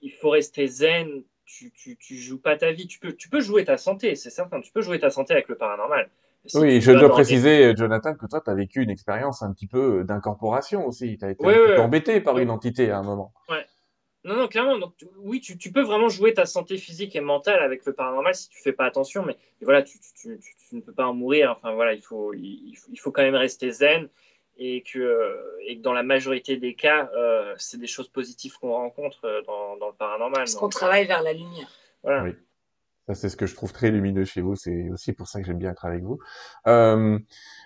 [0.00, 2.86] il faut rester zen tu, tu, tu, joues pas ta vie.
[2.86, 4.60] Tu peux, tu peux jouer ta santé, c'est certain.
[4.60, 6.10] Tu peux jouer ta santé avec le paranormal.
[6.54, 10.04] oui, je dois préciser, Jonathan, que toi, tu as vécu une expérience un petit peu
[10.04, 11.16] d'incorporation aussi.
[11.18, 13.32] Tu as été embêté par une entité à un moment.
[13.48, 13.64] Ouais.
[14.24, 14.78] Non, non, clairement.
[14.78, 18.34] Donc, oui, tu, tu, peux vraiment jouer ta santé physique et mentale avec le paranormal
[18.34, 19.24] si tu fais pas attention.
[19.24, 20.38] Mais voilà, tu, tu,
[20.72, 21.54] ne peux pas en mourir.
[21.56, 24.08] Enfin, voilà, il faut, il, faut, il faut quand même rester zen
[24.58, 25.36] et que,
[25.66, 29.42] et que dans la majorité des cas, euh, c'est des choses positives qu'on rencontre euh,
[29.42, 30.40] dans, dans, le paranormal.
[30.40, 31.68] Parce qu'on travaille vers la lumière.
[32.02, 32.24] Voilà.
[32.24, 32.34] Oui.
[33.08, 34.54] Ça, c'est ce que je trouve très lumineux chez vous.
[34.54, 36.18] C'est aussi pour ça que j'aime bien être avec vous.
[36.66, 37.18] Euh,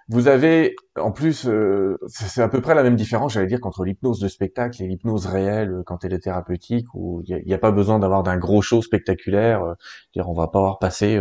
[0.09, 3.85] vous avez, en plus, euh, c'est à peu près la même différence, j'allais dire, entre
[3.85, 7.57] l'hypnose de spectacle et l'hypnose réelle euh, quand elle est thérapeutique, où il n'y a,
[7.57, 9.65] a, pas besoin d'avoir d'un gros show spectaculaire.
[9.65, 9.75] Euh,
[10.15, 11.21] dire, on va pas avoir passé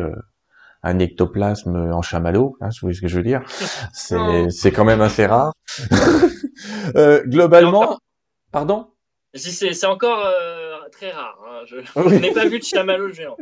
[0.83, 3.43] un ectoplasme en chamallow, hein, vous voyez ce que je veux dire.
[3.93, 5.53] C'est quand même assez rare.
[6.95, 7.99] euh, globalement,
[8.51, 8.87] pardon?
[9.33, 11.37] C'est encore euh, très rare.
[11.47, 11.61] Hein.
[11.65, 11.77] Je,
[12.19, 13.37] n'ai pas vu de chamallow géant.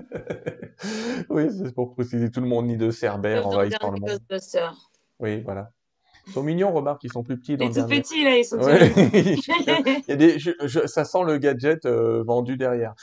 [1.30, 4.20] oui, c'est pour préciser tout le monde ni de cerbère envahissant le monde.
[5.20, 5.72] Oui, voilà.
[6.30, 8.60] Ils sont mignons, remarque, ils sont plus petits dans ils sont petits, là, ils sont
[8.62, 10.38] Il y a des,
[10.88, 12.94] ça sent le gadget euh, vendu derrière.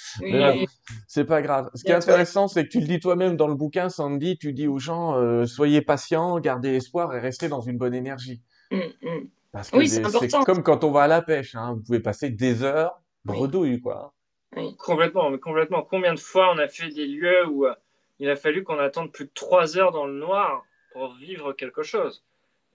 [1.07, 1.71] c'est pas grave.
[1.75, 4.53] Ce qui est intéressant, c'est que tu le dis toi-même dans le bouquin, Sandy, tu
[4.53, 8.41] dis aux gens, euh, soyez patients, gardez espoir et restez dans une bonne énergie.
[8.71, 9.29] Mm, mm.
[9.53, 10.03] Parce que c'est
[10.45, 11.75] comme quand on va à la pêche, hein.
[11.75, 14.15] vous pouvez passer des heures bredouille, quoi.
[14.57, 14.77] Oui.
[14.79, 15.83] Complètement, mais complètement.
[15.83, 17.75] Combien de fois on a fait des lieux où euh,
[18.19, 21.83] il a fallu qu'on attende plus de trois heures dans le noir pour vivre quelque
[21.83, 22.25] chose?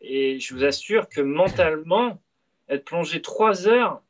[0.01, 2.19] Et je vous assure que mentalement,
[2.69, 4.01] être plongé trois heures,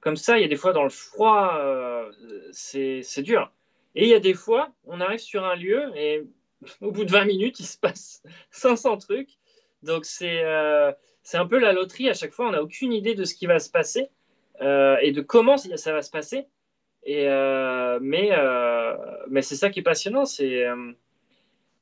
[0.00, 2.12] comme ça, il y a des fois dans le froid, euh,
[2.52, 3.50] c'est dur.
[3.94, 6.24] Et il y a des fois, on arrive sur un lieu et
[6.80, 9.30] au bout de 20 minutes, il se passe 500 trucs.
[9.82, 10.92] Donc c'est euh,
[11.32, 12.08] un peu la loterie.
[12.08, 14.08] À chaque fois, on n'a aucune idée de ce qui va se passer
[14.60, 16.46] euh, et de comment ça va se passer.
[17.02, 17.26] Et,
[18.00, 18.30] mais
[19.28, 20.24] mais c'est ça qui est passionnant.
[20.24, 20.66] C'est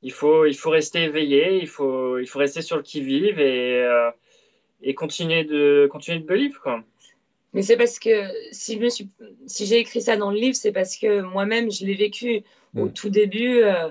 [0.05, 3.83] il faut, il faut rester éveillé, il faut, il faut rester sur le qui-vive et,
[3.83, 4.11] euh,
[4.83, 6.85] et continuer de, continuer de believe, quoi.
[7.55, 9.09] Mais c'est parce que si, je suis,
[9.47, 12.43] si j'ai écrit ça dans le livre, c'est parce que moi-même, je l'ai vécu.
[12.77, 12.93] Au mm.
[12.93, 13.89] tout début, euh,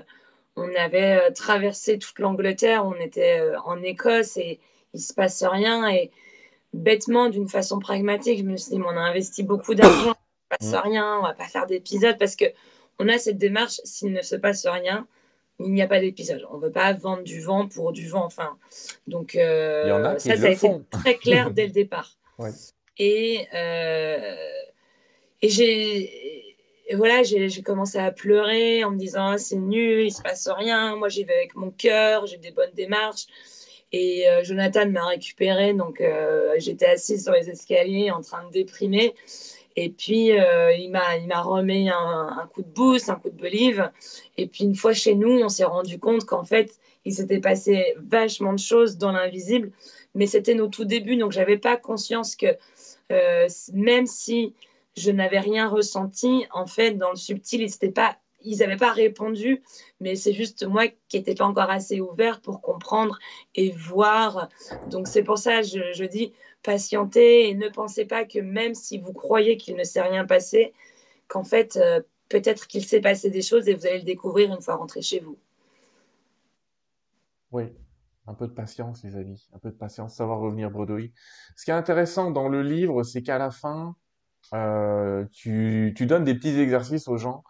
[0.56, 4.60] on avait euh, traversé toute l'Angleterre, on était en Écosse et
[4.92, 5.88] il se passe rien.
[5.88, 6.10] Et
[6.74, 10.14] bêtement, d'une façon pragmatique, je me suis dit, on a investi beaucoup d'argent
[10.48, 10.76] passe mm.
[10.76, 12.44] rien, on va pas faire d'épisode parce que
[12.98, 15.06] on a cette démarche, s'il ne se passe rien,
[15.60, 16.46] il n'y a pas d'épisode.
[16.50, 18.24] On ne veut pas vendre du vent pour du vent.
[18.24, 18.56] Enfin,
[19.06, 22.16] donc euh, ça, ça a été très clair dès le départ.
[22.98, 24.36] Et, euh,
[25.42, 26.56] et j'ai
[26.92, 30.96] voilà, j'ai commencé à pleurer en me disant ah, c'est nul, il se passe rien.
[30.96, 33.26] Moi, j'y vais avec mon cœur, j'ai des bonnes démarches.
[33.92, 36.02] Et euh, Jonathan m'a récupéré, donc
[36.58, 39.14] j'étais assise sur les escaliers en train de déprimer.
[39.76, 43.90] Et puis, euh, il m'a remis un, un, coup de boost, un coup de believe.
[44.36, 47.94] Et puis, une fois chez nous, on s'est rendu compte qu'en fait, il s'était passé
[47.98, 49.72] vachement de choses dans l'invisible.
[50.14, 52.46] Mais c'était nos tout débuts, donc j'avais pas conscience que
[53.10, 54.54] euh, même si
[54.96, 59.62] je n'avais rien ressenti, en fait, dans le subtil, ils pas ils n'avaient pas répondu,
[60.00, 63.18] mais c'est juste moi qui n'étais pas encore assez ouvert pour comprendre
[63.54, 64.50] et voir.
[64.90, 66.32] Donc c'est pour ça je, je dis,
[66.64, 70.72] patientez et ne pensez pas que même si vous croyez qu'il ne s'est rien passé,
[71.28, 74.60] qu'en fait, euh, peut-être qu'il s'est passé des choses et vous allez le découvrir une
[74.60, 75.38] fois rentré chez vous.
[77.52, 77.64] Oui,
[78.26, 81.12] un peu de patience, les amis, un peu de patience, savoir revenir bredouille.
[81.54, 83.94] Ce qui est intéressant dans le livre, c'est qu'à la fin,
[84.52, 87.44] euh, tu, tu donnes des petits exercices aux gens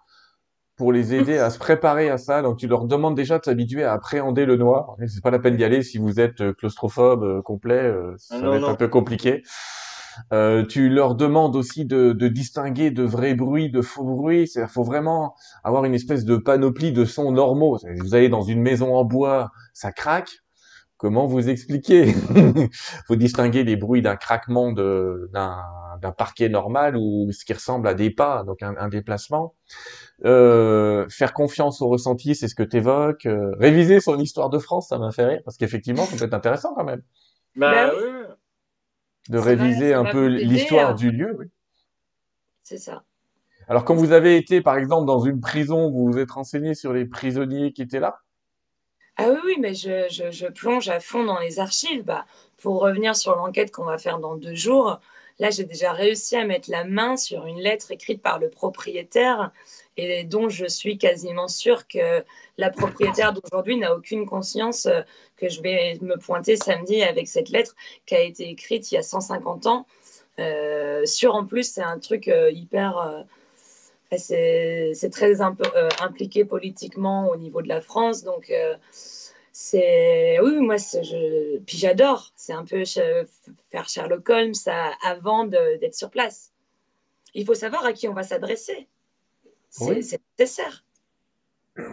[0.76, 2.42] pour les aider à se préparer à ça.
[2.42, 4.96] Donc tu leur demandes déjà de s'habituer à appréhender le noir.
[5.06, 8.38] C'est pas la peine d'y aller si vous êtes euh, claustrophobe euh, complet, euh, ça
[8.38, 9.42] va être un peu compliqué.
[10.32, 14.50] Euh, tu leur demandes aussi de, de, distinguer de vrais bruits, de faux bruits.
[14.54, 15.34] Il faut vraiment
[15.64, 17.78] avoir une espèce de panoplie de sons normaux.
[17.98, 20.30] Vous allez dans une maison en bois, ça craque.
[20.96, 22.14] Comment vous expliquer?
[23.08, 28.10] Faut distinguer les bruits d'un craquement d'un parquet normal ou ce qui ressemble à des
[28.10, 29.54] pas, donc un, un déplacement.
[30.24, 33.26] Euh, faire confiance au ressenti, c'est ce que tu évoques.
[33.26, 36.34] Euh, réviser son histoire de France, ça m'a fait rire, parce qu'effectivement, ça peut être
[36.34, 37.02] intéressant quand même.
[37.56, 38.34] Bah, oui.
[39.28, 40.94] De réviser un peu l'histoire hein.
[40.94, 41.46] du lieu, oui.
[42.62, 43.04] C'est ça.
[43.68, 46.92] Alors, quand vous avez été, par exemple, dans une prison, vous vous êtes renseigné sur
[46.92, 48.18] les prisonniers qui étaient là?
[49.16, 52.04] Ah oui, oui, mais je, je, je, plonge à fond dans les archives.
[52.04, 52.26] Bah,
[52.58, 55.00] pour revenir sur l'enquête qu'on va faire dans deux jours,
[55.38, 59.52] là, j'ai déjà réussi à mettre la main sur une lettre écrite par le propriétaire
[59.96, 62.24] et dont je suis quasiment sûre que
[62.58, 65.02] la propriétaire d'aujourd'hui n'a aucune conscience euh,
[65.36, 67.74] que je vais me pointer samedi avec cette lettre
[68.06, 69.86] qui a été écrite il y a 150 ans.
[70.38, 72.98] Euh, sur en plus, c'est un truc euh, hyper.
[72.98, 73.22] Euh,
[74.16, 78.22] c'est très impliqué politiquement au niveau de la France.
[78.22, 78.52] Donc,
[79.52, 80.38] c'est.
[80.40, 80.76] Oui, moi,
[81.66, 82.30] puis j'adore.
[82.36, 84.52] C'est un peu faire Sherlock Holmes
[85.02, 86.52] avant d'être sur place.
[87.34, 88.86] Il faut savoir à qui on va s'adresser.
[89.76, 90.84] C'est nécessaire.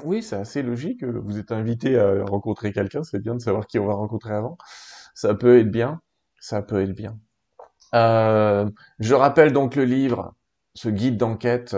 [0.04, 1.04] Oui, c'est assez logique.
[1.04, 4.58] Vous êtes invité à rencontrer quelqu'un, c'est bien de savoir qui on va rencontrer avant.
[5.16, 6.00] Ça peut être bien.
[6.40, 7.18] Ça peut être bien.
[7.96, 10.36] Euh, je rappelle donc le livre,
[10.76, 11.76] ce guide d'enquête,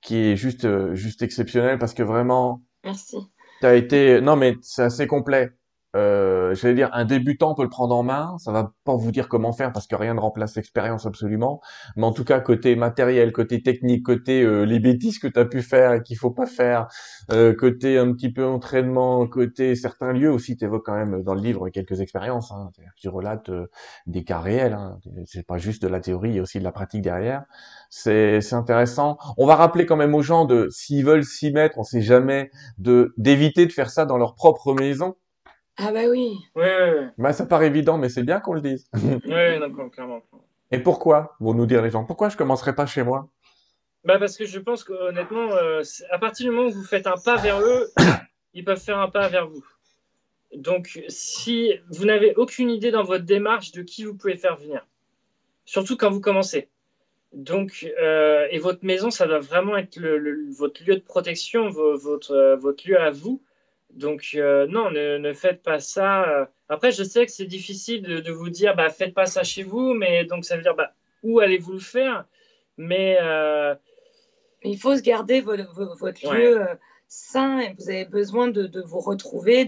[0.00, 2.62] qui est juste, juste exceptionnel parce que vraiment.
[2.84, 3.16] Merci.
[3.60, 5.52] T'as été, non mais c'est assez complet
[5.96, 8.36] euh, j'allais dire, un débutant peut le prendre en main.
[8.38, 11.60] Ça va pas vous dire comment faire parce que rien ne remplace l'expérience absolument.
[11.96, 15.46] Mais en tout cas, côté matériel, côté technique, côté euh, les bêtises que tu as
[15.46, 16.88] pu faire et qu'il faut pas faire,
[17.32, 21.34] euh, côté un petit peu entraînement, côté certains lieux aussi, tu évoques quand même dans
[21.34, 22.52] le livre quelques expériences.
[22.52, 23.66] Hein, tu relates euh,
[24.06, 24.74] des cas réels.
[24.74, 27.44] Hein, c'est pas juste de la théorie, il y a aussi de la pratique derrière.
[27.90, 29.16] C'est intéressant.
[29.38, 32.50] On va rappeler quand même aux gens de, s'ils veulent s'y mettre, on sait jamais,
[32.78, 35.14] de d'éviter de faire ça dans leur propre maison
[35.78, 36.36] ah bah oui.
[36.54, 38.88] Oui, oui, Bah, ça paraît évident, mais c'est bien qu'on le dise.
[38.94, 40.22] oui, d'accord, clairement.
[40.70, 43.28] Et pourquoi vont nous dire les gens Pourquoi je commencerai pas chez moi?
[44.04, 47.16] Bah Parce que je pense qu'honnêtement, euh, à partir du moment où vous faites un
[47.22, 47.90] pas vers eux,
[48.54, 49.64] ils peuvent faire un pas vers vous.
[50.54, 54.86] Donc, si vous n'avez aucune idée dans votre démarche de qui vous pouvez faire venir,
[55.64, 56.68] surtout quand vous commencez.
[57.32, 62.30] Donc, euh, et votre maison, ça doit vraiment être le, votre lieu de protection, votre,
[62.32, 63.42] euh, votre lieu à vous.
[63.96, 66.50] Donc, euh, non, ne, faites pas ça.
[66.68, 69.94] Après, je sais que c'est difficile de, vous dire, bah, faites pas ça chez vous,
[69.94, 70.92] mais donc ça veut dire, bah,
[71.22, 72.26] où allez-vous le faire?
[72.76, 73.74] Mais euh,
[74.62, 75.64] il faut se garder votre,
[76.34, 76.74] lieu euh,
[77.08, 79.66] sain et vous avez besoin de, vous retrouver,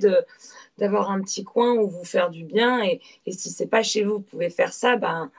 [0.76, 2.84] d'avoir un petit coin où vous faire du bien.
[2.84, 5.30] Et, et si c'est pas chez vous, vous pouvez faire ça, ben,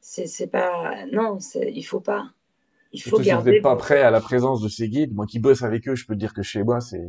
[0.00, 1.06] c'est pas.
[1.10, 2.26] Non, il faut pas
[2.94, 5.40] il faut si vous n'êtes pas prêt à la présence de ces guides, moi qui
[5.40, 7.04] bosse avec eux, je peux te dire que chez moi c'est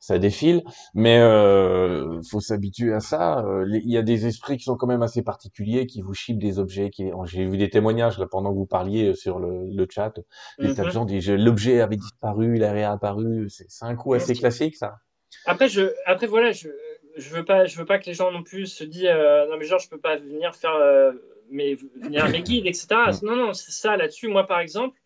[0.00, 0.62] ça défile,
[0.94, 3.40] mais euh, faut s'habituer à ça.
[3.40, 6.38] Euh, il y a des esprits qui sont quand même assez particuliers, qui vous chippent
[6.38, 6.90] des objets.
[6.90, 7.10] Qui...
[7.24, 10.14] J'ai vu des témoignages là pendant que vous parliez euh, sur le, le chat.
[10.58, 10.92] Des tas de mhm.
[10.92, 13.48] gens disent l'objet avait disparu, il a réapparu.
[13.48, 14.96] C'est un coup assez classique ça.
[15.44, 16.68] Après je, après voilà, je,
[17.16, 19.56] je veux pas, je veux pas que les gens non plus se disent euh, non
[19.58, 21.12] mais genre je peux pas venir faire euh,
[21.50, 22.86] mais venir mes guides etc.
[23.22, 24.28] non non c'est ça là-dessus.
[24.28, 24.98] Moi par exemple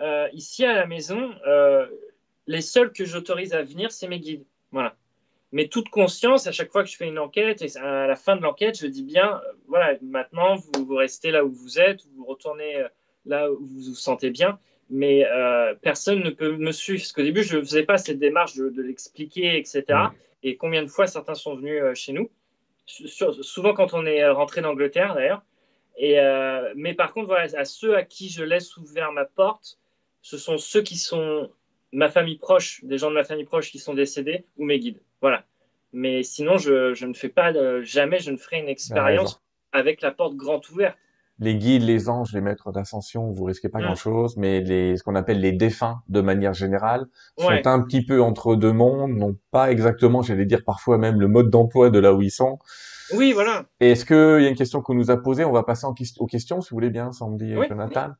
[0.00, 1.30] euh, ici à la maison,
[2.46, 4.44] les seuls que j'autorise à venir, c'est mes guides.
[4.72, 4.96] Voilà.
[5.52, 8.36] Mais toute conscience, à chaque fois que je fais une enquête, et à la fin
[8.36, 12.24] de l'enquête, je dis bien, voilà, maintenant, vous, vous, restez là où vous êtes, vous
[12.24, 12.84] retournez
[13.24, 14.58] là où vous vous sentez bien
[14.90, 17.00] mais euh, personne ne peut me suivre.
[17.00, 19.84] Parce qu'au début, je ne faisais pas cette démarche de, l'expliquer, etc.
[20.42, 22.30] Et combien de fois certains sont venus euh, chez nous
[22.86, 25.42] Souvent quand on est rentré d'Angleterre, d'ailleurs.
[25.98, 29.78] Et, euh, mais par contre, voilà, à ceux à qui je laisse ouvert ma porte,
[30.28, 31.48] ce sont ceux qui sont
[31.90, 35.00] ma famille proche, des gens de ma famille proche qui sont décédés, ou mes guides.
[35.22, 35.44] Voilà.
[35.94, 37.50] Mais sinon, je, je ne fais pas,
[37.82, 39.42] jamais je ne ferai une expérience
[39.72, 40.98] avec la porte grande ouverte
[41.40, 45.14] les guides, les anges, les maîtres d'ascension, vous risquez pas grand-chose, mais les, ce qu'on
[45.14, 47.06] appelle les défunts, de manière générale,
[47.38, 51.28] sont un petit peu entre deux mondes, n'ont pas exactement, j'allais dire parfois même le
[51.28, 52.58] mode d'emploi de là où ils sont.
[53.14, 53.64] Oui, voilà.
[53.80, 55.44] Est-ce qu'il y a une question qu'on nous a posée?
[55.44, 58.10] On va passer aux questions, si vous voulez bien, Sandy et Jonathan.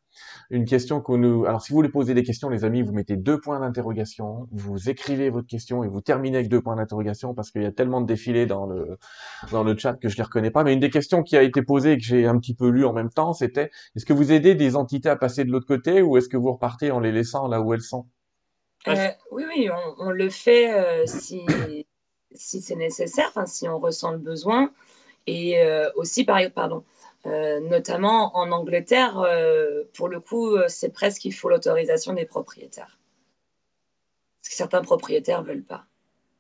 [0.50, 1.44] Une question qu'on nous...
[1.44, 4.88] Alors, si vous voulez poser des questions, les amis, vous mettez deux points d'interrogation, vous
[4.88, 8.00] écrivez votre question et vous terminez avec deux points d'interrogation parce qu'il y a tellement
[8.00, 8.98] de défilés dans le,
[9.52, 10.64] dans le chat que je les reconnais pas.
[10.64, 12.84] Mais une des questions qui a été posée et que j'ai un petit peu lu
[12.84, 16.02] en même temps, c'était est-ce que vous aidez des entités à passer de l'autre côté
[16.02, 18.06] ou est-ce que vous repartez en les laissant là où elles sont?
[18.86, 21.44] Euh, Oui, oui, on, le fait euh, si
[22.34, 24.70] si c'est nécessaire, si on ressent le besoin.
[25.26, 26.84] Et euh, aussi, par, pardon,
[27.26, 32.98] euh, notamment en Angleterre, euh, pour le coup, c'est presque qu'il faut l'autorisation des propriétaires.
[34.40, 35.84] Parce que certains propriétaires veulent pas.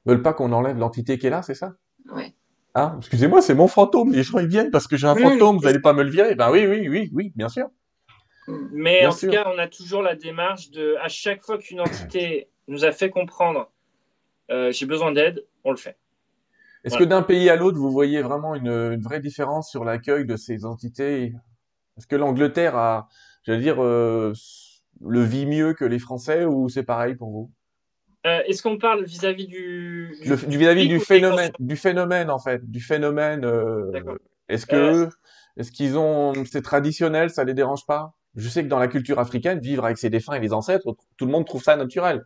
[0.06, 1.74] Veulent pas qu'on enlève l'entité qui est là, c'est ça?
[2.14, 2.32] Oui.
[2.74, 4.12] Ah, excusez-moi, c'est mon fantôme.
[4.12, 5.56] Les gens ils viennent parce que j'ai un fantôme.
[5.56, 7.68] Vous n'allez pas me le virer Ben oui, oui, oui, oui, bien sûr.
[8.72, 12.48] Mais en tout cas, on a toujours la démarche de, à chaque fois qu'une entité
[12.68, 13.70] nous a fait comprendre
[14.50, 15.96] euh, j'ai besoin d'aide, on le fait.
[16.84, 20.36] Est-ce que d'un pays à l'autre, vous voyez vraiment une, vraie différence sur l'accueil de
[20.36, 21.34] ces entités?
[21.96, 23.08] Est-ce que l'Angleterre a,
[23.42, 24.32] j'allais dire, euh,
[25.04, 27.50] le vit mieux que les Français ou c'est pareil pour vous?
[28.26, 32.80] Euh, Est-ce qu'on parle vis-à-vis du, du vis-à-vis du phénomène, du phénomène en fait, du
[32.80, 33.44] phénomène.
[34.48, 35.08] est-ce que
[35.56, 38.14] est-ce qu'ils ont, c'est traditionnel, ça les dérange pas?
[38.36, 41.26] Je sais que dans la culture africaine, vivre avec ses défunts et les ancêtres, tout
[41.26, 42.24] le monde trouve ça naturel.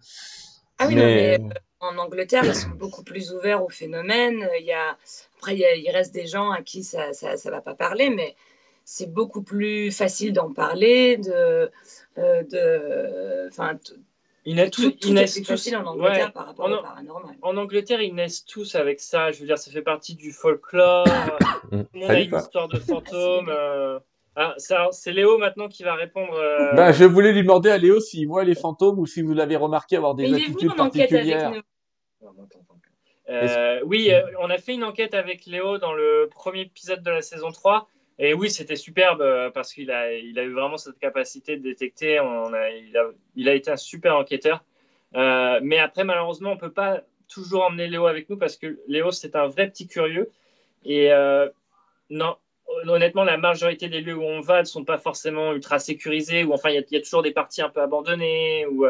[0.79, 1.39] Ah oui, mais
[1.83, 4.49] en Angleterre, ils sont beaucoup plus ouverts au phénomène.
[4.59, 4.97] Il y a,
[5.39, 8.37] après, il, reste des gens à qui ça ne va pas parler, mais
[8.85, 11.17] c'est beaucoup plus facile d'en parler.
[11.17, 11.71] De,
[12.19, 13.51] euh, de,
[14.47, 17.37] naissent, tout, tout est facile en Angleterre par rapport en, au paranormal.
[17.43, 19.33] En Angleterre, ils naissent tous avec ça.
[19.33, 21.07] Je veux dire, ça fait partie du folklore.
[21.73, 23.49] Monde a une histoire de fantômes.
[23.49, 23.99] Euh.
[24.35, 26.33] Ah, c'est Léo maintenant qui va répondre.
[26.35, 26.73] Euh.
[26.73, 29.57] Ben, je voulais lui demander à Léo s'il voit les fantômes ou si vous l'avez
[29.57, 31.53] remarqué avoir des attitudes particulières.
[33.29, 37.11] Euh, oui, euh, on a fait une enquête avec Léo dans le premier épisode de
[37.11, 37.89] la saison 3.
[38.19, 42.21] Et oui, c'était superbe parce qu'il a, il a eu vraiment cette capacité de détecter.
[42.21, 44.65] On a, il, a, il, a, été un super enquêteur.
[45.15, 49.11] mais après, malheureusement, on ne peut pas toujours emmener Léo avec nous parce que Léo,
[49.11, 50.31] c'est un vrai petit curieux.
[50.85, 51.11] Et
[52.11, 52.37] non,
[52.87, 56.53] honnêtement, la majorité des lieux où on va ne sont pas forcément ultra sécurisés, ou
[56.53, 58.67] enfin, il y, a toujours des parties un peu abandonnées.
[58.67, 58.87] Ou,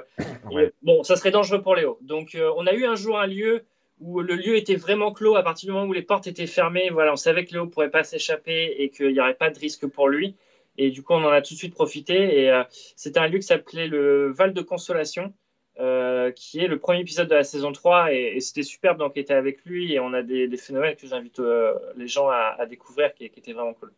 [0.82, 1.98] bon, ça serait dangereux pour Léo.
[2.02, 3.64] Donc, on a eu un jour un lieu
[4.02, 6.90] où le lieu était vraiment clos à partir du moment où les portes étaient fermées.
[6.90, 9.86] Voilà, on savait que Léo pourrait pas s'échapper et qu'il n'y aurait pas de risque
[9.86, 10.34] pour lui.
[10.78, 12.42] Et du coup, on en a tout de suite profité.
[12.42, 12.64] Et euh,
[12.96, 15.32] c'était un lieu qui s'appelait le Val de Consolation,
[15.80, 18.12] euh, qui est le premier épisode de la saison 3.
[18.12, 19.92] Et, c'était superbe d'enquêter avec lui.
[19.92, 23.52] Et on a des, phénomènes que j'invite euh, les gens à, découvrir qui, qui, étaient
[23.52, 23.92] vraiment cool.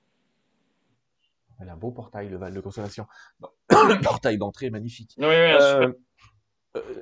[1.61, 3.07] Elle a un beau portail, le Val de Consolation.
[3.71, 5.15] le portail d'entrée magnifique.
[5.19, 5.93] Oui, oui, euh,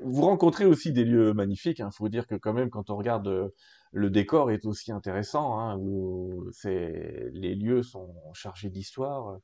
[0.02, 1.78] vous rencontrez aussi des lieux magnifiques.
[1.78, 1.90] Il hein.
[1.90, 3.48] faut dire que quand même, quand on regarde euh,
[3.92, 5.58] le décor est aussi intéressant.
[5.58, 5.78] Hein,
[6.64, 9.38] les lieux sont chargés d'histoire.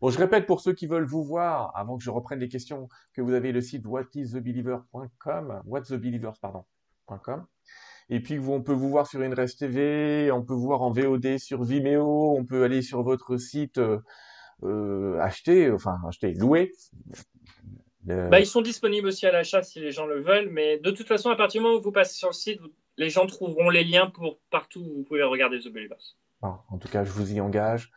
[0.00, 2.88] Bon, je répète pour ceux qui veulent vous voir, avant que je reprenne les questions,
[3.12, 5.62] que vous avez le site whatisthebeliever.com,
[7.22, 7.46] .com.
[8.08, 11.38] Et puis on peut vous voir sur InRes TV, on peut vous voir en VOD
[11.38, 14.00] sur Vimeo, on peut aller sur votre site euh,
[14.64, 16.72] euh acheter, enfin acheter, louer
[18.04, 21.06] bah, ils sont disponibles aussi à l'achat si les gens le veulent, mais de toute
[21.06, 22.60] façon, à partir du moment où vous passez sur le site,
[22.96, 26.16] les gens trouveront les liens pour partout où vous pouvez regarder The Believers.
[26.42, 27.90] en tout cas, je vous y engage.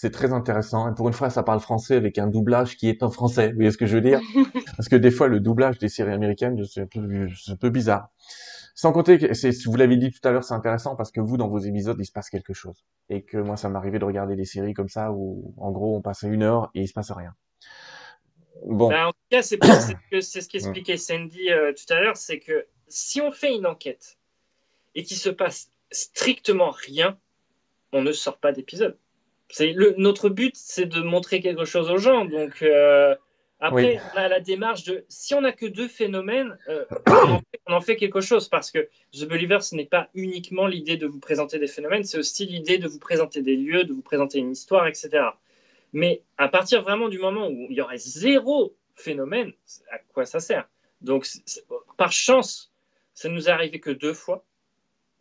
[0.00, 0.88] C'est très intéressant.
[0.88, 3.48] Et pour une fois, ça parle français avec un doublage qui est en français.
[3.48, 4.20] Vous voyez ce que je veux dire?
[4.76, 8.10] Parce que des fois, le doublage des séries américaines, c'est un, un, peu bizarre.
[8.76, 11.48] Sans compter que, vous l'avez dit tout à l'heure, c'est intéressant parce que vous, dans
[11.48, 12.84] vos épisodes, il se passe quelque chose.
[13.08, 16.00] Et que moi, ça m'arrivait de regarder des séries comme ça où, en gros, on
[16.00, 17.34] passe une heure et il se passe rien.
[18.64, 18.88] Bon.
[18.88, 19.58] Ben, en tout cas, c'est
[20.20, 24.18] ce qu'expliquait Sandy euh, tout à l'heure, c'est que si on fait une enquête
[24.94, 27.18] et qu'il se passe strictement rien,
[27.92, 28.96] on ne sort pas d'épisode.
[29.50, 32.26] C'est notre but, c'est de montrer quelque chose aux gens.
[32.26, 33.14] Donc, euh,
[33.60, 36.84] Après, on a la démarche de si on n'a que deux phénomènes, euh,
[37.66, 41.06] on, en fait, quelque chose parce que The Believer, ce n'est pas uniquement l'idée de
[41.06, 44.38] vous présenter des phénomènes, c'est aussi l'idée de vous présenter des lieux, de vous présenter
[44.38, 45.30] une histoire, etc.
[45.92, 49.52] Mais à partir vraiment du moment où il y aurait zéro phénomène,
[49.90, 50.68] à quoi ça sert?
[51.00, 51.26] Donc,
[51.96, 52.72] par chance,
[53.14, 54.44] ça nous est arrivé que deux fois.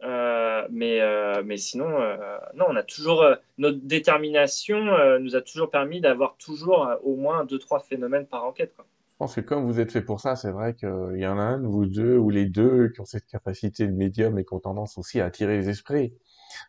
[0.03, 3.25] Euh, mais, euh, mais sinon, euh, non, on a toujours
[3.57, 4.77] notre détermination
[5.19, 8.73] nous a toujours permis d'avoir toujours au moins deux trois phénomènes par enquête.
[8.77, 11.41] Je pense que comme vous êtes fait pour ça, c'est vrai qu'il y en a
[11.41, 14.59] un, vous deux ou les deux qui ont cette capacité de médium et qui ont
[14.59, 16.13] tendance aussi à attirer les esprits.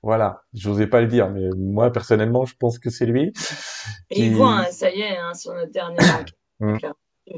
[0.02, 3.32] Voilà, j'osais pas le dire, mais moi personnellement, je pense que c'est lui.
[4.10, 6.34] Et il voit, hein, ça y est, hein, sur notre dernière enquête.
[6.60, 6.76] Hum.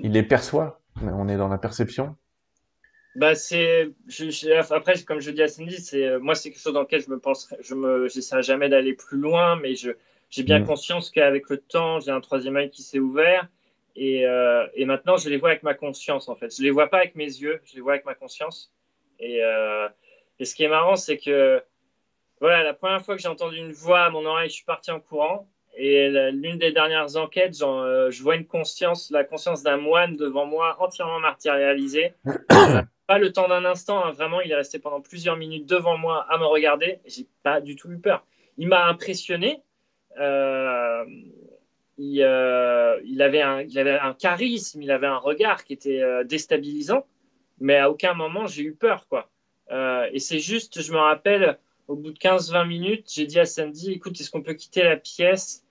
[0.03, 0.81] il les perçoit.
[1.03, 2.17] On est dans la perception.
[3.17, 3.91] Bah c'est,
[4.71, 7.11] après comme je dis à Cindy, c'est euh, moi c'est quelque chose dans lequel je
[7.11, 9.91] me pense, je me, j'essaie jamais d'aller plus loin, mais je,
[10.31, 10.67] j'ai bien mm.
[10.67, 13.49] conscience qu'avec le temps, j'ai un troisième œil qui s'est ouvert
[13.97, 16.57] et, euh, et, maintenant je les vois avec ma conscience en fait.
[16.57, 18.73] Je les vois pas avec mes yeux, je les vois avec ma conscience.
[19.19, 19.89] Et, euh,
[20.39, 21.61] et ce qui est marrant, c'est que
[22.41, 24.91] voilà, la première fois que j'ai entendu une voix à mon oreille, je suis parti
[24.91, 25.49] en courant.
[25.77, 30.45] Et l'une des dernières enquêtes, genre, je vois une conscience, la conscience d'un moine devant
[30.45, 32.15] moi, entièrement matérialisée.
[33.11, 36.27] pas le temps d'un instant, hein, vraiment, il est resté pendant plusieurs minutes devant moi
[36.29, 37.01] à me regarder.
[37.07, 38.25] J'ai pas du tout eu peur.
[38.57, 39.63] Il m'a impressionné.
[40.19, 41.05] Euh,
[41.99, 46.23] euh, il, avait un, il, avait un, charisme, il avait un regard qui était euh,
[46.23, 47.05] déstabilisant,
[47.59, 49.29] mais à aucun moment j'ai eu peur, quoi.
[50.13, 51.59] et c'est juste, je me rappelle,
[51.91, 54.97] au bout de 15-20 minutes, j'ai dit à Sandy, écoute, est-ce qu'on peut quitter la
[54.97, 55.67] pièce?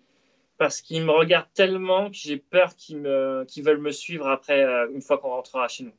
[0.58, 4.62] Parce qu'il me regarde tellement que j'ai peur qu'ils veulent me suivre après,
[4.94, 5.94] une fois qu'on rentrera chez nous.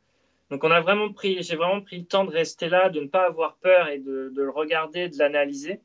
[0.50, 3.06] Donc on a vraiment pris, j'ai vraiment pris le temps de rester là, de ne
[3.06, 5.80] pas avoir peur et de, le regarder, de l'analyser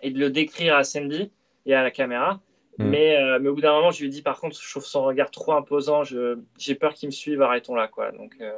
[0.00, 1.30] et de le décrire à Sandy
[1.66, 2.40] et à la caméra.
[2.78, 2.84] Mm.
[2.88, 4.86] Mais, euh, mais, au bout d'un moment, je lui ai dit par contre, je trouve
[4.86, 7.88] son regard trop imposant, j'ai peur qu'il me suive, arrêtons là.
[7.88, 8.10] Quoi.
[8.12, 8.54] Donc, euh,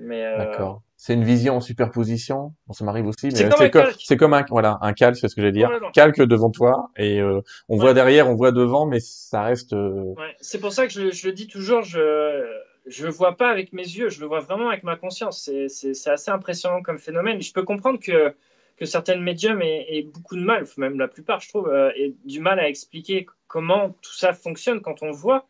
[0.00, 0.82] mais, euh, D'accord.
[0.96, 2.54] C'est une vision en superposition.
[2.66, 3.30] Bon, ça m'arrive aussi.
[3.32, 5.70] C'est comme, un comme un, voilà, un calque, c'est ce que j'allais dire.
[5.94, 7.22] calque devant toi et
[7.68, 9.72] on voit derrière, on voit devant, mais ça reste.
[9.72, 10.36] Ouais.
[10.40, 11.82] C'est pour ça que je, je, le dis toujours.
[11.82, 12.44] Je,
[12.86, 15.50] je le vois pas avec mes yeux, je le vois vraiment avec ma conscience.
[15.68, 17.40] C'est assez impressionnant comme phénomène.
[17.40, 18.34] Je peux comprendre que,
[18.76, 22.40] que certaines médiums aient, beaucoup de mal, même la plupart, je trouve, euh, aient du
[22.40, 25.46] mal à expliquer comment tout ça fonctionne quand on voit.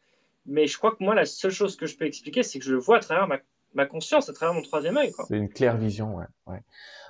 [0.47, 2.73] Mais je crois que moi, la seule chose que je peux expliquer, c'est que je
[2.73, 3.39] le vois à travers ma,
[3.75, 5.13] ma conscience, à travers mon troisième œil.
[5.29, 6.27] C'est une claire vision, ouais.
[6.47, 6.63] ouais.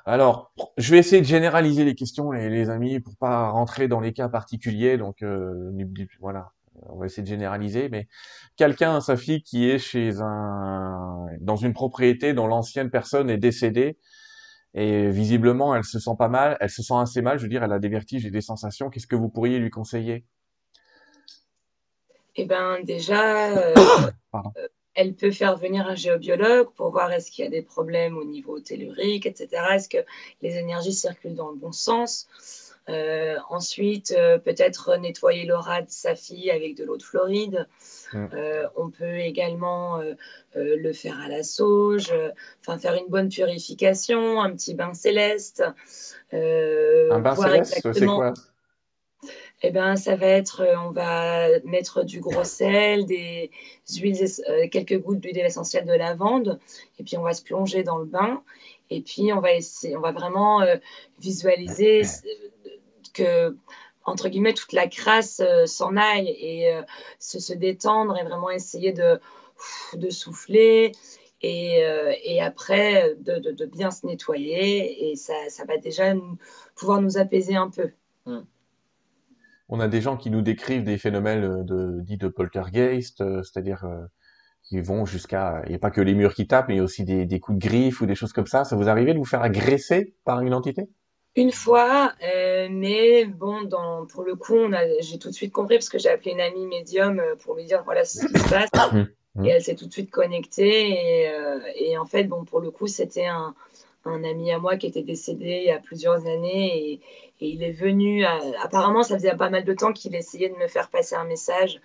[0.05, 4.01] Alors, je vais essayer de généraliser les questions, les, les amis, pour pas rentrer dans
[4.01, 4.97] les cas particuliers.
[4.97, 5.73] Donc, euh,
[6.21, 6.53] voilà,
[6.89, 8.09] on va essayer de généraliser, mais
[8.57, 13.99] quelqu'un, sa fille qui est chez un, dans une propriété dont l'ancienne personne est décédée,
[14.75, 17.63] et visiblement elle se sent pas mal, elle se sent assez mal, je veux dire,
[17.63, 20.25] elle a des vertiges et des sensations, qu'est-ce que vous pourriez lui conseiller?
[22.37, 23.75] Eh ben déjà, euh,
[24.35, 24.69] euh,
[25.01, 28.25] elle peut faire venir un géobiologue pour voir est-ce qu'il y a des problèmes au
[28.25, 29.49] niveau tellurique, etc.
[29.73, 30.05] Est-ce que
[30.43, 32.29] les énergies circulent dans le bon sens?
[32.89, 37.67] Euh, ensuite, euh, peut-être nettoyer l'aura de sa fille avec de l'eau de Floride.
[38.13, 38.27] Mm.
[38.35, 40.03] Euh, on peut également
[40.55, 42.13] le faire à la sauge,
[42.61, 45.63] enfin faire une bonne purification, un petit bain céleste.
[46.33, 48.35] un bain céleste, c'est quoi?
[49.63, 53.51] Eh ben, ça va être, on va mettre du gros sel, des
[53.97, 54.27] huiles,
[54.71, 56.59] quelques gouttes d'huile essentielle de lavande,
[56.99, 58.43] et puis on va se plonger dans le bain,
[58.89, 60.65] et puis on va essayer, on va vraiment
[61.19, 62.03] visualiser
[63.13, 63.57] que
[64.05, 66.83] entre guillemets toute la crasse euh, s'en aille et euh,
[67.19, 69.21] se, détendre et vraiment essayer de,
[69.95, 70.93] de souffler
[71.43, 76.15] et, euh, et après de, de, bien se nettoyer et ça, ça va déjà
[76.75, 77.91] pouvoir nous apaiser un peu.
[78.27, 78.41] Mm.
[79.71, 83.87] On a des gens qui nous décrivent des phénomènes de, dits de poltergeist, c'est-à-dire
[84.65, 86.81] qui vont jusqu'à, il n'y a pas que les murs qui tapent, mais il y
[86.81, 88.65] a aussi des, des coups de griffe ou des choses comme ça.
[88.65, 90.89] Ça vous arrive de vous faire agresser par une entité?
[91.37, 94.59] Une fois, euh, mais bon, dans, pour le coup,
[95.01, 97.65] j'ai tout de suite compris parce que j'ai appelé une amie médium euh, pour lui
[97.65, 98.71] dire voilà ce qui se passe.
[99.37, 99.45] Mmh.
[99.45, 100.91] Et elle s'est tout de suite connectée.
[100.91, 103.55] Et, euh, et, en fait, bon, pour le coup, c'était un,
[104.05, 106.93] un, ami à moi qui était décédé il y a plusieurs années.
[106.93, 107.01] Et,
[107.43, 108.25] il est venu.
[108.63, 111.81] apparemment, ça faisait pas mal de temps qu'il essayait de me faire passer un message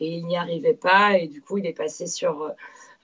[0.00, 1.16] et il n'y arrivait pas.
[1.16, 2.54] Et du coup, il est passé sur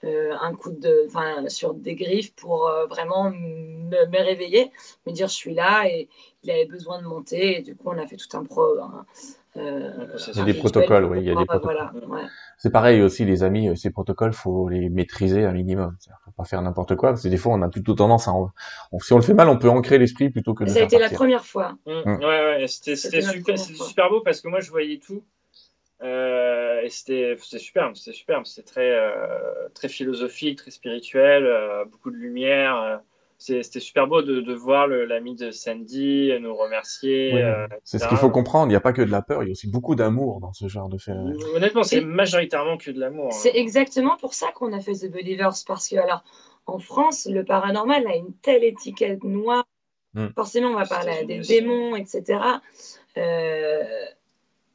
[0.04, 1.08] euh, un coup de,
[1.48, 4.70] sur des griffes pour euh, vraiment me, réveiller,
[5.06, 6.08] me dire je suis là et
[6.42, 8.76] il avait besoin de monter et du coup on a fait tout un pro.
[9.56, 9.90] Euh,
[10.32, 11.78] il y a des protocoles, oui, il y a des protocoles.
[12.58, 15.96] C'est pareil aussi, les amis, ces protocoles, faut les maîtriser un minimum.
[16.24, 18.32] Faut pas faire n'importe quoi, parce que des fois, on a plutôt tendance à,
[19.00, 20.98] si on le fait mal, on peut ancrer l'esprit plutôt que de Ça a été
[20.98, 21.76] la première fois.
[21.86, 21.90] Mmh.
[21.90, 25.22] Ouais, ouais, c'était super, super beau parce que moi, je voyais tout.
[26.02, 32.10] Euh, et c'était superbe, c'était superbe, c'était très, euh, très philosophique, très spirituel, euh, beaucoup
[32.10, 33.00] de lumière.
[33.44, 37.44] C'était super beau de, de voir l'ami de Sandy nous remercier.
[37.84, 39.50] c'est ce qu'il faut comprendre, il n'y a pas que de la peur, il y
[39.50, 41.12] a aussi beaucoup d'amour dans ce genre de fait.
[41.54, 43.26] Honnêtement, c'est majoritairement que de l'amour.
[43.26, 43.36] Hein.
[43.38, 46.24] C'est exactement pour ça qu'on a fait The Believers, parce que alors,
[46.66, 49.64] en France, le paranormal a une telle étiquette noire.
[50.14, 50.28] Hmm.
[50.34, 52.40] Forcément, on va parler des démons, etc.
[53.16, 53.82] Euh,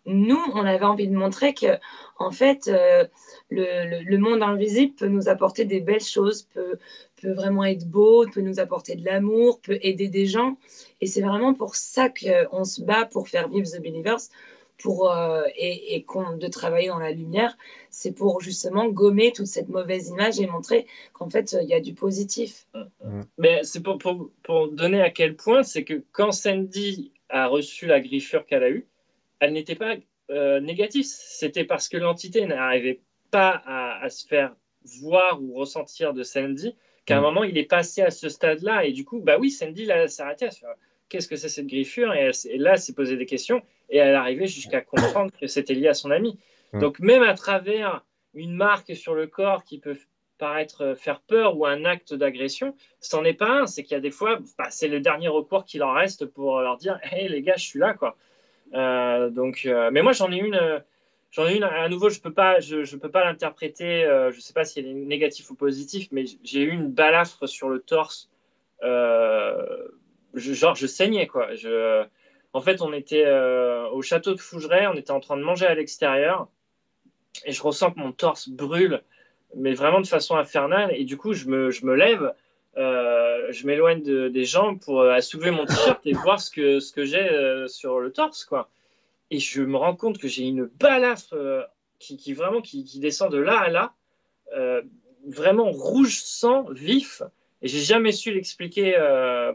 [0.05, 1.77] nous, on avait envie de montrer que,
[2.17, 3.05] en fait, euh,
[3.49, 6.77] le, monde invisible peut nous apporter des belles choses, peut,
[7.23, 10.57] vraiment être beau, peut nous apporter de l'amour, peut aider des gens.
[11.01, 14.29] Et c'est vraiment pour ça qu'on se bat pour faire vivre The Believers
[14.77, 16.05] pour, euh, et,
[16.37, 17.57] de travailler dans la lumière.
[17.89, 21.81] C'est pour justement gommer toute cette mauvaise image et montrer qu'en fait, il y a
[21.81, 22.67] du positif.
[23.37, 27.85] Mais c'est pour, pour, pour donner à quel point, c'est que quand Sandy a reçu
[27.85, 28.87] la griffure qu'elle a eue,
[29.39, 29.95] elle n'était pas
[30.31, 31.05] euh, négative.
[31.05, 33.01] C'était parce que l'entité n'arrivait
[33.31, 34.55] pas à, se faire
[35.01, 36.75] voir ou ressentir de Sandy
[37.05, 37.23] qu'à un mm.
[37.23, 38.85] moment, il est passé à ce stade-là.
[38.85, 40.49] Et du coup, bah oui, Sandy s'est arrêtée
[41.09, 42.13] qu'est-ce que c'est cette griffure?
[42.13, 45.87] Et, là, elle s'est posé des questions et elle arrivait jusqu'à comprendre que c'était lié
[45.87, 46.37] à son ami.
[46.73, 46.79] Mm.
[46.79, 48.05] Donc, même à travers
[48.35, 49.97] une marque sur le corps qui peut
[50.37, 53.67] paraître faire peur ou un acte d'agression, ce n'en est pas un.
[53.67, 56.59] C'est qu'il y a des fois, bah, c'est le dernier recours qu'il en reste pour
[56.61, 57.93] leur dire Hé les gars, je suis là.
[57.93, 58.15] quoi.
[58.73, 60.83] Euh, donc, euh, mais moi, j'en ai une.
[61.31, 64.03] J'en ai une à nouveau, je peux pas, je, je peux pas l'interpréter.
[64.03, 67.47] Euh, je sais pas si elle est négative ou positive, mais j'ai eu une balafre
[67.47, 68.29] sur le torse.
[68.81, 71.53] genre, je saignais quoi.
[71.53, 72.03] Je,
[72.53, 73.29] en fait, on était
[73.91, 76.47] au château de Fougeray, on était en train de manger à l'extérieur,
[77.45, 79.03] et je ressens que mon torse brûle,
[79.55, 80.91] mais vraiment de façon infernale.
[80.95, 82.33] Et du coup, je me, je me lève
[82.79, 86.93] euh, je m'éloigne des gens pour euh, soulever mon t-shirt et voir ce que, ce
[86.93, 88.69] que j'ai euh, sur le torse, quoi.
[89.31, 91.35] Et je me rends compte que j'ai une balafre
[91.99, 93.93] qui, qui, vraiment qui, qui, descend de là à là,
[95.27, 97.21] vraiment rouge sang, vif.
[97.61, 98.95] Et j'ai jamais su l'expliquer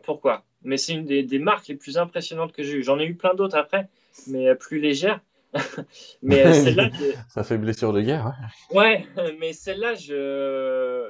[0.05, 0.45] pourquoi.
[0.63, 2.85] Mais c'est une des, des, marques les plus impressionnantes que j'ai eues.
[2.85, 3.89] J'en ai eu plein d'autres après,
[4.29, 5.21] mais plus légères.
[6.23, 6.91] mais celle-là,
[7.29, 8.27] ça fait blessure de guerre.
[8.29, 8.35] Hein.
[8.71, 9.07] Ouais,
[9.41, 9.95] mais celle-là,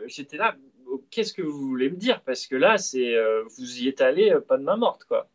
[0.07, 0.57] j'étais là
[1.11, 2.23] qu'est-ce que vous voulez me dire?
[2.23, 5.31] Parce que là, c'est euh, vous y êtes allé euh, pas de main morte, quoi.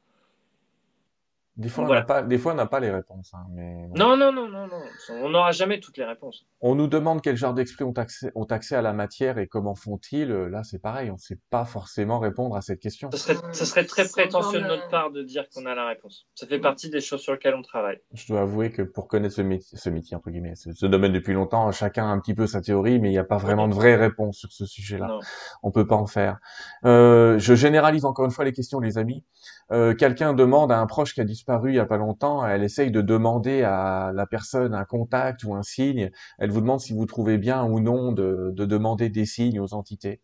[1.59, 3.31] Des fois, on n'a pas, des fois, on n'a pas les réponses.
[3.33, 3.89] Hein, mais...
[3.93, 4.81] Non, non, non, non, non.
[5.09, 6.45] On n'aura jamais toutes les réponses.
[6.61, 9.75] On nous demande quel genre d'esprit ont accès, ont accès à la matière et comment
[9.75, 10.29] font-ils.
[10.29, 11.09] Là, c'est pareil.
[11.09, 13.09] On ne sait pas forcément répondre à cette question.
[13.11, 16.27] Ce serait, ce serait très prétentieux de notre part de dire qu'on a la réponse.
[16.33, 17.97] Ça fait partie des choses sur lesquelles on travaille.
[18.13, 21.33] Je dois avouer que pour connaître ce métier, ce métier entre guillemets, ce, domaine depuis
[21.33, 23.73] longtemps, chacun a un petit peu sa théorie, mais il n'y a pas vraiment de
[23.73, 25.19] vraie réponse sur ce sujet-là.
[25.61, 26.39] On peut pas en faire.
[26.85, 29.25] Euh, je généralise encore une fois les questions, les amis.
[29.71, 32.63] Euh, quelqu'un demande à un proche qui a disparu il y a pas longtemps, elle
[32.63, 36.11] essaye de demander à la personne un contact ou un signe.
[36.37, 40.21] Elle vous demande si vous trouvez bien ou non de, demander des signes aux entités.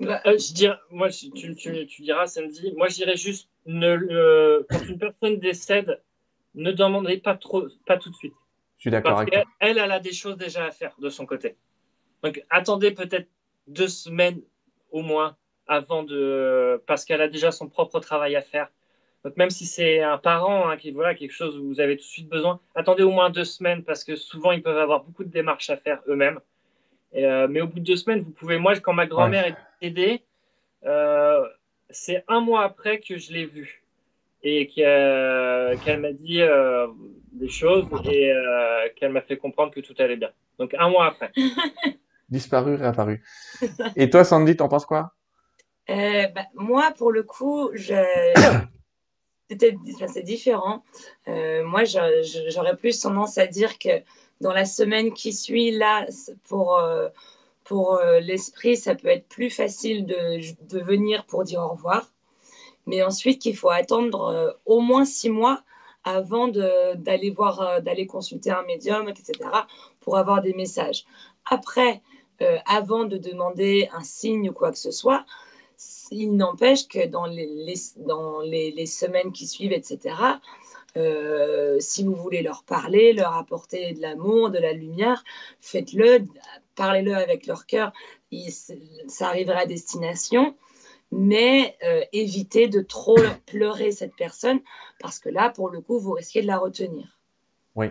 [0.00, 2.72] Euh, je dirais, moi, tu, tu, tu diras samedi.
[2.76, 6.00] Moi, je dirais juste, ne, quand une personne décède,
[6.54, 8.34] ne demandez pas trop, pas tout de suite.
[8.76, 11.26] Je suis d'accord avec elle, elle, elle a des choses déjà à faire de son
[11.26, 11.56] côté.
[12.22, 13.28] Donc, attendez peut-être
[13.66, 14.40] deux semaines
[14.92, 15.36] au moins
[15.66, 18.70] avant de, parce qu'elle a déjà son propre travail à faire.
[19.28, 22.02] Donc même si c'est un parent hein, qui voilà quelque chose où vous avez tout
[22.02, 25.22] de suite besoin, attendez au moins deux semaines parce que souvent ils peuvent avoir beaucoup
[25.22, 26.40] de démarches à faire eux-mêmes.
[27.14, 28.56] Euh, mais au bout de deux semaines, vous pouvez.
[28.56, 30.22] Moi, quand ma grand-mère est décédée,
[30.86, 31.46] euh,
[31.90, 33.84] c'est un mois après que je l'ai vue
[34.42, 36.86] et qu'elle m'a dit euh,
[37.32, 38.32] des choses et
[38.96, 40.30] qu'elle m'a fait comprendre que tout allait bien.
[40.58, 41.32] Donc un mois après.
[42.30, 43.22] Disparu, réapparu.
[43.94, 45.12] Et toi, Sandy, t'en penses quoi?
[45.90, 47.94] Euh, bah, moi, pour le coup, je...
[49.48, 50.82] c'est différent.
[51.28, 54.02] Euh, moi, j'aurais plus tendance à dire que
[54.40, 56.06] dans la semaine qui suit, là,
[56.44, 57.08] pour, euh,
[57.64, 62.10] pour l'esprit, ça peut être plus facile de, de, venir pour dire au revoir.
[62.86, 65.62] Mais ensuite, qu'il faut attendre au moins six mois
[66.04, 69.32] avant d'aller voir, d'aller consulter un médium, etc.,
[70.00, 71.04] pour avoir des messages.
[71.44, 72.00] Après,
[72.64, 75.26] avant de demander un signe ou quoi que ce soit,
[76.10, 80.14] il n'empêche que dans les, dans les, semaines qui suivent, etc.,
[80.96, 85.22] euh, si vous voulez leur parler, leur apporter de l'amour, de la lumière,
[85.60, 86.24] faites-le,
[86.74, 87.92] parlez-le avec leur cœur,
[89.06, 90.56] ça arrivera à destination,
[91.10, 94.60] mais euh, évitez de trop pleurer cette personne,
[95.00, 97.18] parce que là, pour le coup, vous risquez de la retenir.
[97.74, 97.86] Oui.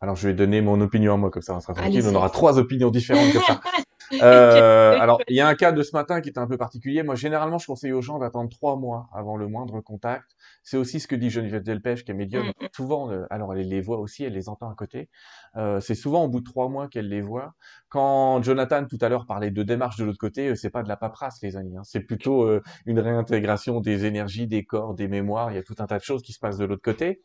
[0.00, 2.30] Alors, je vais donner mon opinion à moi, comme ça, on sera tranquille, on aura
[2.30, 3.60] trois opinions différentes comme ça.
[4.22, 7.02] Euh, alors, il y a un cas de ce matin qui est un peu particulier.
[7.02, 10.26] Moi, généralement, je conseille aux gens d'attendre trois mois avant le moindre contact.
[10.62, 12.48] C'est aussi ce que dit Geneviève Delpech, qui est médium.
[12.48, 12.52] Mm.
[12.74, 15.08] Souvent, euh, alors elle les voit aussi, elle les entend à côté.
[15.56, 17.54] Euh, c'est souvent au bout de trois mois qu'elle les voit.
[17.88, 20.88] Quand Jonathan tout à l'heure parlait de démarche de l'autre côté, euh, c'est pas de
[20.88, 21.76] la paperasse, les amis.
[21.76, 21.82] hein.
[21.84, 22.48] C'est plutôt
[22.86, 25.52] une réintégration des énergies, des corps, des mémoires.
[25.52, 27.22] Il y a tout un tas de choses qui se passent de l'autre côté.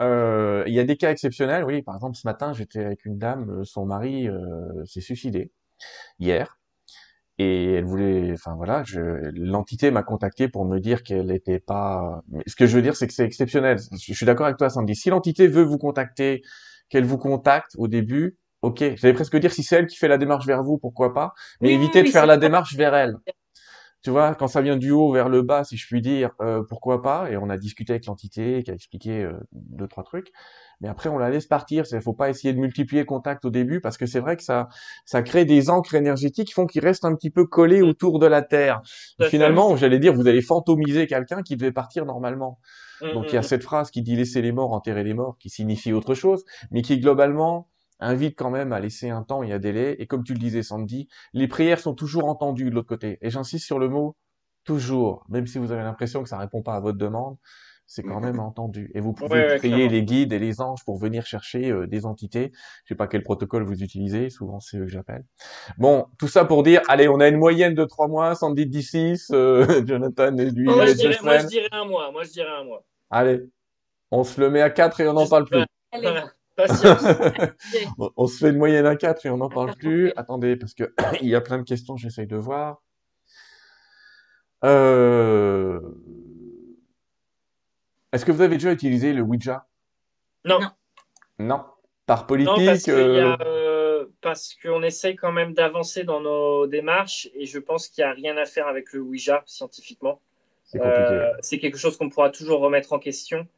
[0.00, 1.64] Euh, il y a des cas exceptionnels.
[1.64, 5.52] Oui, par exemple, ce matin, j'étais avec une dame, son mari euh, s'est suicidé
[6.18, 6.58] hier.
[7.38, 9.00] Et elle voulait, enfin voilà, je,
[9.34, 12.22] l'entité m'a contacté pour me dire qu'elle n'était pas.
[12.28, 13.78] Mais ce que je veux dire, c'est que c'est exceptionnel.
[13.92, 14.94] Je suis d'accord avec toi, Sandy.
[14.94, 16.42] Si l'entité veut vous contacter,
[16.88, 18.94] qu'elle vous contacte au début, ok.
[18.96, 21.34] J'allais presque dire si c'est elle qui fait la démarche vers vous, pourquoi pas.
[21.60, 23.16] Mais Oui, évitez de faire la démarche vers elle.
[24.04, 26.62] Tu vois, quand ça vient du haut vers le bas, si je puis dire, euh,
[26.68, 30.30] pourquoi pas Et on a discuté avec l'entité qui a expliqué euh, deux trois trucs.
[30.82, 31.84] Mais après, on la laisse partir.
[31.90, 34.42] Il faut pas essayer de multiplier le contact au début parce que c'est vrai que
[34.42, 34.68] ça
[35.06, 38.26] ça crée des encres énergétiques qui font qu'ils restent un petit peu collés autour de
[38.26, 38.82] la Terre.
[39.30, 42.58] Finalement, j'allais dire, vous allez fantomiser quelqu'un qui devait partir normalement.
[43.00, 45.14] Mm, Donc il y a mm, cette phrase qui dit laisser les morts enterrer les
[45.14, 47.68] morts, qui signifie autre chose, mais qui globalement
[48.00, 49.96] invite quand même à laisser un temps et un délai.
[49.98, 53.18] Et comme tu le disais, Sandy, les prières sont toujours entendues de l'autre côté.
[53.22, 54.16] Et j'insiste sur le mot
[54.64, 57.36] toujours, même si vous avez l'impression que ça répond pas à votre demande,
[57.86, 58.90] c'est quand même entendu.
[58.94, 59.92] Et vous pouvez Ouais, ouais, prier clairement.
[59.92, 62.50] les guides et les anges pour venir chercher euh, des entités.
[62.84, 65.24] Je sais pas quel protocole vous utilisez, souvent c'est eux que j'appelle.
[65.76, 68.82] Bon, tout ça pour dire, allez, on a une moyenne de trois mois, Sandy dit
[68.82, 72.10] six, euh, Jonathan et lui, Moi, je dirais, moi, je dirais un mois.
[72.10, 72.84] Moi, je dirais un mois.
[73.10, 73.40] Allez,
[74.10, 75.62] on se le met à 4 et on n'en parle plus.
[75.92, 76.08] Allez,
[76.56, 77.02] Patience.
[77.98, 80.12] on on se fait une moyenne à 4 et on n'en parle plus.
[80.16, 82.82] Attendez, parce que il y a plein de questions, j'essaye de voir.
[84.64, 85.80] Euh...
[88.12, 89.66] Est-ce que vous avez déjà utilisé le Ouija?
[90.44, 90.60] Non.
[91.38, 91.64] Non.
[92.06, 97.28] Par Non, politique, parce euh, euh, parce qu'on essaye quand même d'avancer dans nos démarches
[97.34, 100.20] et je pense qu'il n'y a rien à faire avec le Ouija scientifiquement.
[100.64, 101.00] c'est compliqué.
[101.00, 103.48] Euh, c'est quelque chose qu'on pourra toujours remettre en question.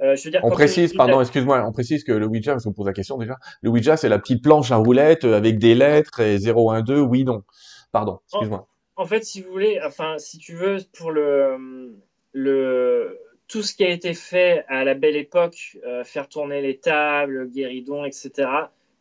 [0.00, 2.72] Euh, je veux dire, On précise, pardon, excuse-moi, on précise que le Ouija, parce qu'on
[2.72, 5.74] pose la question déjà, le Ouija, c'est la petite planche à roulettes euh, avec des
[5.74, 7.42] lettres et 0, 1, 2, oui, non.
[7.90, 8.68] Pardon, excuse-moi.
[8.96, 11.96] En fait, si vous voulez, enfin, si tu veux, pour le,
[12.32, 13.18] le,
[13.48, 17.32] tout ce qui a été fait à la belle époque, euh, faire tourner les tables,
[17.32, 18.48] le guéridon, etc.,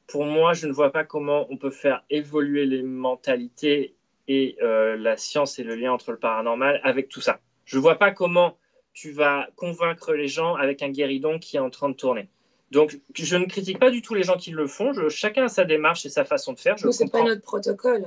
[0.07, 3.95] pour moi, je ne vois pas comment on peut faire évoluer les mentalités
[4.27, 7.39] et euh, la science et le lien entre le paranormal avec tout ça.
[7.65, 8.57] Je ne vois pas comment
[8.97, 12.29] tu vas convaincre les gens avec un guéridon qui est en train de tourner.
[12.71, 14.91] Donc, je ne critique pas du tout les gens qui le font.
[14.91, 16.77] Je- chacun a sa démarche et sa façon de faire.
[16.77, 18.05] Je nous, c'est pas notre protocole.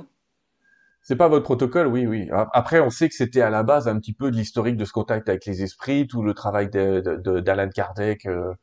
[1.01, 2.27] C'est pas votre protocole, oui, oui.
[2.51, 4.91] Après, on sait que c'était à la base un petit peu de l'historique de ce
[4.91, 8.53] contact avec les esprits, tout le travail d'Alan Kardec, euh,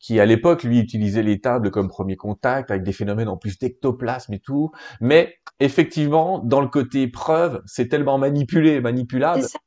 [0.00, 3.58] qui à l'époque, lui, utilisait les tables comme premier contact, avec des phénomènes en plus
[3.58, 4.72] d'ectoplasme et tout.
[5.02, 9.58] Mais effectivement, dans le côté preuve, c'est tellement manipulé et manipulable C'est ça.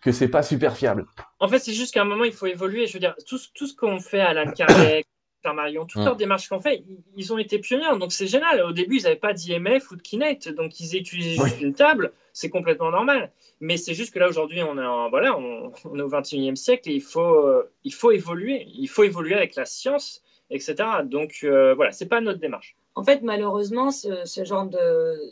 [0.00, 1.06] Que c'est pas super fiable.
[1.40, 2.86] En fait, c'est juste qu'à un moment, il faut évoluer.
[2.86, 5.06] Je veux dire, tout, ce- tout ce qu'on fait à Alan Kardec,
[5.42, 6.04] Pierre Marion, toutes Mm.
[6.04, 6.84] leurs démarches qu'on fait,
[7.16, 7.98] ils, ont été pionniers.
[7.98, 8.62] Donc, c'est génial.
[8.62, 10.48] Au début, ils n'avaient pas d'IMF ou de Kinect.
[10.50, 12.12] Donc, ils utilisaient juste une table.
[12.32, 13.32] C'est complètement normal.
[13.60, 16.56] Mais c'est juste que là, aujourd'hui, on est, en, voilà, on, on est au 21e
[16.56, 18.66] siècle et il faut, euh, il faut évoluer.
[18.74, 20.74] Il faut évoluer avec la science, etc.
[21.04, 22.76] Donc, euh, voilà, c'est pas notre démarche.
[22.94, 24.68] En fait, malheureusement, ce, genre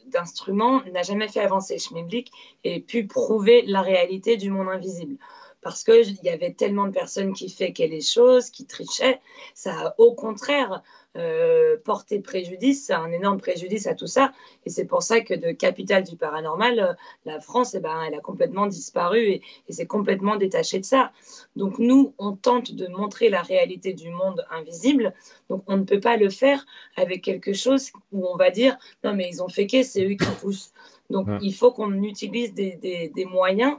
[0.06, 2.30] d'instrument n'a jamais fait avancer Schmidblick
[2.64, 5.16] et pu prouver la réalité du monde invisible.
[5.60, 9.20] Parce qu'il y avait tellement de personnes qui faisaient les choses, qui trichaient.
[9.54, 10.82] Ça au contraire
[11.16, 14.32] euh, porté préjudice, un énorme préjudice à tout ça.
[14.66, 16.92] Et c'est pour ça que de capitale du paranormal, euh,
[17.24, 21.12] la France, eh ben, elle a complètement disparu et, et s'est complètement détachée de ça.
[21.56, 25.14] Donc nous, on tente de montrer la réalité du monde invisible.
[25.48, 26.64] Donc on ne peut pas le faire
[26.96, 30.30] avec quelque chose où on va dire non mais ils ont féqué, c'est eux qui
[30.40, 30.72] poussent.
[31.10, 33.76] Donc il faut qu'on utilise des, des- des moyens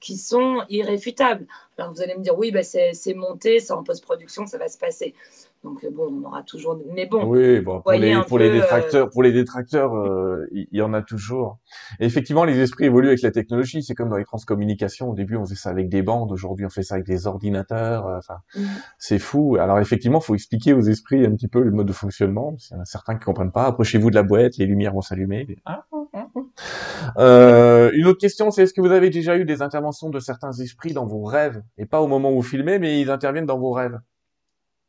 [0.00, 1.46] qui sont irréfutables.
[1.78, 4.76] Alors vous allez me dire oui, bah, c'est monté, c'est en post-production, ça va se
[4.78, 5.14] passer.
[5.64, 6.80] Donc euh, bon, on aura toujours.
[6.92, 9.32] Mais bon, Oui, bon, pour voyez les, un pour les peu, euh, détracteurs, pour les
[9.32, 11.58] détracteurs, euh, il y, en a toujours.
[12.00, 13.82] Et effectivement, les esprits évoluent avec la technologie.
[13.82, 15.10] C'est comme dans les transcommunications.
[15.10, 16.32] Au début, on faisait ça avec des bandes.
[16.32, 18.06] Aujourd'hui, on fait ça avec des ordinateurs.
[18.06, 18.64] euh, Enfin, mm,
[18.98, 19.56] c'est fou.
[19.60, 22.56] Alors effectivement, faut expliquer aux esprits un petit peu le mode de fonctionnement.
[22.70, 23.66] Il y en a certains qui comprennent pas.
[23.66, 25.46] Approchez-vous de la boîte, les lumières vont s'allumer.
[25.64, 26.26] Ah, ah, ah.
[27.18, 30.52] Euh, une autre question, c'est est-ce que vous avez déjà eu des interventions de certains
[30.52, 31.62] esprits dans vos rêves?
[31.78, 33.98] Et pas au moment où vous filmez, mais ils interviennent dans vos rêves.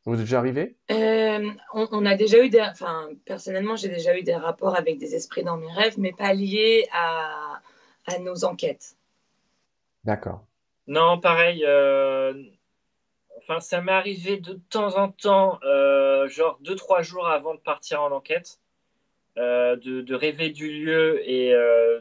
[0.05, 4.17] Vous est déjà arrivé Euh, on, on a déjà eu des, enfin, personnellement, j'ai déjà
[4.17, 7.61] eu des rapports avec des esprits dans mes rêves, mais pas liés à,
[8.07, 8.95] à nos enquêtes.
[10.03, 10.45] D'accord.
[10.87, 11.63] Non, pareil.
[11.65, 12.33] euh,
[13.39, 17.59] Enfin, ça m'est arrivé de temps en temps, euh, genre deux, trois jours avant de
[17.59, 18.59] partir en enquête.
[19.35, 21.53] de, de, rêver du lieu et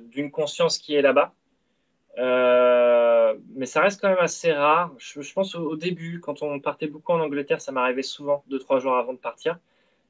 [0.03, 1.35] d'une conscience qui est là-bas.
[2.17, 4.93] Mais ça reste quand même assez rare.
[4.99, 8.45] Je, je pense au, au, début, quand on partait beaucoup en Angleterre, ça m'arrivait souvent,
[8.49, 9.59] deux, trois jours avant de partir.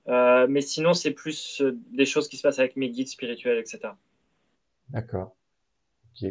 [0.07, 1.63] mais sinon, c'est plus
[1.93, 3.93] des choses qui se passent avec mes guides spirituels, etc.
[4.91, 5.35] D'accord.
[6.13, 6.31] Ok.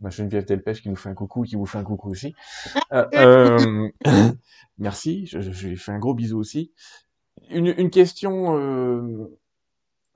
[0.00, 2.34] Ma Geneviève Delpech qui nous fait un coucou, qui vous fait un coucou aussi.
[2.92, 3.90] Euh, euh,
[4.78, 6.72] merci, je, je, lui fais un gros bisou aussi.
[7.50, 9.38] Une, une question euh,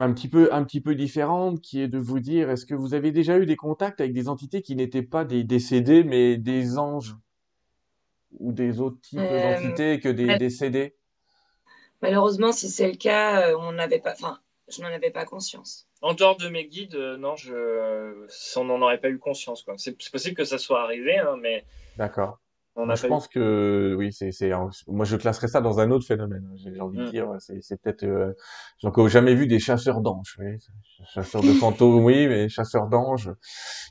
[0.03, 2.95] un petit peu un petit peu différente, qui est de vous dire, est-ce que vous
[2.95, 6.77] avez déjà eu des contacts avec des entités qui n'étaient pas des décédés, mais des
[6.77, 7.15] anges
[8.41, 10.97] ou des autres types d'entités que des décédés?
[12.03, 15.87] Malheureusement, si c'est le cas, on n'avait pas, enfin, je n'en avais pas conscience.
[16.01, 18.27] En dehors de mes guides, euh, non, je,
[18.57, 19.65] on n'en aurait pas eu conscience.
[19.77, 21.65] C'est possible que ça soit arrivé, hein, mais.
[21.97, 22.41] D'accord.
[22.77, 24.31] Je pense que oui, c'est,
[24.87, 26.49] moi je classerais ça dans un autre phénomène.
[26.51, 27.11] Hein, j'ai envie de mm.
[27.11, 28.05] dire, c'est, peut-être.
[28.05, 28.33] Euh...
[28.79, 30.37] J'ai encore jamais vu des chasseurs d'anges.
[30.39, 30.59] Oui.
[31.13, 33.31] Chasseurs de fantômes, oui, mais chasseurs d'anges.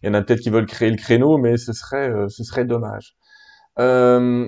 [0.02, 2.44] Il y en a peut-être qui veulent créer le créneau, mais ce serait, euh, ce
[2.44, 3.16] serait dommage.
[3.80, 4.48] Euh,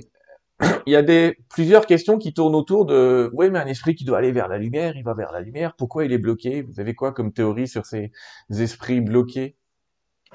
[0.88, 4.06] il y a des plusieurs questions qui tournent autour de oui mais un esprit qui
[4.06, 6.62] doit aller vers la lumière il va vers la lumière pourquoi il est bloqué?
[6.62, 8.12] Vous avez quoi comme théorie sur ces
[8.50, 9.56] esprits bloqués?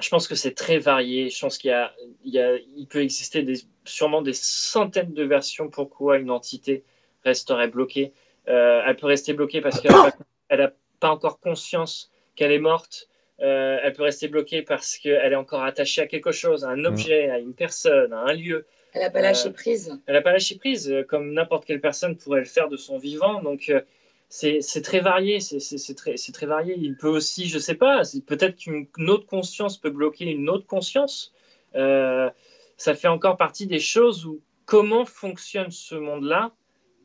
[0.00, 1.30] Je pense que c'est très varié.
[1.30, 1.92] Je pense qu'il y a,
[2.24, 5.68] il, y a, il peut exister des, sûrement des centaines de versions.
[5.68, 6.84] Pourquoi une entité
[7.24, 8.12] resterait bloquée?
[8.48, 13.08] Euh, elle peut rester bloquée parce qu'elle n'a pas, encore conscience qu'elle est morte.
[13.40, 16.84] Euh, elle peut rester bloquée parce qu'elle est encore attachée à quelque chose à un
[16.84, 18.66] objet à une personne à un lieu.
[18.92, 19.98] Elle n'a pas lâché euh, prise.
[20.06, 22.98] Elle n'a pas lâché prise, euh, comme n'importe quelle personne pourrait le faire de son
[22.98, 23.42] vivant.
[23.42, 23.80] Donc, euh,
[24.28, 25.40] c'est très varié.
[25.40, 26.76] C'est très, varié.
[26.76, 30.66] Il peut aussi, je ne sais pas, peut-être qu'une autre conscience peut bloquer une autre
[30.66, 31.32] conscience.
[31.74, 36.52] ça fait encore partie des choses où comment fonctionne ce monde-là.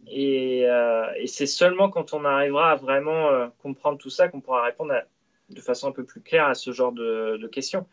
[0.08, 0.66] Et,
[1.26, 4.94] c'est seulement quand on arrivera à vraiment comprendre tout ça qu'on pourra répondre
[5.50, 7.86] de façon un peu plus claire à ce genre de questions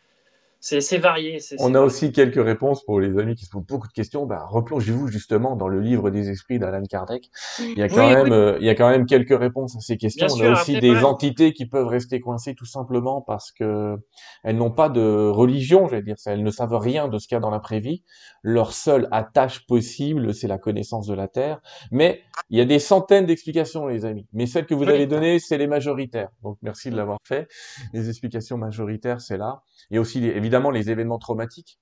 [0.61, 1.39] c'est varié.
[1.57, 4.27] On a aussi quelques réponses pour les amis qui se posent beaucoup de questions.
[4.27, 7.31] Bah, replongez-vous justement dans le livre des esprits d'Alan Kardec.
[7.59, 9.97] Il y a quand même, euh, il y a quand même quelques réponses à ces
[9.97, 10.27] questions.
[10.29, 13.97] on a aussi des entités qui peuvent rester coincées tout simplement parce que
[14.43, 16.15] elles n'ont pas de religion, j'allais dire.
[16.27, 18.03] Elles ne savent rien de ce qu'il y a dans l'après-vie.
[18.43, 21.59] Leur seule attache possible, c'est la connaissance de la Terre.
[21.89, 22.21] Mais
[22.51, 24.27] il y a des centaines d'explications, les amis.
[24.31, 26.29] Mais celles que vous avez données, c'est les majoritaires.
[26.43, 27.47] Donc merci de l'avoir fait.
[27.93, 29.63] Les explications majoritaires, c'est là.
[29.89, 31.79] Il y a aussi évidemment les événements traumatiques.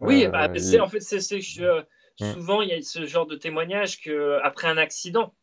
[0.00, 1.82] Oui, euh, bah, en fait, c'est euh,
[2.20, 2.32] mm.
[2.32, 5.34] souvent il y a ce genre de témoignage que après un accident,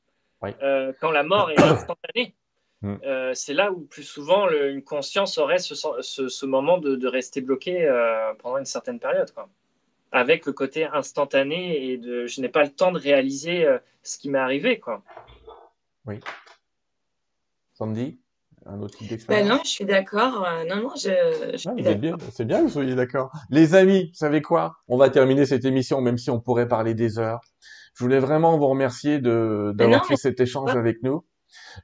[0.44, 2.36] euh, quand la mort est instantanée,
[2.82, 3.34] mm.
[3.34, 7.88] c'est là où plus souvent une conscience aurait ce, moment de, rester bloqué
[8.40, 9.50] pendant une certaine période, quoi.
[10.16, 13.68] Avec le côté instantané et de je n'ai pas le temps de réaliser
[14.04, 15.02] ce qui m'est arrivé, quoi.
[16.06, 16.20] Oui.
[17.74, 18.20] Sandy?
[18.66, 20.46] Un autre type d'expérience ben Non, je suis d'accord.
[20.46, 21.10] Euh, non, non, je,
[21.58, 23.32] je ah, c'est bien que vous soyez d'accord.
[23.50, 24.78] Les amis, vous savez quoi?
[24.88, 27.42] On va terminer cette émission, même si on pourrait parler des heures.
[27.96, 31.26] Je voulais vraiment vous remercier de d'avoir fait cet échange avec nous.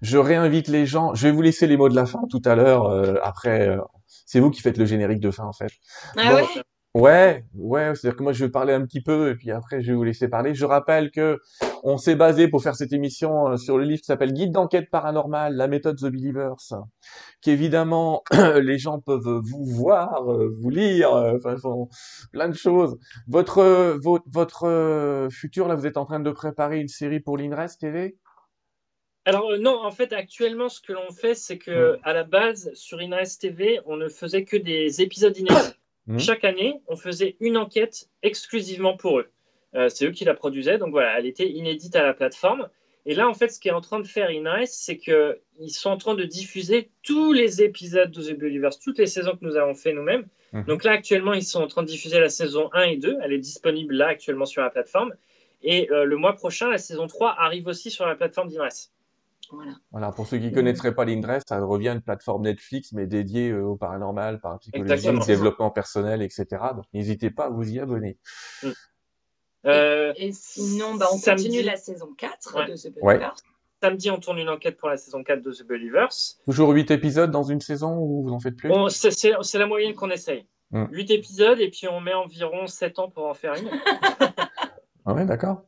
[0.01, 1.13] Je réinvite les gens.
[1.13, 2.85] Je vais vous laisser les mots de la fin tout à l'heure.
[2.85, 3.77] Euh, après, euh,
[4.25, 5.71] c'est vous qui faites le générique de fin en fait.
[6.17, 6.45] Ah ouais?
[6.95, 9.91] Ouais, ouais, c'est-à-dire que moi je vais parler un petit peu et puis après je
[9.91, 10.55] vais vous laisser parler.
[10.55, 11.37] Je rappelle que
[11.83, 14.89] on s'est basé pour faire cette émission euh, sur le livre qui s'appelle Guide d'enquête
[14.89, 16.55] paranormale, la méthode The Believers,
[17.41, 18.23] qu'évidemment
[18.61, 21.55] les gens peuvent vous voir, euh, vous lire, euh, enfin
[22.31, 22.97] plein de choses.
[23.27, 27.77] Votre votre, votre futur là, vous êtes en train de préparer une série pour l'Inres
[27.79, 28.17] TV
[29.25, 32.97] alors non, en fait, actuellement, ce que l'on fait, c'est que à la base, sur
[32.97, 35.75] Inres TV, on ne faisait que des épisodes inédits.
[36.07, 36.17] Mmh.
[36.17, 39.29] Chaque année, on faisait une enquête exclusivement pour eux.
[39.75, 42.67] Euh, c'est eux qui la produisaient, donc voilà, elle était inédite à la plateforme.
[43.05, 45.97] Et là, en fait, ce qu'est en train de faire Inres, c'est qu'ils sont en
[45.97, 49.73] train de diffuser tous les épisodes de The Believers, toutes les saisons que nous avons
[49.73, 50.27] fait nous-mêmes.
[50.51, 50.63] Mmh.
[50.63, 53.17] Donc là, actuellement, ils sont en train de diffuser la saison 1 et 2.
[53.23, 55.13] Elle est disponible là actuellement sur la plateforme.
[55.61, 58.89] Et euh, le mois prochain, la saison 3 arrive aussi sur la plateforme d'Inres.
[59.91, 60.11] Voilà.
[60.11, 63.63] pour ceux qui ne connaîtraient pas l'Indress, ça revient une plateforme Netflix, mais dédiée euh,
[63.63, 66.45] au paranormal, parapsychologie, au développement personnel, etc.
[66.75, 68.19] Donc n'hésitez pas à vous y abonner.
[68.61, 68.69] Mm.
[69.69, 73.35] Euh, et, sinon, bah, on continue la saison 4 de The Believers.
[73.81, 76.09] Samedi, on tourne une enquête pour la saison 4 de The Believers.
[76.45, 78.71] Toujours 8 épisodes dans une saison ou vous en faites plus?
[78.89, 80.45] C'est la moyenne qu'on essaye.
[80.71, 81.11] 8 mm.
[81.11, 83.69] épisodes et puis on met environ 7 ans pour en faire une.
[85.05, 85.65] ah ouais, d'accord.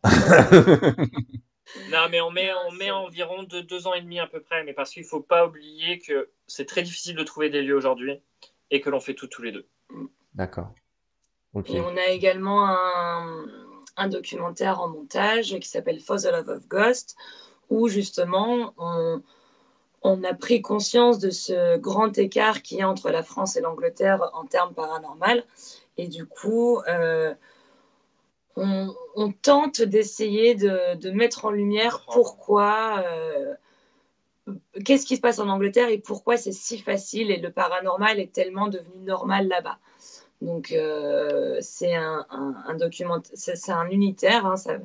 [1.89, 4.63] Non, mais on met, on met environ de deux ans et demi à peu près,
[4.63, 7.75] mais parce qu'il ne faut pas oublier que c'est très difficile de trouver des lieux
[7.75, 8.21] aujourd'hui
[8.71, 9.67] et que l'on fait tout tous les deux.
[10.33, 10.73] D'accord.
[11.65, 13.45] Et on a également un,
[13.97, 17.15] un, documentaire en montage qui s'appelle For the Love of Ghost,
[17.69, 19.21] où justement on,
[20.01, 23.61] on a pris conscience de ce grand écart qu'il y a entre la France et
[23.61, 25.43] l'Angleterre en termes paranormal.
[25.97, 27.33] Et du coup, euh,
[28.55, 33.53] on, tente d'essayer de, mettre en lumière pourquoi, euh,
[34.83, 38.33] qu'est-ce qui se passe en Angleterre et pourquoi c'est si facile et le paranormal est
[38.33, 39.77] tellement devenu normal là-bas.
[40.41, 44.47] Donc, euh, c'est un, un, document, c'est un unitaire.
[44.47, 44.77] Hein, ça,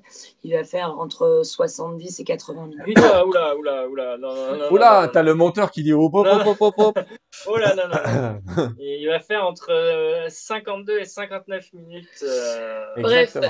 [0.45, 2.99] il va faire entre 70 et 80 minutes.
[2.99, 4.19] Oula, oula, oula, oula.
[4.19, 6.99] Non, non, non, oula, t'as le monteur qui dit hop, hop, hop, hop, hop.
[7.47, 8.75] oh là, non, non.
[8.79, 12.07] il va faire entre 52 euh, et 59 minutes.
[12.23, 12.85] Euh...
[12.99, 13.41] Bref, euh,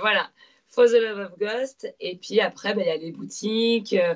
[0.00, 0.28] voilà.
[0.68, 1.94] For the Love of Ghost.
[2.00, 3.92] Et puis après, ben, il y a les boutiques.
[3.92, 4.14] Euh,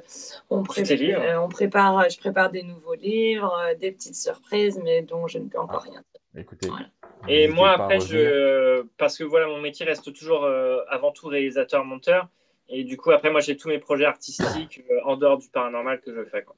[0.48, 5.50] on, on, prépare, je prépare des nouveaux livres, des petites surprises, mais dont je ne
[5.50, 5.90] peux encore ah.
[5.90, 6.20] rien dire.
[6.40, 6.86] Écoutez, voilà.
[7.28, 8.82] Et moi, après, je.
[8.98, 12.28] Parce que voilà, mon métier reste toujours euh, avant tout réalisateur-monteur.
[12.68, 16.00] Et du coup, après, moi, j'ai tous mes projets artistiques euh, en dehors du paranormal
[16.00, 16.42] que je fais.
[16.42, 16.56] Quoi.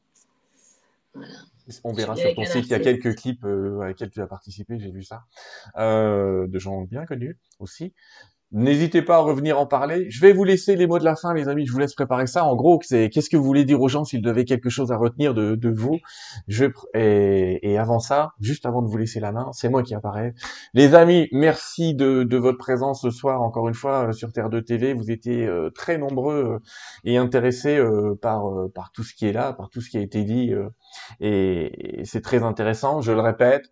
[1.85, 4.27] On verra sur ton site, il y a quelques clips euh, à lesquels tu as
[4.27, 5.25] participé, j'ai vu ça,
[5.77, 7.93] de gens bien connus aussi.
[8.51, 10.07] N'hésitez pas à revenir en parler.
[10.09, 11.67] Je vais vous laisser les mots de la fin, les amis.
[11.67, 12.45] Je vous laisse préparer ça.
[12.47, 14.97] En gros, c'est qu'est-ce que vous voulez dire aux gens s'ils devaient quelque chose à
[14.97, 15.99] retenir de, de vous?
[16.95, 20.35] Et, avant ça, juste avant de vous laisser la main, c'est moi qui apparaît.
[20.73, 24.49] Les amis, merci de, de, votre présence ce soir encore une fois euh, sur Terre
[24.49, 24.95] 2 TV.
[24.95, 26.59] Vous étiez euh, très nombreux euh,
[27.05, 27.79] et intéressés
[28.23, 28.45] par
[28.75, 30.53] par tout ce qui est là, par tout ce qui a été dit,
[31.21, 33.03] et c'est très intéressant.
[33.03, 33.71] Je le répète.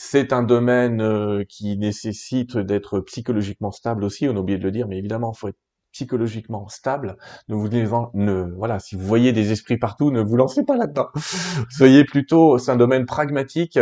[0.00, 4.70] C'est un domaine euh, qui nécessite d'être psychologiquement stable aussi, on a oublié de le
[4.70, 5.58] dire, mais évidemment, il faut être
[5.90, 7.16] psychologiquement stable.
[7.48, 11.08] Ne vous ne, voilà, si vous voyez des esprits partout, ne vous lancez pas là-dedans.
[11.68, 13.76] Soyez plutôt, c'est un domaine pragmatique.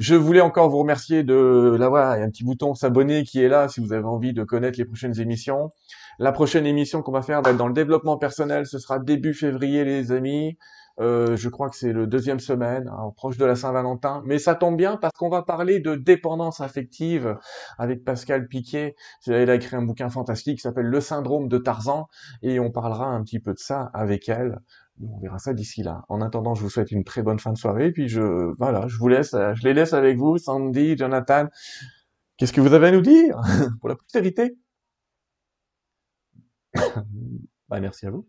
[0.00, 3.40] Je voulais encore vous remercier de l'avoir, il y a un petit bouton s'abonner qui
[3.40, 5.70] est là si vous avez envie de connaître les prochaines émissions.
[6.18, 10.10] La prochaine émission qu'on va faire dans le développement personnel, ce sera début février, les
[10.10, 10.58] amis.
[11.00, 14.22] Euh, je crois que c'est le deuxième semaine, hein, proche de la Saint-Valentin.
[14.26, 17.36] Mais ça tombe bien parce qu'on va parler de dépendance affective
[17.78, 18.94] avec Pascal Piquet.
[19.26, 22.08] Elle a écrit un bouquin fantastique qui s'appelle Le syndrome de Tarzan
[22.42, 24.60] et on parlera un petit peu de ça avec elle.
[25.02, 26.02] On verra ça d'ici là.
[26.08, 27.90] En attendant, je vous souhaite une très bonne fin de soirée.
[27.90, 31.48] Puis je, voilà, je vous laisse, je les laisse avec vous, Sandy, Jonathan.
[32.36, 33.40] Qu'est-ce que vous avez à nous dire
[33.80, 34.56] pour la postérité?
[37.68, 38.28] Bah, merci à vous.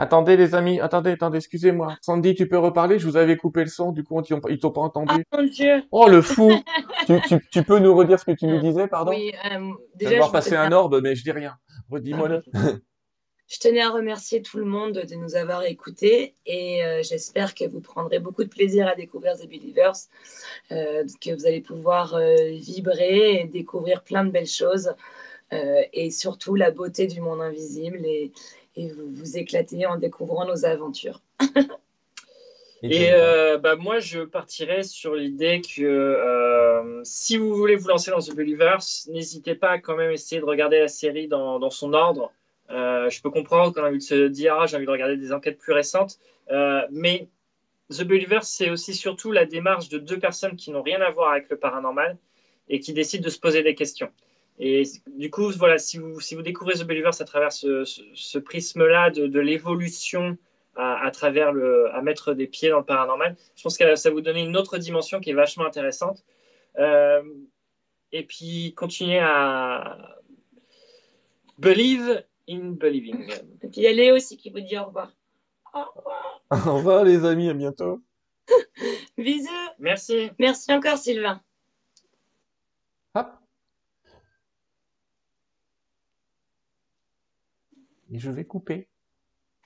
[0.00, 1.94] Attendez les amis, attendez, attendez, excusez-moi.
[2.00, 2.98] Sandy, tu peux reparler?
[2.98, 4.18] Je vous avais coupé le son, du coup
[4.48, 5.26] ils t'ont pas entendu.
[5.30, 6.50] Ah mon Dieu Oh le fou
[7.50, 9.12] tu, peux nous redire ce que tu nous disais, pardon?
[9.12, 10.16] Oui, euh, déjà.
[10.16, 11.58] Je vais passer un orbe, mais je dis rien.
[11.90, 12.42] Redis-moi-le.
[13.46, 17.68] je tenais à remercier tout le monde de nous avoir écoutés et euh, j'espère que
[17.68, 20.08] vous prendrez beaucoup de plaisir à découvrir The Believers,
[20.72, 22.18] euh, que vous allez pouvoir
[22.52, 24.94] vibrer et découvrir plein de belles choses
[25.92, 28.30] et surtout la beauté du monde invisible et
[28.80, 31.20] et vous vous éclatez en découvrant nos aventures.
[32.82, 38.10] et euh, bah, moi, je partirais sur l'idée que euh, si vous voulez vous lancer
[38.10, 41.70] dans The Believers, n'hésitez pas à quand même essayer de regarder la série dans, dans
[41.70, 42.32] son ordre.
[42.70, 45.18] Euh, je peux comprendre qu'on a envie de se dire, ah, j'ai envie de regarder
[45.18, 46.18] des enquêtes plus récentes,
[46.90, 47.28] mais
[47.90, 51.32] The Believers, c'est aussi surtout la démarche de deux personnes qui n'ont rien à voir
[51.32, 52.16] avec le paranormal
[52.68, 54.10] et qui décident de se poser des questions.
[54.62, 54.82] Et
[55.16, 59.40] du coup, voilà, si vous, si vous découvrez The Believers à travers ce, prisme-là de,
[59.40, 60.36] l'évolution
[60.76, 64.20] à, travers le, à mettre des pieds dans le paranormal, je pense que ça vous
[64.20, 66.22] donne une autre dimension qui est vachement intéressante.
[66.78, 67.22] Euh,
[68.12, 70.20] et puis, continuez à
[71.58, 73.30] believe in believing.
[73.62, 75.10] Et puis, il y a Léo aussi qui vous dit au revoir.
[75.72, 76.42] Au revoir.
[76.66, 78.02] au revoir, les amis, à bientôt.
[79.16, 79.48] Bisous.
[79.78, 80.30] Merci.
[80.38, 81.40] Merci encore, Sylvain.
[88.10, 88.89] Et je vais couper.